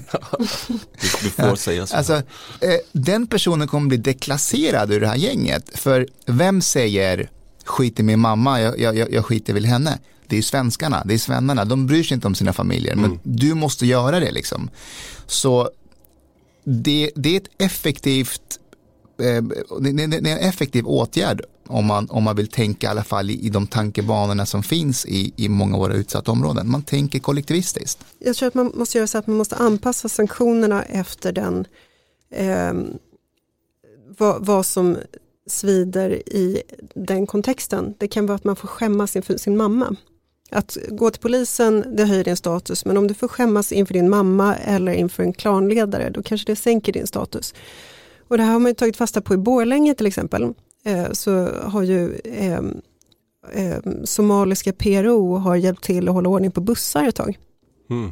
Du, 1.01 1.07
du 1.23 1.29
får 1.29 1.55
säga 1.55 1.87
så. 1.87 1.95
Alltså, 1.95 2.13
eh, 2.61 2.77
den 2.91 3.27
personen 3.27 3.67
kommer 3.67 3.87
bli 3.87 3.97
deklasserad 3.97 4.91
ur 4.91 5.01
det 5.01 5.07
här 5.07 5.15
gänget. 5.15 5.79
För 5.79 6.07
vem 6.25 6.61
säger 6.61 7.29
skit 7.67 7.99
i 7.99 8.03
min 8.03 8.19
mamma, 8.19 8.62
jag, 8.62 8.80
jag, 8.80 9.12
jag- 9.13 9.25
skiter 9.25 9.53
väl 9.53 9.65
henne? 9.65 9.99
Det 10.27 10.38
är 10.38 10.41
svenskarna, 10.41 11.03
det 11.06 11.13
är 11.13 11.17
svennarna, 11.17 11.65
de 11.65 11.88
bryr 11.88 12.03
sig 12.03 12.15
inte 12.15 12.27
om 12.27 12.36
sina 12.36 12.53
familjer. 12.53 12.95
Men 12.95 13.19
du 13.23 13.53
måste 13.53 13.86
göra 13.86 14.19
det 14.19 14.32
liksom. 14.32 14.69
Så 15.27 15.69
det, 16.63 17.12
det 17.15 17.30
är 17.36 17.38
ett 17.38 17.49
effektivt 17.58 18.60
eh, 19.21 19.43
det, 19.82 19.91
det, 19.91 20.08
det 20.08 20.30
är 20.32 20.38
en 20.38 20.49
effektiv 20.49 20.88
åtgärd 20.88 21.41
om 21.67 21.86
man, 21.86 22.10
om 22.10 22.23
man 22.23 22.36
vill 22.36 22.47
tänka 22.47 22.88
i 22.88 22.89
alla 22.89 23.03
fall 23.03 23.30
i, 23.30 23.45
i 23.45 23.49
de 23.49 23.67
tankebanorna 23.67 24.45
som 24.45 24.63
finns 24.63 25.06
i, 25.06 25.34
i 25.36 25.49
många 25.49 25.73
av 25.75 25.80
våra 25.82 25.93
utsatta 25.93 26.32
områden. 26.32 26.69
Man 26.71 26.82
tänker 26.84 27.19
kollektivistiskt. 27.19 28.06
Jag 28.19 28.36
tror 28.36 28.47
att 28.47 28.53
man 28.53 28.71
måste 28.75 28.97
göra 28.97 29.08
så 29.08 29.17
att 29.17 29.27
man 29.27 29.38
måste 29.38 29.56
anpassa 29.56 30.10
sanktionerna 30.10 30.84
efter 30.84 31.32
den 31.32 31.65
ehm, 32.36 32.93
vad, 34.17 34.45
vad 34.45 34.65
som 34.65 34.97
svider 35.47 36.10
i 36.29 36.62
den 36.95 37.27
kontexten. 37.27 37.93
Det 37.97 38.07
kan 38.07 38.25
vara 38.25 38.36
att 38.36 38.43
man 38.43 38.55
får 38.55 38.67
skämmas 38.67 39.15
inför 39.15 39.38
sin 39.38 39.57
mamma. 39.57 39.95
Att 40.51 40.77
gå 40.89 41.10
till 41.10 41.21
polisen, 41.21 41.95
det 41.95 42.05
höjer 42.05 42.23
din 42.23 42.38
status, 42.38 42.86
men 42.86 42.97
om 42.97 43.07
du 43.07 43.13
får 43.13 43.27
skämmas 43.27 43.71
inför 43.71 43.93
din 43.93 44.10
mamma 44.10 44.55
eller 44.55 44.91
inför 44.91 45.23
en 45.23 45.33
klanledare, 45.33 46.10
då 46.10 46.23
kanske 46.23 46.51
det 46.51 46.55
sänker 46.55 46.93
din 46.93 47.07
status. 47.07 47.53
Och 48.27 48.38
det 48.38 48.43
här 48.43 48.53
har 48.53 48.60
man 48.60 48.69
ju 48.69 48.75
tagit 48.75 48.97
fasta 48.97 49.21
på 49.21 49.33
i 49.33 49.38
Borlänge 49.38 49.93
till 49.93 50.05
exempel. 50.05 50.53
Eh, 50.86 51.12
så 51.12 51.47
har 51.47 51.83
ju 51.83 52.19
ehm, 52.23 52.81
ehm, 53.53 54.05
somaliska 54.05 54.73
PRO 54.73 55.36
har 55.36 55.55
hjälpt 55.55 55.83
till 55.83 56.07
att 56.07 56.13
hålla 56.13 56.29
ordning 56.29 56.51
på 56.51 56.62
bussar 56.62 57.07
ett 57.07 57.15
tag. 57.15 57.38
Mm. 57.89 58.12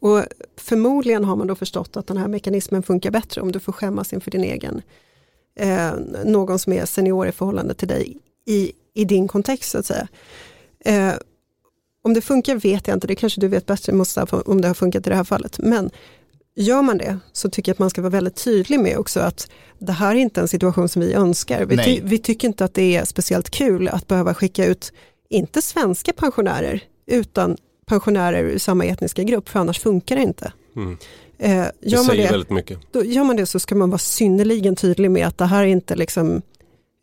Och 0.00 0.24
förmodligen 0.56 1.24
har 1.24 1.36
man 1.36 1.46
då 1.46 1.54
förstått 1.54 1.96
att 1.96 2.06
den 2.06 2.16
här 2.16 2.28
mekanismen 2.28 2.82
funkar 2.82 3.10
bättre 3.10 3.40
om 3.40 3.52
du 3.52 3.60
får 3.60 3.72
skämmas 3.72 4.12
inför 4.12 4.30
din 4.30 4.44
egen, 4.44 4.82
eh, 5.58 5.92
någon 6.24 6.58
som 6.58 6.72
är 6.72 6.84
senior 6.84 7.28
i 7.28 7.32
förhållande 7.32 7.74
till 7.74 7.88
dig 7.88 8.16
i, 8.46 8.72
i 8.94 9.04
din 9.04 9.28
kontext 9.28 9.70
så 9.70 9.78
att 9.78 9.86
säga. 9.86 10.08
Eh, 10.84 11.12
om 12.04 12.14
det 12.14 12.20
funkar 12.20 12.56
vet 12.56 12.86
jag 12.88 12.96
inte, 12.96 13.06
det 13.06 13.14
kanske 13.14 13.40
du 13.40 13.48
vet 13.48 13.66
bättre 13.66 13.92
Mustafa 13.92 14.40
om 14.40 14.60
det 14.60 14.68
har 14.68 14.74
funkat 14.74 15.06
i 15.06 15.10
det 15.10 15.16
här 15.16 15.24
fallet. 15.24 15.58
Men 15.58 15.90
gör 16.56 16.82
man 16.82 16.98
det 16.98 17.18
så 17.32 17.50
tycker 17.50 17.70
jag 17.70 17.74
att 17.74 17.78
man 17.78 17.90
ska 17.90 18.00
vara 18.02 18.10
väldigt 18.10 18.44
tydlig 18.44 18.80
med 18.80 18.98
också 18.98 19.20
att 19.20 19.50
det 19.78 19.92
här 19.92 20.10
är 20.10 20.18
inte 20.18 20.40
en 20.40 20.48
situation 20.48 20.88
som 20.88 21.02
vi 21.02 21.12
önskar. 21.12 21.64
Vi, 21.64 21.76
ty- 21.84 22.00
vi 22.04 22.18
tycker 22.18 22.48
inte 22.48 22.64
att 22.64 22.74
det 22.74 22.96
är 22.96 23.04
speciellt 23.04 23.50
kul 23.50 23.88
att 23.88 24.06
behöva 24.06 24.34
skicka 24.34 24.66
ut, 24.66 24.92
inte 25.28 25.62
svenska 25.62 26.12
pensionärer, 26.12 26.80
utan 27.06 27.56
pensionärer 27.86 28.44
ur 28.44 28.58
samma 28.58 28.84
etniska 28.84 29.22
grupp, 29.22 29.48
för 29.48 29.60
annars 29.60 29.78
funkar 29.80 30.16
det 30.16 30.22
inte. 30.22 30.52
Mm. 30.76 30.96
Eh, 31.38 31.66
gör, 31.80 32.06
man 32.06 32.16
det, 32.16 32.76
då, 32.90 33.04
gör 33.04 33.24
man 33.24 33.36
det 33.36 33.46
så 33.46 33.58
ska 33.60 33.74
man 33.74 33.90
vara 33.90 33.98
synnerligen 33.98 34.76
tydlig 34.76 35.10
med 35.10 35.26
att 35.26 35.38
det 35.38 35.46
här 35.46 35.62
är 35.62 35.66
inte 35.66 35.96
liksom 35.96 36.42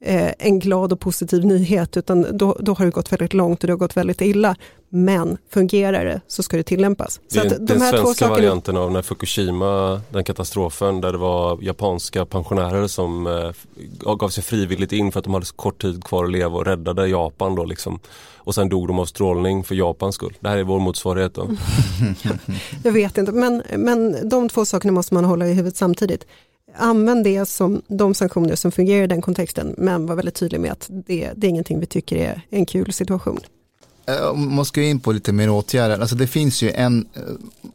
eh, 0.03 0.31
en 0.39 0.59
glad 0.59 0.93
och 0.93 0.99
positiv 0.99 1.45
nyhet, 1.45 1.97
utan 1.97 2.37
då, 2.37 2.57
då 2.59 2.73
har 2.73 2.85
det 2.85 2.91
gått 2.91 3.11
väldigt 3.11 3.33
långt 3.33 3.63
och 3.63 3.67
det 3.67 3.73
har 3.73 3.77
gått 3.77 3.97
väldigt 3.97 4.21
illa. 4.21 4.55
Men 4.89 5.37
fungerar 5.49 6.05
det 6.05 6.21
så 6.27 6.43
ska 6.43 6.57
det 6.57 6.63
tillämpas. 6.63 7.19
Det 7.29 7.39
är 7.39 7.49
så 7.49 7.55
den 7.59 7.79
svenska 7.79 8.29
varianten 8.29 8.77
av 8.77 8.91
när 8.91 9.01
Fukushima, 9.01 10.01
den 10.09 10.23
katastrofen 10.23 11.01
där 11.01 11.11
det 11.11 11.17
var 11.17 11.59
japanska 11.61 12.25
pensionärer 12.25 12.87
som 12.87 13.27
eh, 13.27 14.15
gav 14.15 14.29
sig 14.29 14.43
frivilligt 14.43 14.91
in 14.91 15.11
för 15.11 15.19
att 15.19 15.23
de 15.23 15.33
hade 15.33 15.45
så 15.45 15.55
kort 15.55 15.81
tid 15.81 16.03
kvar 16.03 16.25
att 16.25 16.31
leva 16.31 16.57
och 16.57 16.65
räddade 16.65 17.07
Japan 17.07 17.55
då 17.55 17.63
liksom. 17.63 17.99
Och 18.45 18.55
sen 18.55 18.69
dog 18.69 18.87
de 18.87 18.99
av 18.99 19.05
strålning 19.05 19.63
för 19.63 19.75
Japans 19.75 20.15
skull. 20.15 20.33
Det 20.39 20.49
här 20.49 20.57
är 20.57 20.63
vår 20.63 20.79
motsvarighet 20.79 21.33
då. 21.33 21.49
Jag 22.83 22.91
vet 22.91 23.17
inte, 23.17 23.31
men, 23.31 23.63
men 23.77 24.29
de 24.29 24.49
två 24.49 24.65
sakerna 24.65 24.93
måste 24.93 25.13
man 25.13 25.25
hålla 25.25 25.47
i 25.47 25.53
huvudet 25.53 25.77
samtidigt. 25.77 26.25
Använd 26.77 27.23
det 27.23 27.45
som 27.45 27.81
de 27.87 28.13
sanktioner 28.13 28.55
som 28.55 28.71
fungerar 28.71 29.03
i 29.03 29.07
den 29.07 29.21
kontexten, 29.21 29.75
men 29.77 30.05
var 30.05 30.15
väldigt 30.15 30.35
tydlig 30.35 30.59
med 30.59 30.71
att 30.71 30.89
det, 30.89 31.31
det 31.35 31.47
är 31.47 31.49
ingenting 31.49 31.79
vi 31.79 31.85
tycker 31.85 32.15
är 32.15 32.41
en 32.49 32.65
kul 32.65 32.93
situation. 32.93 33.39
Eh, 34.07 34.27
om 34.27 34.55
man 34.55 34.65
ska 34.65 34.81
in 34.81 34.99
på 34.99 35.11
lite 35.11 35.33
mer 35.33 35.49
åtgärder, 35.49 35.99
alltså 35.99 36.15
det 36.15 36.27
finns 36.27 36.61
ju 36.61 36.71
en, 36.71 37.07
eh, 37.13 37.21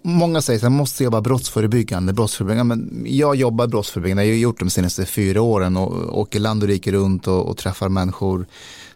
många 0.03 0.43
säger 0.43 0.59
att 0.59 0.63
man 0.63 0.73
måste 0.73 1.05
jobba 1.05 1.21
brottsförebyggande, 1.21 2.13
brottsförebyggande, 2.13 2.77
men 2.77 3.07
jag 3.07 3.37
jobbar 3.37 3.67
brottsförebyggande, 3.67 4.25
jag 4.25 4.33
har 4.35 4.39
gjort 4.39 4.59
det 4.59 4.65
de 4.65 4.71
senaste 4.71 5.07
fyra 5.07 5.43
åren 5.43 5.77
och 5.77 6.19
åker 6.19 6.41
land 6.41 6.63
och 6.63 6.69
rike 6.69 6.93
runt 6.93 7.27
och, 7.27 7.47
och 7.47 7.57
träffar 7.57 7.89
människor, 7.89 8.47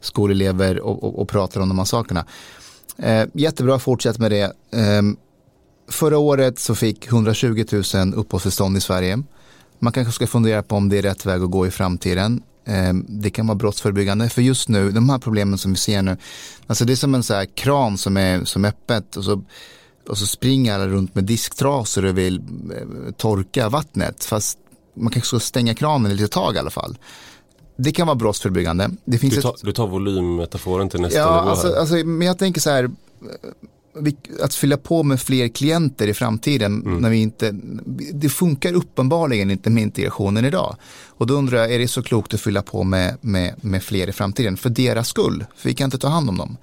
skolelever 0.00 0.80
och, 0.80 1.04
och, 1.04 1.18
och 1.18 1.28
pratar 1.28 1.60
om 1.60 1.68
de 1.68 1.78
här 1.78 1.84
sakerna. 1.84 2.24
Eh, 2.96 3.24
jättebra, 3.32 3.78
fortsätt 3.78 4.18
med 4.18 4.30
det. 4.30 4.42
Eh, 4.70 5.02
förra 5.90 6.18
året 6.18 6.58
så 6.58 6.74
fick 6.74 7.06
120 7.06 7.64
000 7.94 8.14
uppehållstillstånd 8.14 8.76
i 8.76 8.80
Sverige. 8.80 9.22
Man 9.85 9.92
kanske 9.92 10.12
ska 10.12 10.27
fundera 10.27 10.62
på 10.62 10.77
om 10.77 10.88
det 10.88 10.99
är 10.99 11.03
rätt 11.03 11.27
väg 11.27 11.42
att 11.42 11.51
gå 11.51 11.66
i 11.66 11.70
framtiden. 11.70 12.42
Eh, 12.66 12.92
Det 13.09 13.31
kan 13.31 13.47
vara 13.47 13.55
brottsförebyggande, 13.57 14.29
för 14.29 14.42
just 14.42 14.68
nu, 14.68 14.90
de 14.90 15.09
här 15.09 15.18
problemen 15.18 15.59
som 15.59 15.70
vi 15.73 15.77
ser 15.79 16.03
nu, 16.03 16.16
alltså 16.66 16.85
det 16.85 16.92
är 16.92 16.97
som 16.97 17.14
en 17.14 17.23
så 17.23 17.35
här 17.35 17.44
kran 17.57 17.99
som 17.99 18.16
är, 18.16 18.44
som 18.44 18.64
öppet 18.64 19.16
och 19.16 19.25
så, 19.25 19.44
och 20.09 20.18
så 20.18 20.27
springer 20.27 20.75
alla 20.75 20.87
runt 20.88 21.14
med 21.14 21.25
disktrasor 21.25 22.05
och 22.05 22.18
vill 22.18 22.37
eh, 22.37 23.12
torka 23.16 23.68
vattnet, 23.68 24.25
fast 24.25 24.59
man 24.97 25.12
kanske 25.12 25.29
ska 25.29 25.40
stänga 25.40 25.75
kranen 25.75 26.11
ett 26.12 26.16
litet 26.16 26.33
tag 26.33 26.55
i 26.57 26.59
alla 26.59 26.70
fall. 26.70 26.99
Det 27.77 27.92
kan 27.92 28.07
vara 28.07 28.14
brottsförebyggande. 28.16 28.90
Det 29.05 29.18
finns 29.18 29.33
Du 29.35 29.38
ett- 29.38 29.42
tar, 29.44 29.57
du 29.62 29.73
tar 29.73 29.87
volymmetaforen 29.87 30.88
till 30.88 31.01
nästa 31.01 31.18
Ja, 31.18 31.37
nivå 31.40 31.51
alltså, 31.51 31.68
här. 31.68 31.77
alltså, 31.77 31.94
men 31.94 32.27
jag 32.27 32.38
tänker 32.38 32.61
så 32.61 32.70
här, 32.70 32.90
att 34.42 34.54
fylla 34.54 34.76
på 34.76 35.02
med 35.02 35.20
fler 35.20 35.48
klienter 35.48 36.09
i 36.09 36.14
framtiden 36.14 36.83
när 37.00 37.11
vi 37.11 37.16
inte, 37.16 37.50
det 38.12 38.28
funkar 38.28 38.72
uppenbarligen 38.72 39.50
inte 39.50 39.70
med 39.70 39.83
integrationen 39.83 40.44
idag. 40.44 40.76
Och 41.07 41.26
då 41.26 41.35
undrar 41.35 41.59
jag, 41.59 41.72
är 41.74 41.78
det 41.78 41.88
så 41.88 42.02
klokt 42.02 42.35
att 42.35 42.40
fylla 42.40 42.62
på 42.62 42.85
med, 42.85 43.16
med, 43.20 43.54
med 43.61 43.83
fler 43.83 44.09
i 44.09 44.12
framtiden 44.12 44.57
för 44.57 44.70
deras 44.70 45.09
skull? 45.09 45.44
För 45.57 45.68
vi 45.68 45.74
kan 45.74 45.85
inte 45.85 45.98
ta 45.98 46.09
hand 46.09 46.28
om 46.28 46.38
dem. 46.38 46.57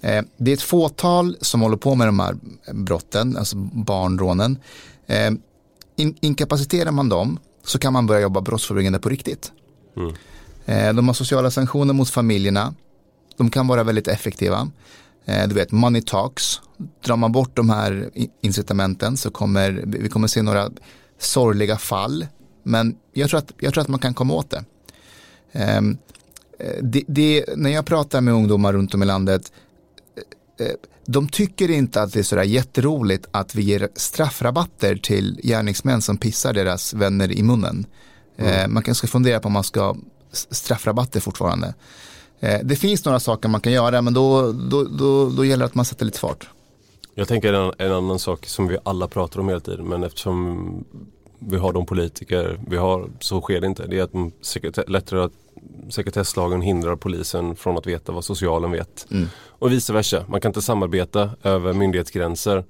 Eh, 0.00 0.22
det 0.36 0.50
är 0.50 0.54
ett 0.54 0.62
fåtal 0.62 1.36
som 1.40 1.60
håller 1.60 1.76
på 1.76 1.94
med 1.94 2.08
de 2.08 2.20
här 2.20 2.36
brotten, 2.72 3.36
alltså 3.36 3.56
barnrånen. 3.56 4.58
Eh, 5.06 5.30
in, 5.96 6.16
inkapaciterar 6.20 6.90
man 6.90 7.08
dem 7.08 7.38
så 7.64 7.78
kan 7.78 7.92
man 7.92 8.06
börja 8.06 8.20
jobba 8.20 8.40
brottsförebyggande 8.40 8.98
på 8.98 9.08
riktigt. 9.08 9.52
Mm. 9.96 10.14
Eh, 10.66 10.94
de 10.94 11.08
har 11.08 11.14
sociala 11.14 11.50
sanktioner 11.50 11.94
mot 11.94 12.10
familjerna. 12.10 12.74
De 13.36 13.50
kan 13.50 13.66
vara 13.66 13.84
väldigt 13.84 14.08
effektiva. 14.08 14.70
Eh, 15.24 15.48
du 15.48 15.54
vet, 15.54 15.72
money 15.72 16.02
talks. 16.02 16.60
Drar 17.04 17.16
man 17.16 17.32
bort 17.32 17.56
de 17.56 17.70
här 17.70 18.10
incitamenten 18.40 19.16
så 19.16 19.30
kommer 19.30 19.84
vi 19.86 20.08
kommer 20.08 20.28
se 20.28 20.42
några 20.42 20.70
sorgliga 21.18 21.78
fall. 21.78 22.26
Men 22.62 22.96
jag 23.12 23.30
tror 23.30 23.38
att, 23.38 23.52
jag 23.58 23.74
tror 23.74 23.82
att 23.82 23.88
man 23.88 24.00
kan 24.00 24.14
komma 24.14 24.34
åt 24.34 24.50
det. 24.50 24.64
Ehm, 25.52 25.98
eh, 26.58 26.82
det, 26.82 27.02
det. 27.06 27.44
När 27.56 27.70
jag 27.70 27.86
pratar 27.86 28.20
med 28.20 28.34
ungdomar 28.34 28.72
runt 28.72 28.94
om 28.94 29.02
i 29.02 29.06
landet 29.06 29.52
eh, 30.60 30.66
de 31.06 31.28
tycker 31.28 31.70
inte 31.70 32.02
att 32.02 32.12
det 32.12 32.18
är 32.18 32.22
sådär 32.22 32.42
jätteroligt 32.42 33.26
att 33.30 33.54
vi 33.54 33.62
ger 33.62 33.88
straffrabatter 33.94 34.96
till 34.96 35.40
gärningsmän 35.42 36.02
som 36.02 36.16
pissar 36.16 36.52
deras 36.52 36.94
vänner 36.94 37.32
i 37.32 37.42
munnen. 37.42 37.86
Eh, 38.36 38.68
man 38.68 38.82
kanske 38.82 39.06
fundera 39.06 39.40
på 39.40 39.46
om 39.46 39.52
man 39.52 39.64
ska 39.64 39.96
straffrabatter 40.32 41.20
fortfarande. 41.20 41.74
Eh, 42.42 42.60
det 42.64 42.76
finns 42.76 43.04
några 43.04 43.20
saker 43.20 43.48
man 43.48 43.60
kan 43.60 43.72
göra 43.72 44.02
men 44.02 44.14
då, 44.14 44.52
då, 44.52 44.84
då, 44.84 45.30
då 45.30 45.44
gäller 45.44 45.58
det 45.64 45.66
att 45.66 45.74
man 45.74 45.84
sätter 45.84 46.04
lite 46.04 46.18
fart. 46.18 46.48
Jag 47.14 47.28
tänker 47.28 47.52
en, 47.52 47.72
en 47.78 47.92
annan 47.92 48.18
sak 48.18 48.46
som 48.46 48.68
vi 48.68 48.76
alla 48.82 49.08
pratar 49.08 49.40
om 49.40 49.48
hela 49.48 49.60
tiden 49.60 49.88
men 49.88 50.04
eftersom 50.04 50.84
vi 51.38 51.56
har 51.56 51.72
de 51.72 51.86
politiker 51.86 52.60
vi 52.66 52.76
har 52.76 53.08
så 53.20 53.40
sker 53.40 53.60
det 53.60 53.66
inte. 53.66 53.86
Det 53.86 53.98
är 53.98 54.02
att 54.02 54.32
sekretess, 54.40 54.84
lättare 54.88 55.20
att 55.20 55.32
sekretesslagen 55.90 56.62
hindrar 56.62 56.96
polisen 56.96 57.56
från 57.56 57.78
att 57.78 57.86
veta 57.86 58.12
vad 58.12 58.24
socialen 58.24 58.70
vet. 58.70 59.06
Mm. 59.10 59.28
Och 59.48 59.72
vice 59.72 59.92
versa, 59.92 60.24
man 60.28 60.40
kan 60.40 60.48
inte 60.48 60.62
samarbeta 60.62 61.30
över 61.42 61.72
myndighetsgränser. 61.72 62.64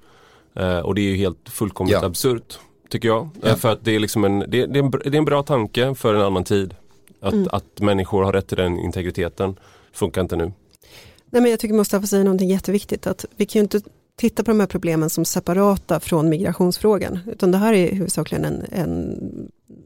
Eh, 0.55 0.79
och 0.79 0.95
det 0.95 1.01
är 1.01 1.05
ju 1.05 1.15
helt 1.15 1.49
fullkomligt 1.49 1.97
Ja. 2.01 2.05
absurt, 2.05 2.59
tycker 2.89 3.07
jag. 3.07 3.29
Ja. 3.41 3.49
Eh, 3.49 3.55
för 3.55 3.71
att 3.71 3.85
det 3.85 3.95
är, 3.95 3.99
liksom 3.99 4.23
en, 4.23 4.39
det, 4.39 4.45
det, 4.47 4.79
är 4.79 4.83
en, 4.83 4.91
det 4.91 5.05
är 5.05 5.15
en 5.15 5.25
bra 5.25 5.43
tanke 5.43 5.95
för 5.95 6.13
en 6.15 6.21
annan 6.21 6.43
tid. 6.43 6.75
Att, 7.23 7.33
Mm. 7.33 7.47
att 7.51 7.79
människor 7.81 8.23
har 8.23 8.33
rätt 8.33 8.47
till 8.47 8.57
den 8.57 8.79
integriteten. 8.79 9.55
Funkar 9.93 10.21
inte 10.21 10.35
nu. 10.35 10.43
Nej, 11.29 11.41
men 11.41 11.51
jag 11.51 11.59
tycker 11.59 11.73
Mustafa 11.75 12.07
säger 12.07 12.23
någonting 12.23 12.49
jätteviktigt. 12.49 13.07
Att 13.07 13.25
vi 13.35 13.45
kan 13.45 13.59
ju 13.59 13.63
inte 13.63 13.81
titta 14.15 14.43
på 14.43 14.51
de 14.51 14.59
här 14.59 14.67
problemen 14.67 15.09
som 15.09 15.25
separata 15.25 15.99
från 15.99 16.29
migrationsfrågan. 16.29 17.19
Utan 17.31 17.51
det 17.51 17.57
här 17.57 17.73
är 17.73 17.91
huvudsakligen 17.91 18.45
en, 18.45 18.63
en, 18.71 19.19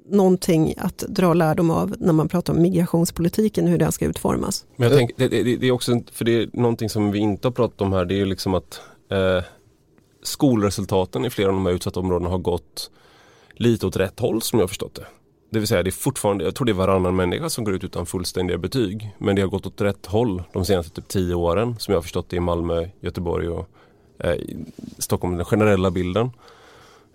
någonting 0.10 0.74
att 0.78 0.98
dra 0.98 1.34
lärdom 1.34 1.72
av 1.72 1.96
när 2.00 2.14
man 2.14 2.28
pratar 2.28 2.54
om 2.54 2.62
migrationspolitiken, 2.62 3.68
hur 3.68 3.78
den 3.78 3.92
ska 3.92 4.06
utformas. 4.06 4.66
Men 4.76 4.86
jag 4.88 4.94
Ja. 4.94 4.98
tänker, 4.98 5.16
det, 5.30 5.44
det, 5.44 5.56
det 5.58 5.68
är 5.68 5.72
också, 5.72 6.02
för 6.12 6.26
det 6.26 6.32
är 6.44 6.50
någonting 6.54 6.90
som 6.90 7.12
vi 7.12 7.20
inte 7.20 7.48
har 7.48 7.54
pratat 7.54 7.82
om 7.82 7.94
här, 7.94 8.06
det 8.06 8.14
är 8.14 8.18
ju 8.18 8.26
liksom 8.26 8.54
att 8.54 8.82
eh, 9.12 9.44
skolresultaten 10.24 11.26
i 11.26 11.30
flera 11.30 11.48
av 11.50 11.54
de 11.54 11.66
här 11.66 11.74
utsatta 11.74 12.00
områdena 12.00 12.30
har 12.30 12.38
gått 12.38 12.92
lite 13.54 13.88
åt 13.88 13.96
rätt 13.96 14.20
håll 14.20 14.42
som 14.42 14.60
jag 14.60 14.64
har 14.64 14.68
förstått 14.68 14.96
det. 14.96 15.06
Det 15.50 15.60
vill 15.60 15.68
säga 15.68 15.84
det 15.84 15.90
är 15.90 15.92
fortfarande, 15.92 16.44
jag 16.44 16.56
tror 16.56 16.66
det 16.66 16.72
är 16.72 16.74
varannan 16.74 17.16
människa 17.16 17.50
som 17.50 17.64
går 17.64 17.74
ut 17.74 17.84
utan 17.84 18.06
fullständiga 18.06 18.58
betyg. 18.58 19.16
Men 19.18 19.36
det 19.36 19.42
har 19.42 19.50
gått 19.50 19.66
åt 19.66 19.82
rätt 19.82 20.06
håll 20.06 20.44
de 20.54 20.66
senaste 20.66 20.92
typ 20.92 21.08
tio 21.08 21.36
åren 21.36 21.76
som 21.80 21.92
jag 21.92 21.98
har 21.98 22.04
förstått 22.04 22.30
det 22.30 22.36
i 22.36 22.40
Malmö, 22.40 22.88
Göteborg 23.02 23.50
och 23.50 23.70
eh, 24.20 24.36
Stockholm, 24.98 25.36
den 25.36 25.46
generella 25.46 25.92
bilden. 25.92 26.32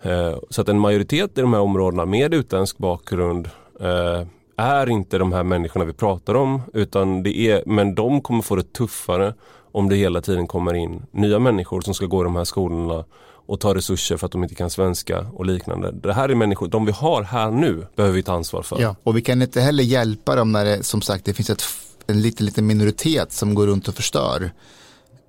Eh, 0.02 0.36
så 0.50 0.60
att 0.60 0.68
en 0.68 0.78
majoritet 0.78 1.38
i 1.38 1.40
de 1.40 1.52
här 1.52 1.60
områdena 1.60 2.06
med 2.06 2.34
utländsk 2.34 2.78
bakgrund 2.78 3.50
eh, 3.80 4.26
är 4.56 4.90
inte 4.90 5.18
de 5.18 5.32
här 5.32 5.42
människorna 5.42 5.84
vi 5.84 5.92
pratar 5.92 6.34
om 6.34 6.60
utan 6.72 7.22
det 7.22 7.38
är, 7.38 7.62
men 7.66 7.94
de 7.94 8.20
kommer 8.20 8.42
få 8.42 8.56
det 8.56 8.72
tuffare 8.72 9.34
om 9.72 9.88
det 9.88 9.96
hela 9.96 10.20
tiden 10.20 10.46
kommer 10.46 10.74
in 10.74 11.06
nya 11.10 11.38
människor 11.38 11.80
som 11.80 11.94
ska 11.94 12.06
gå 12.06 12.20
i 12.20 12.24
de 12.24 12.36
här 12.36 12.44
skolorna 12.44 13.04
och 13.46 13.60
ta 13.60 13.74
resurser 13.74 14.16
för 14.16 14.26
att 14.26 14.32
de 14.32 14.42
inte 14.42 14.54
kan 14.54 14.70
svenska 14.70 15.26
och 15.34 15.46
liknande. 15.46 15.92
Det 15.92 16.12
här 16.12 16.28
är 16.28 16.34
människor, 16.34 16.68
de 16.68 16.84
vi 16.84 16.92
har 16.92 17.22
här 17.22 17.50
nu 17.50 17.86
behöver 17.96 18.14
vi 18.14 18.22
ta 18.22 18.34
ansvar 18.34 18.62
för. 18.62 18.80
Ja, 18.80 18.96
och 19.02 19.16
vi 19.16 19.22
kan 19.22 19.42
inte 19.42 19.60
heller 19.60 19.84
hjälpa 19.84 20.36
dem 20.36 20.52
när 20.52 20.64
det 20.64 20.82
som 20.82 21.02
sagt 21.02 21.24
det 21.24 21.34
finns 21.34 21.50
ett, 21.50 21.62
en 22.06 22.22
liten, 22.22 22.46
liten 22.46 22.66
minoritet 22.66 23.32
som 23.32 23.54
går 23.54 23.66
runt 23.66 23.88
och 23.88 23.94
förstör. 23.94 24.52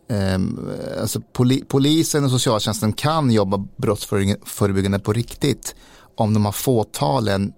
Um, 0.09 0.69
alltså 1.01 1.21
poli, 1.33 1.63
polisen 1.67 2.23
och 2.23 2.31
socialtjänsten 2.31 2.93
kan 2.93 3.31
jobba 3.31 3.65
brottsförebyggande 3.77 4.99
på 4.99 5.13
riktigt 5.13 5.75
om 6.15 6.33
de 6.33 6.45
här 6.45 6.51
fåtalen 6.51 7.53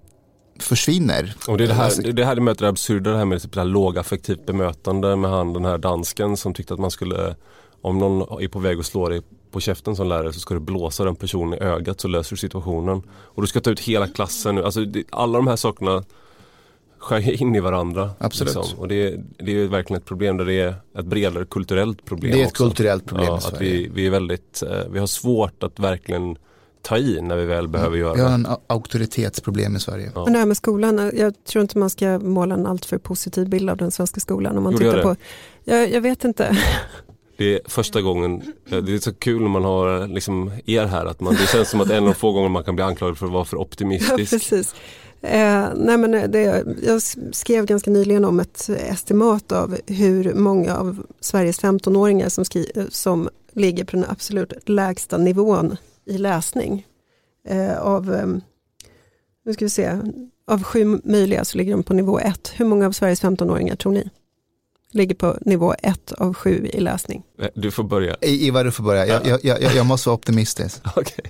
försvinner. 0.59 1.35
Och 1.47 1.57
det 1.57 1.63
är 1.63 1.67
det 1.67 1.73
här, 1.73 1.83
Alltså- 1.85 2.01
det 2.01 2.09
är 2.09 2.13
det 2.13 2.25
här 2.25 2.35
möter 2.35 2.65
det 2.65 2.69
absurda, 2.69 3.11
det 3.11 3.17
här 3.17 3.25
med 3.25 3.41
typ 3.41 3.53
det 3.53 3.59
här 3.59 3.67
lågaffektivt 3.67 4.45
bemötande 4.45 5.15
med 5.15 5.31
han 5.31 5.53
den 5.53 5.65
här 5.65 5.77
dansken 5.77 6.37
som 6.37 6.53
tyckte 6.53 6.73
att 6.73 6.79
man 6.79 6.91
skulle 6.91 7.35
om 7.81 7.99
någon 7.99 8.41
är 8.43 8.47
på 8.47 8.59
väg 8.59 8.79
att 8.79 8.85
slå 8.85 9.09
dig 9.09 9.21
på 9.55 9.59
käften 9.61 9.95
som 9.95 10.07
lärare 10.07 10.33
så 10.33 10.39
ska 10.39 10.53
du 10.53 10.59
blåsa 10.59 11.03
den 11.03 11.15
personen 11.15 11.53
i 11.53 11.57
ögat 11.63 12.01
så 12.01 12.07
löser 12.07 12.31
du 12.35 12.37
situationen. 12.37 13.01
Och 13.09 13.41
du 13.41 13.47
ska 13.47 13.59
ta 13.61 13.69
ut 13.69 13.79
hela 13.79 14.07
klassen 14.07 14.55
nu. 14.55 14.63
Alltså 14.63 14.85
det, 14.85 15.03
alla 15.09 15.37
de 15.37 15.47
här 15.47 15.55
sakerna 15.55 16.03
skär 16.97 17.41
in 17.41 17.55
i 17.55 17.59
varandra. 17.59 18.03
liksom. 18.05 18.25
Absolut. 18.47 18.75
Och 18.79 18.87
det, 18.87 19.15
det 19.37 19.51
är 19.51 19.55
ju 19.55 19.67
verkligen 19.67 19.97
ett 20.01 20.05
problem 20.07 20.37
där 20.37 20.45
det 20.45 20.53
är 20.61 20.75
ett 20.99 21.05
bredare 21.05 21.45
kulturellt 21.45 22.05
problem 22.05 22.31
Det 22.31 22.39
är 22.41 22.43
ett 22.43 22.51
också. 22.51 22.63
kulturellt 22.63 23.05
problem 23.05 23.27
ja, 23.27 23.33
i 23.33 23.37
att 23.37 23.43
Sverige. 23.43 23.71
vi, 23.71 23.89
vi 23.93 24.05
är 24.05 24.09
väldigt, 24.11 24.63
eh, 24.63 24.77
vi 24.91 24.99
har 24.99 25.07
svårt 25.07 25.63
att 25.63 25.79
verkligen 25.79 26.37
ta 26.81 26.97
i 26.97 27.21
när 27.21 27.35
vi 27.35 27.45
väl 27.45 27.67
behöver 27.67 27.97
göra 27.97 28.13
Vi 28.13 28.21
har 28.21 28.29
det. 28.29 28.33
en 28.35 28.47
auktoritetsproblem 28.67 29.75
i 29.75 29.79
Sverige. 29.79 30.11
Ja. 30.15 30.23
Men 30.23 30.33
det 30.33 30.39
här 30.39 30.45
med 30.45 30.57
skolan, 30.57 31.11
jag 31.13 31.43
tror 31.43 31.61
inte 31.61 31.77
man 31.77 31.89
ska 31.89 32.19
måla 32.19 32.55
en 32.55 32.65
alltför 32.65 32.97
positiv 32.97 33.49
bild 33.49 33.69
av 33.69 33.77
den 33.77 33.91
svenska 33.91 34.19
skolan. 34.19 34.57
Om 34.57 34.63
man 34.63 34.73
Gjorde 34.73 34.85
jag 34.85 34.93
tittar 34.95 35.09
det? 35.09 35.15
på, 35.15 35.21
jag, 35.63 35.91
jag 35.91 36.01
vet 36.01 36.23
inte. 36.23 36.57
Det 37.37 37.53
är 37.53 37.59
första 37.65 38.01
gången, 38.01 38.41
eh, 38.69 38.77
det 38.77 38.93
är 38.93 38.99
så 38.99 39.13
kul 39.13 39.41
när 39.41 39.49
man 39.49 39.63
har 39.63 40.07
liksom 40.07 40.51
er 40.65 40.85
här 40.85 41.05
att 41.05 41.21
man, 41.21 41.33
det 41.33 41.47
känns 41.47 41.69
som 41.69 41.81
att 41.81 41.89
en 41.89 42.07
av 42.07 42.13
få 42.13 42.31
gånger 42.31 42.49
man 42.49 42.63
kan 42.63 42.75
bli 42.75 42.83
anklagad 42.83 43.17
för 43.17 43.25
att 43.25 43.31
vara 43.31 43.45
för 43.45 43.57
Ja, 43.57 43.61
optimistisk. 43.61 44.31
precis. 44.31 44.75
Eh, 45.21 45.67
nej 45.75 45.97
men 45.97 46.13
eh, 46.13 46.29
det, 46.29 46.63
jag 46.83 47.01
skrev 47.31 47.65
ganska 47.65 47.91
nyligen 47.91 48.25
om 48.25 48.39
ett 48.39 48.69
estimat 48.69 49.51
av 49.51 49.77
hur 49.87 50.33
många 50.33 50.77
av 50.77 51.05
Sveriges 51.19 51.61
15-åringar 51.61 52.29
som, 52.29 52.45
skri, 52.45 52.71
eh, 52.75 52.85
som 52.89 53.29
ligger 53.53 53.83
på 53.85 53.95
den 53.95 54.05
absolut 54.09 54.69
lägsta 54.69 55.17
nivån 55.17 55.77
i 56.05 56.17
läsning. 56.17 56.85
Eh, 57.47 57.77
av, 57.81 58.05
nu 59.45 59.53
ska 59.53 59.65
vi 59.65 59.69
se, 59.69 59.97
av 60.47 60.63
sju 60.63 60.99
möjliga 61.03 61.45
så 61.45 61.57
ligger 61.57 61.71
de 61.71 61.83
på 61.83 61.93
nivå 61.93 62.19
ett. 62.19 62.51
Hur 62.55 62.65
många 62.65 62.85
av 62.85 62.91
Sveriges 62.91 63.23
15-åringar 63.23 63.75
tror 63.75 63.91
ni 63.91 64.09
ligger 64.91 65.15
på 65.15 65.37
nivå 65.41 65.75
ett 65.83 66.11
av 66.11 66.33
sju 66.33 66.69
i 66.73 66.79
läsning? 66.79 67.23
Eh, 67.41 67.47
Du 67.55 67.71
får 67.71 67.83
börja. 67.83 68.15
Ivar, 68.21 68.63
du 68.63 68.71
får 68.71 68.83
börja. 68.83 69.05
Jag, 69.05 69.27
jag, 69.27 69.39
jag, 69.61 69.75
jag 69.75 69.85
måste 69.85 70.09
vara 70.09 70.15
optimistisk. 70.17 70.81
Okej, 70.95 71.25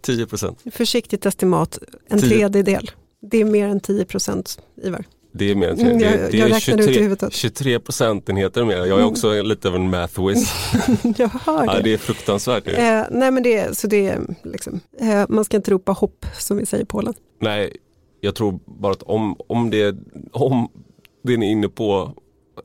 10 0.00 0.26
procent. 0.26 0.62
Försiktigt 0.72 1.26
estimat, 1.26 1.78
en 2.08 2.20
Tio. 2.20 2.28
tredjedel. 2.30 2.90
Det 3.30 3.40
är 3.40 3.44
mer 3.44 3.68
än 3.68 3.80
10 3.80 4.04
procent, 4.04 4.58
Ivar. 4.82 5.04
Det 5.34 5.50
är 5.50 5.54
mer 5.54 5.68
än 5.68 5.78
Mm, 5.80 5.98
det, 5.98 6.04
jag- 6.04 6.30
det 6.32 6.36
jag 6.38 6.50
är 6.50 6.54
räknade 6.54 6.82
ut 6.82 6.88
i 6.88 6.92
23, 6.92 7.02
huvudet. 7.02 7.32
23 7.32 7.80
procentenheter 7.80 8.64
mer. 8.64 8.76
Jag 8.76 9.00
är 9.00 9.04
också 9.04 9.42
lite 9.42 9.68
av 9.68 9.74
en 9.74 9.90
math 9.90 10.26
whiz. 10.26 10.52
Jag 11.16 11.28
hör 11.28 11.64
Ja, 11.66 11.74
det. 11.74 11.82
det 11.82 11.92
är 11.92 11.98
fruktansvärt. 11.98 12.66
ju. 12.66 12.72
Eh, 12.72 13.04
nej 13.10 13.30
men 13.30 13.42
det, 13.42 13.58
är- 13.58 13.72
så 13.72 13.86
det 13.86 14.06
är 14.08 14.20
liksom, 14.44 14.80
eh, 15.00 15.24
man 15.28 15.44
ska 15.44 15.56
inte 15.56 15.70
ropa 15.70 15.92
hopp 15.92 16.26
som 16.38 16.56
vi 16.56 16.66
säger 16.66 16.82
i 16.84 16.86
Polen. 16.86 17.14
Nej, 17.40 17.76
jag 18.20 18.34
tror 18.34 18.60
bara 18.66 18.92
att 18.92 19.02
om, 19.02 19.36
om, 19.46 19.70
det, 19.70 19.96
om 20.32 20.68
det 21.24 21.36
ni 21.36 21.46
är 21.46 21.50
inne 21.50 21.68
på 21.68 22.12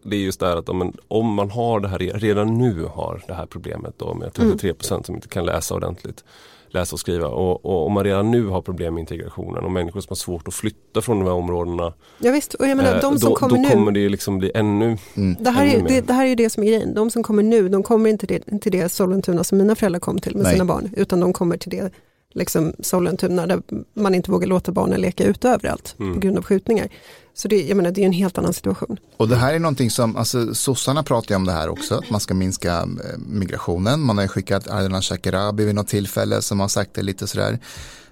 det 0.04 0.16
är 0.16 0.20
just 0.20 0.40
det 0.40 0.46
här 0.48 0.58
att 0.58 0.70
om 0.70 0.78
man, 0.78 0.94
om 1.08 1.34
man 1.34 1.52
har 1.52 1.80
det 1.80 1.88
här, 1.88 2.00
redan 2.00 2.58
nu 2.58 2.84
har 2.84 3.24
det 3.28 3.34
här 3.34 3.46
problemet 3.46 3.94
då 3.98 4.14
med 4.14 4.34
33 4.34 4.74
procent 4.74 5.06
som 5.06 5.16
inte 5.16 5.28
kan 5.28 5.46
läsa 5.46 5.76
ordentligt, 5.76 6.24
läsa 6.70 6.96
och 6.96 7.00
skriva 7.00 7.28
och, 7.28 7.66
och 7.66 7.86
om 7.86 7.94
man 7.94 8.04
redan 8.04 8.32
nu 8.32 8.48
har 8.48 8.62
problem 8.62 8.94
med 8.94 9.02
integrationen 9.02 9.64
och 9.64 9.72
människor 9.72 10.02
som 10.02 10.10
har 10.10 10.16
svårt 10.16 10.48
att 10.48 10.54
flytta 10.54 11.02
från 11.02 11.20
de 11.20 11.26
här 11.26 11.34
områdena. 11.34 11.94
Ja, 12.20 12.32
visst, 12.32 12.54
och 12.54 12.68
jag 12.68 12.78
menar 12.78 12.96
eh, 12.96 13.02
de 13.02 13.20
som 13.20 13.30
då, 13.30 13.36
kommer 13.36 13.56
då 13.56 13.62
nu, 13.62 13.70
kommer 13.70 13.92
det 13.92 14.00
ju 14.00 14.10
liksom 14.10 14.38
bli 14.38 14.52
ännu, 14.56 14.98
Mm. 15.16 15.36
det 15.40 15.50
här, 15.50 15.66
är, 15.66 15.70
ännu 15.74 15.84
mer. 15.84 15.90
det, 15.90 16.02
det 16.02 16.14
här 16.14 16.26
är 16.26 16.30
ju 16.30 16.36
det 16.36 16.50
som 16.50 16.64
är 16.64 16.68
grejen, 16.68 16.94
de 16.94 17.10
som 17.12 17.24
kommer 17.24 17.44
nu, 17.44 17.70
de 17.70 17.84
kommer 17.84 18.10
inte 18.10 18.28
till, 18.28 18.60
till 18.62 18.72
det 18.72 18.90
Sollentuna 18.90 19.44
som 19.44 19.58
mina 19.58 19.76
föräldrar 19.76 20.00
kom 20.00 20.20
till 20.20 20.36
med 20.36 20.44
Nej. 20.44 20.54
sina 20.54 20.66
barn, 20.66 20.90
utan 20.98 21.20
de 21.20 21.34
kommer 21.34 21.58
till 21.58 21.70
det 21.70 21.92
liksom 22.38 22.74
Sollentuna 22.80 23.48
där 23.48 23.62
man 23.94 24.16
inte 24.16 24.32
vågar 24.32 24.48
låta 24.48 24.72
barnen 24.72 25.02
leka 25.02 25.24
ute 25.24 25.50
överallt 25.50 25.96
Mm. 26.00 26.14
på 26.14 26.20
grund 26.20 26.38
av 26.38 26.44
skjutningar. 26.44 26.88
Så 27.34 27.48
det, 27.48 27.62
jag 27.68 27.78
menar, 27.78 27.92
det 27.92 28.02
är 28.02 28.06
en 28.06 28.12
helt 28.12 28.38
annan 28.38 28.54
situation. 28.54 28.98
Och 29.18 29.28
det 29.28 29.36
här 29.36 29.54
är 29.54 29.60
någonting 29.60 29.90
som, 29.92 30.16
alltså 30.18 30.54
sossarna 30.56 31.04
pratar 31.04 31.30
ju 31.32 31.36
om 31.36 31.46
det 31.46 31.52
här 31.52 31.70
också, 31.70 31.96
att 31.96 32.10
man 32.10 32.20
ska 32.20 32.34
minska 32.34 32.78
eh, 32.80 33.18
migrationen. 33.28 34.00
Man 34.02 34.18
har 34.18 34.24
ju 34.24 34.28
skickat 34.28 34.68
Ardalan 34.68 35.02
Shekarabi 35.02 35.66
vid 35.66 35.76
något 35.76 35.88
tillfälle 35.88 36.42
som 36.42 36.60
har 36.60 36.68
sagt 36.68 36.94
det 36.94 37.02
lite 37.02 37.28
sådär. 37.28 37.60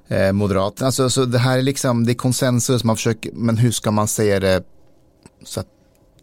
Eh, 0.07 0.31
Moderaterna, 0.31 0.85
alltså 0.85 1.09
så 1.09 1.25
det 1.25 1.37
här 1.37 1.57
är 1.57 1.61
liksom, 1.61 2.05
det 2.05 2.11
är 2.11 2.15
konsensus, 2.15 2.83
man 2.83 2.95
försöker, 2.95 3.31
men 3.33 3.57
hur 3.57 3.71
ska 3.71 3.91
man 3.91 4.07
säga 4.07 4.39
det 4.39 4.63
så 5.43 5.59
att 5.59 5.67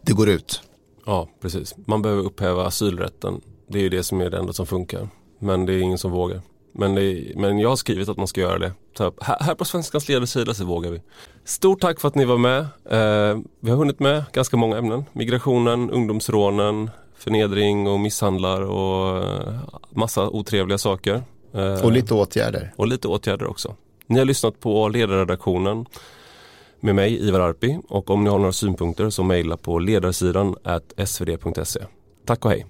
det 0.02 0.12
går 0.12 0.28
ut? 0.28 0.60
ja 1.06 1.28
precis, 1.40 1.74
man 1.86 2.02
behöver 2.02 2.22
upphäva 2.22 2.66
asylrätten. 2.66 3.40
Det 3.68 3.78
är 3.78 3.82
ju 3.82 3.88
det 3.88 4.02
som 4.02 4.20
är 4.20 4.30
det 4.30 4.38
enda 4.38 4.52
som 4.52 4.66
funkar. 4.66 5.08
Men 5.38 5.66
det 5.66 5.72
är 5.74 5.78
ingen 5.78 5.98
som 5.98 6.10
vågar. 6.10 6.42
Men, 6.72 6.94
det 6.94 7.32
men 7.36 7.58
jag 7.58 7.68
har 7.68 7.76
skrivit 7.76 8.08
att 8.08 8.16
man 8.16 8.26
ska 8.26 8.40
göra 8.40 8.58
det. 8.58 8.72
Så 8.96 9.12
här, 9.20 9.36
här 9.40 9.54
på 9.54 9.64
Svenskans 9.64 10.08
ledarsida 10.08 10.54
så 10.54 10.64
vågar 10.64 10.90
vi. 10.90 11.02
Stort 11.44 11.80
tack 11.80 12.00
för 12.00 12.08
att 12.08 12.14
ni 12.14 12.24
var 12.24 12.38
med. 12.38 12.60
Eh, 12.90 13.38
vi 13.60 13.70
har 13.70 13.76
hunnit 13.76 14.00
med 14.00 14.24
ganska 14.32 14.56
många 14.56 14.78
ämnen. 14.78 15.04
Migrationen, 15.12 15.90
ungdomsrånen, 15.90 16.90
förnedring 17.16 17.88
och 17.88 18.00
misshandlar 18.00 18.62
och 18.62 19.24
eh, 19.24 19.58
massa 19.90 20.28
otrevliga 20.28 20.78
saker. 20.78 21.22
Eh, 21.54 21.84
Och 21.84 21.92
lite 21.92 22.14
åtgärder. 22.14 22.72
och 22.76 22.86
lite 22.86 23.08
åtgärder 23.08 23.46
också. 23.46 23.74
Ni 24.06 24.18
har 24.18 24.24
lyssnat 24.26 24.60
på 24.60 24.88
ledarredaktionen 24.88 25.86
med 26.80 26.94
mig 26.94 27.28
Ivar 27.28 27.40
Arpi 27.40 27.78
och 27.88 28.10
om 28.10 28.24
ni 28.24 28.30
har 28.30 28.38
några 28.38 28.52
synpunkter 28.52 29.10
så 29.10 29.22
mejla 29.22 29.56
på 29.56 29.78
ledarsidan 29.78 30.56
svd.se. 31.06 31.80
Tack 32.26 32.44
och 32.44 32.50
hej! 32.50 32.66